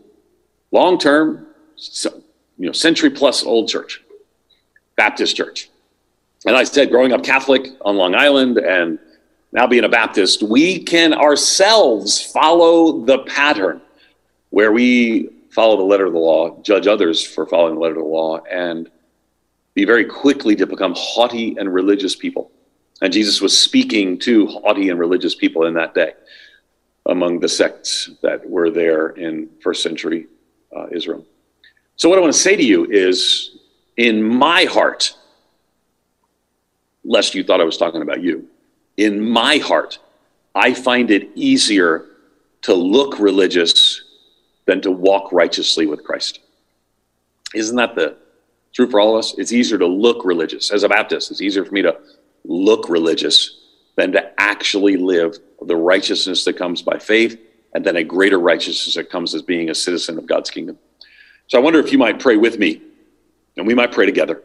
long-term, 0.71 1.47
you 2.57 2.65
know, 2.65 2.71
century 2.71 3.09
plus 3.09 3.43
old 3.43 3.69
church, 3.69 4.03
Baptist 4.95 5.35
church. 5.35 5.69
And 6.45 6.55
I 6.55 6.63
said, 6.63 6.89
growing 6.89 7.13
up 7.13 7.23
Catholic 7.23 7.67
on 7.81 7.97
Long 7.97 8.15
Island 8.15 8.57
and 8.57 8.99
now 9.51 9.67
being 9.67 9.83
a 9.83 9.89
Baptist, 9.89 10.43
we 10.43 10.83
can 10.83 11.13
ourselves 11.13 12.21
follow 12.21 13.05
the 13.05 13.19
pattern 13.19 13.81
where 14.49 14.71
we 14.71 15.29
follow 15.49 15.77
the 15.77 15.83
letter 15.83 16.05
of 16.05 16.13
the 16.13 16.19
law, 16.19 16.59
judge 16.61 16.87
others 16.87 17.25
for 17.25 17.45
following 17.45 17.75
the 17.75 17.81
letter 17.81 17.95
of 17.95 18.03
the 18.03 18.07
law, 18.07 18.39
and 18.51 18.89
be 19.77 19.85
very 19.85 20.05
quickly 20.05 20.55
to 20.55 20.65
become 20.65 20.95
haughty 20.97 21.55
and 21.59 21.71
religious 21.71 22.15
people. 22.15 22.49
And 23.03 23.13
Jesus 23.13 23.41
was 23.41 23.55
speaking 23.55 24.17
to 24.21 24.47
haughty 24.47 24.89
and 24.89 24.99
religious 24.99 25.35
people 25.35 25.67
in 25.67 25.75
that 25.75 25.93
day 25.93 26.13
among 27.05 27.39
the 27.39 27.47
sects 27.47 28.09
that 28.23 28.43
were 28.49 28.71
there 28.71 29.09
in 29.09 29.47
first 29.61 29.83
century 29.83 30.25
uh, 30.75 30.87
Israel. 30.91 31.23
So, 31.95 32.09
what 32.09 32.17
I 32.17 32.21
want 32.21 32.33
to 32.33 32.39
say 32.39 32.55
to 32.55 32.63
you 32.63 32.87
is 32.89 33.59
in 33.97 34.23
my 34.23 34.63
heart, 34.63 35.15
lest 37.03 37.35
you 37.35 37.43
thought 37.43 37.61
I 37.61 37.63
was 37.63 37.77
talking 37.77 38.01
about 38.01 38.23
you, 38.23 38.47
in 38.97 39.21
my 39.21 39.59
heart, 39.59 39.99
I 40.55 40.73
find 40.73 41.11
it 41.11 41.29
easier 41.35 42.07
to 42.63 42.73
look 42.73 43.19
religious 43.19 44.01
than 44.65 44.81
to 44.81 44.89
walk 44.89 45.31
righteously 45.31 45.85
with 45.85 46.03
Christ. 46.03 46.39
Isn't 47.53 47.75
that 47.75 47.93
the 47.93 48.17
true 48.77 48.89
for 48.89 49.01
all 49.01 49.15
of 49.15 49.19
us? 49.19 49.35
It's 49.37 49.51
easier 49.51 49.77
to 49.77 49.85
look 49.85 50.23
religious. 50.23 50.71
As 50.71 50.83
a 50.83 50.89
Baptist, 50.89 51.31
it's 51.31 51.41
easier 51.41 51.65
for 51.65 51.73
me 51.73 51.81
to 51.81 51.97
look 52.45 52.87
religious 52.87 53.59
than 53.97 54.13
to 54.13 54.31
actually 54.39 54.95
live 54.95 55.37
the 55.61 55.75
righteousness 55.75 56.45
that 56.45 56.53
comes 56.53 56.81
by 56.81 56.97
faith 56.97 57.37
and 57.73 57.85
then 57.85 57.97
a 57.97 58.03
greater 58.03 58.39
righteousness 58.39 58.95
that 58.95 59.09
comes 59.09 59.35
as 59.35 59.41
being 59.41 59.69
a 59.69 59.75
citizen 59.75 60.17
of 60.17 60.25
God's 60.25 60.49
kingdom. 60.49 60.77
So 61.47 61.57
I 61.57 61.61
wonder 61.61 61.79
if 61.79 61.91
you 61.91 61.97
might 61.97 62.19
pray 62.19 62.37
with 62.37 62.57
me 62.57 62.81
and 63.57 63.67
we 63.67 63.73
might 63.73 63.91
pray 63.91 64.05
together 64.05 64.43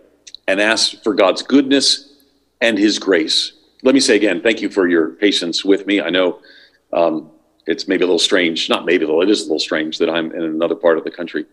and 0.49 0.61
ask 0.61 1.03
for 1.05 1.15
God's 1.15 1.43
goodness 1.43 2.15
and 2.61 2.77
his 2.77 2.99
grace 2.99 3.53
let 3.83 3.95
me 3.95 4.01
say 4.01 4.17
again, 4.17 4.41
thank 4.41 4.63
you 4.63 4.71
for 4.71 4.87
your 4.89 5.11
patience 5.11 5.65
with 5.65 5.87
me. 5.87 6.01
I 6.01 6.09
know 6.09 6.39
um, 6.93 7.31
it's 7.67 7.89
maybe 7.89 8.05
a 8.05 8.07
little 8.07 8.19
strange, 8.19 8.69
not 8.69 8.87
maybe 8.87 9.05
a 9.05 9.09
little, 9.09 9.23
it 9.23 9.31
is 9.31 9.41
a 9.41 9.45
little 9.45 9.59
strange 9.59 9.99
that 9.99 10.09
I'm 10.09 10.31
in 10.33 10.43
another 10.43 10.77
part 10.77 10.99
of 10.99 11.05
the 11.05 11.11
country. 11.11 11.45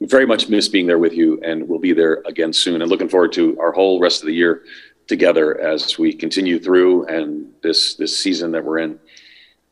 Very 0.00 0.26
much 0.26 0.48
miss 0.48 0.68
being 0.68 0.86
there 0.86 0.98
with 0.98 1.12
you, 1.12 1.40
and 1.42 1.68
we'll 1.68 1.78
be 1.78 1.92
there 1.92 2.22
again 2.26 2.52
soon. 2.52 2.82
And 2.82 2.90
looking 2.90 3.08
forward 3.08 3.32
to 3.34 3.58
our 3.60 3.72
whole 3.72 4.00
rest 4.00 4.22
of 4.22 4.26
the 4.26 4.34
year 4.34 4.64
together 5.06 5.58
as 5.60 5.98
we 5.98 6.12
continue 6.12 6.58
through 6.58 7.06
and 7.06 7.52
this 7.62 7.94
this 7.94 8.18
season 8.18 8.50
that 8.52 8.64
we're 8.64 8.78
in. 8.78 8.98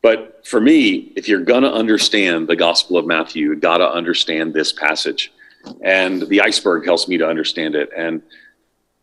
But 0.01 0.45
for 0.45 0.59
me, 0.59 1.13
if 1.15 1.27
you're 1.27 1.43
gonna 1.43 1.71
understand 1.71 2.47
the 2.47 2.55
Gospel 2.55 2.97
of 2.97 3.05
Matthew, 3.05 3.49
you 3.49 3.55
gotta 3.55 3.89
understand 3.89 4.53
this 4.53 4.71
passage. 4.71 5.31
And 5.81 6.23
the 6.27 6.41
iceberg 6.41 6.85
helps 6.85 7.07
me 7.07 7.17
to 7.17 7.27
understand 7.27 7.75
it. 7.75 7.89
And 7.95 8.21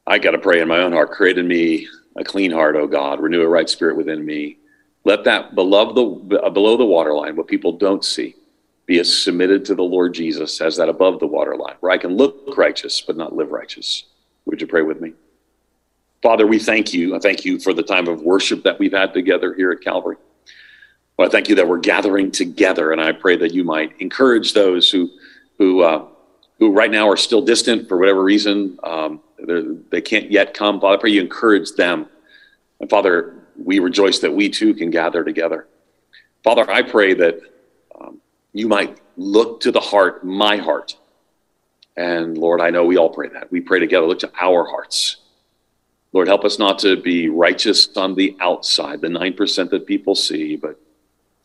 I 0.07 0.19
gotta 0.19 0.39
pray 0.39 0.61
in 0.61 0.69
my 0.69 0.79
own 0.79 0.93
heart, 0.93 1.11
create 1.11 1.39
in 1.39 1.49
me 1.49 1.89
a 2.17 2.25
clean 2.25 2.51
heart, 2.51 2.77
O 2.77 2.87
God, 2.87 3.21
renew 3.21 3.43
a 3.43 3.49
right 3.49 3.69
spirit 3.69 3.97
within 3.97 4.25
me. 4.25 4.59
Let 5.05 5.25
that 5.25 5.55
below 5.55 5.93
the, 5.93 6.51
below 6.51 6.77
the 6.77 6.85
waterline, 6.85 7.37
what 7.37 7.47
people 7.47 7.73
don't 7.73 8.05
see, 8.05 8.35
be 8.91 8.99
as 8.99 9.23
submitted 9.23 9.65
to 9.65 9.77
the 9.77 9.85
Lord 9.85 10.13
Jesus 10.13 10.61
as 10.61 10.77
that 10.77 10.89
above 10.89 11.21
the 11.21 11.27
waterline, 11.27 11.77
where 11.79 11.93
I 11.93 11.97
can 11.97 12.17
look 12.17 12.57
righteous 12.57 13.01
but 13.01 13.17
not 13.17 13.33
live 13.33 13.53
righteous. 13.53 14.07
Would 14.47 14.61
you 14.61 14.67
pray 14.67 14.83
with 14.83 15.01
me? 15.01 15.13
Father, 16.25 16.45
we 16.45 16.59
thank 16.59 16.93
you. 16.93 17.15
I 17.15 17.21
thank 17.21 17.45
you 17.45 17.61
for 17.61 17.73
the 17.73 17.85
time 17.85 18.09
of 18.09 18.23
worship 18.23 18.65
that 18.65 18.81
we've 18.81 18.93
had 18.93 19.15
together 19.15 19.55
here 19.55 19.71
at 19.71 19.81
Calvary. 19.81 20.17
Well, 21.17 21.29
I 21.29 21.31
thank 21.31 21.49
you 21.49 21.55
that 21.55 21.69
we're 21.69 21.79
gathering 21.79 22.33
together, 22.33 22.91
and 22.91 23.01
I 23.01 23.13
pray 23.13 23.37
that 23.37 23.55
you 23.55 23.63
might 23.63 23.93
encourage 24.01 24.55
those 24.55 24.91
who, 24.91 25.09
who, 25.57 25.83
uh, 25.83 26.07
who 26.59 26.73
right 26.73 26.91
now 26.91 27.09
are 27.09 27.17
still 27.17 27.43
distant 27.43 27.89
for 27.89 27.97
whatever 27.97 28.25
reason. 28.25 28.77
Um, 28.83 29.21
they 29.91 30.01
can't 30.01 30.33
yet 30.33 30.53
come. 30.53 30.81
Father, 30.81 30.97
I 30.97 31.01
pray 31.01 31.11
you 31.11 31.21
encourage 31.21 31.75
them. 31.75 32.07
And 32.81 32.91
Father, 32.91 33.37
we 33.57 33.79
rejoice 33.79 34.19
that 34.19 34.35
we 34.35 34.49
too 34.49 34.75
can 34.75 34.91
gather 34.91 35.23
together. 35.23 35.69
Father, 36.43 36.69
I 36.69 36.83
pray 36.83 37.15
that 37.15 37.41
you 38.53 38.69
might 38.69 38.99
look 39.17 39.61
to 39.61 39.73
the 39.73 39.81
heart, 39.81 40.25
my 40.25 40.57
heart. 40.57 40.97
And 41.97 42.39
Lord, 42.39 42.61
I 42.61 42.71
know 42.71 42.85
we 42.85 42.97
all 42.97 43.11
pray 43.11 43.29
that. 43.29 43.51
We 43.51 43.61
pray 43.61 43.79
together, 43.79 44.07
look 44.07 44.21
to 44.21 44.33
our 44.41 44.65
hearts. 44.65 45.17
Lord, 46.13 46.27
help 46.29 46.45
us 46.45 46.59
not 46.59 46.79
to 46.81 46.97
be 46.97 47.29
righteous 47.29 47.97
on 47.97 48.15
the 48.15 48.37
outside, 48.41 49.01
the 49.01 49.09
9% 49.09 49.71
that 49.71 49.87
people 49.87 50.15
see, 50.15 50.57
but 50.57 50.81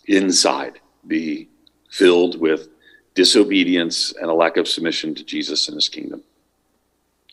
inside 0.07 0.79
be 1.05 1.49
filled 1.89 2.39
with 2.39 2.69
disobedience 3.13 4.13
and 4.19 4.29
a 4.29 4.33
lack 4.33 4.57
of 4.57 4.67
submission 4.67 5.13
to 5.15 5.23
Jesus 5.23 5.67
and 5.67 5.75
his 5.75 5.87
kingdom. 5.87 6.23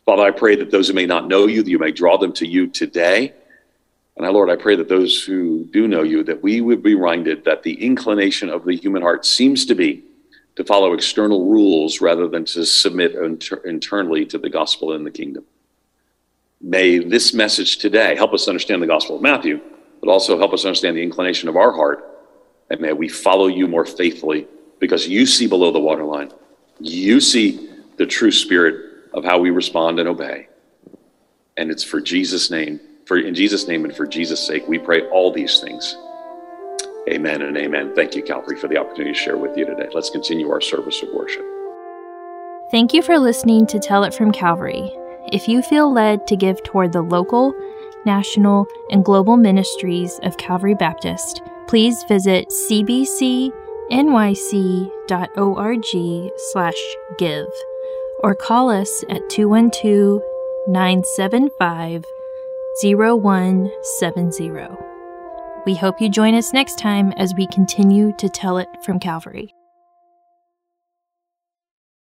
Father, 0.05 0.23
I 0.23 0.31
pray 0.31 0.57
that 0.57 0.71
those 0.71 0.89
who 0.89 0.95
may 0.95 1.07
not 1.07 1.29
know 1.29 1.47
you, 1.47 1.63
that 1.63 1.71
you 1.71 1.79
may 1.79 1.93
draw 1.93 2.19
them 2.19 2.33
to 2.35 2.47
you 2.47 2.67
today. 2.67 3.35
And 4.17 4.27
I, 4.27 4.29
Lord, 4.29 4.51
I 4.51 4.57
pray 4.57 4.77
that 4.77 4.89
those 4.89 5.23
who 5.25 5.65
do 5.73 5.89
know 5.89 6.03
you, 6.03 6.23
that 6.25 6.43
we 6.43 6.61
would 6.61 6.83
be 6.83 6.95
reminded 6.95 7.45
that 7.45 7.63
the 7.63 7.83
inclination 7.83 8.51
of 8.51 8.65
the 8.65 8.77
human 8.77 9.03
heart 9.03 9.25
seems 9.25 9.65
to 9.67 9.75
be 9.75 10.05
to 10.57 10.65
follow 10.65 10.93
external 10.93 11.49
rules 11.49 12.01
rather 12.01 12.29
than 12.29 12.45
to 12.45 12.67
submit 12.67 13.15
inter- 13.15 13.63
internally 13.65 14.27
to 14.27 14.39
the 14.39 14.51
gospel 14.51 14.93
and 14.93 15.07
the 15.07 15.11
kingdom. 15.11 15.45
May 16.61 16.99
this 16.99 17.33
message 17.33 17.79
today 17.79 18.15
help 18.15 18.35
us 18.35 18.49
understand 18.49 18.83
the 18.83 18.87
gospel 18.87 19.17
of 19.17 19.23
Matthew, 19.23 19.61
but 20.01 20.11
also 20.11 20.39
help 20.39 20.53
us 20.53 20.65
understand 20.65 20.97
the 20.97 21.03
inclination 21.03 21.49
of 21.49 21.57
our 21.57 21.73
heart. 21.73 22.09
And 22.71 22.81
may 22.81 22.93
we 22.93 23.09
follow 23.09 23.47
you 23.47 23.67
more 23.67 23.87
faithfully 23.87 24.47
because 24.79 25.09
you 25.09 25.27
see 25.27 25.47
below 25.47 25.71
the 25.73 25.81
waterline. 25.81 26.33
You 26.79 27.21
see 27.21 27.71
the 27.97 28.07
true 28.07 28.31
spirit 28.31 29.11
of 29.15 29.25
how 29.25 29.39
we 29.39 29.51
respond 29.51 29.99
and 29.99 30.09
obey. 30.09 30.49
And 31.57 31.71
it's 31.71 31.85
for 31.85 32.01
Jesus' 32.01 32.51
name, 32.51 32.81
for 33.07 33.19
in 33.19 33.35
Jesus' 33.35 33.69
name 33.69 33.85
and 33.85 33.95
for 33.95 34.07
Jesus' 34.07 34.45
sake, 34.47 34.67
we 34.69 34.79
pray 34.79 35.03
all 35.09 35.33
these 35.33 35.61
things. 35.61 35.97
Amen 37.09 37.43
and 37.43 37.57
amen. 37.57 37.95
Thank 37.95 38.15
you, 38.15 38.23
Calvary, 38.23 38.57
for 38.57 38.69
the 38.69 38.77
opportunity 38.77 39.13
to 39.13 39.19
share 39.19 39.37
with 39.37 39.57
you 39.57 39.67
today. 39.67 39.89
Let's 39.93 40.11
continue 40.11 40.51
our 40.51 40.61
service 40.61 41.03
of 41.03 41.09
worship. 41.13 41.45
Thank 42.71 42.95
you 42.95 43.03
for 43.03 43.19
listening 43.19 43.67
to 43.67 43.79
Tell 43.79 44.05
It 44.05 44.15
from 44.15 44.33
Calvary. 44.33 44.91
If 45.33 45.49
you 45.49 45.63
feel 45.63 45.93
led 45.93 46.27
to 46.29 46.37
give 46.37 46.63
toward 46.63 46.93
the 46.93 47.03
local, 47.03 47.55
national, 48.07 48.67
and 48.91 49.05
global 49.05 49.37
ministries 49.37 50.19
of 50.23 50.37
Calvary 50.37 50.75
Baptist, 50.75 51.43
please 51.67 52.05
visit 52.05 52.49
cbcnyc.org 52.49 53.53
slash 56.37 56.97
give 57.19 57.47
or 58.21 58.35
call 58.35 58.71
us 58.71 59.05
at 59.11 59.29
212 59.29 60.23
975 60.69 62.05
0170. 62.81 64.51
We 65.65 65.75
hope 65.75 66.01
you 66.01 66.09
join 66.09 66.35
us 66.35 66.53
next 66.53 66.79
time 66.79 67.13
as 67.13 67.35
we 67.35 67.47
continue 67.49 68.13
to 68.17 68.29
tell 68.29 68.59
it 68.59 68.69
from 68.83 68.99
Calvary. 68.99 69.55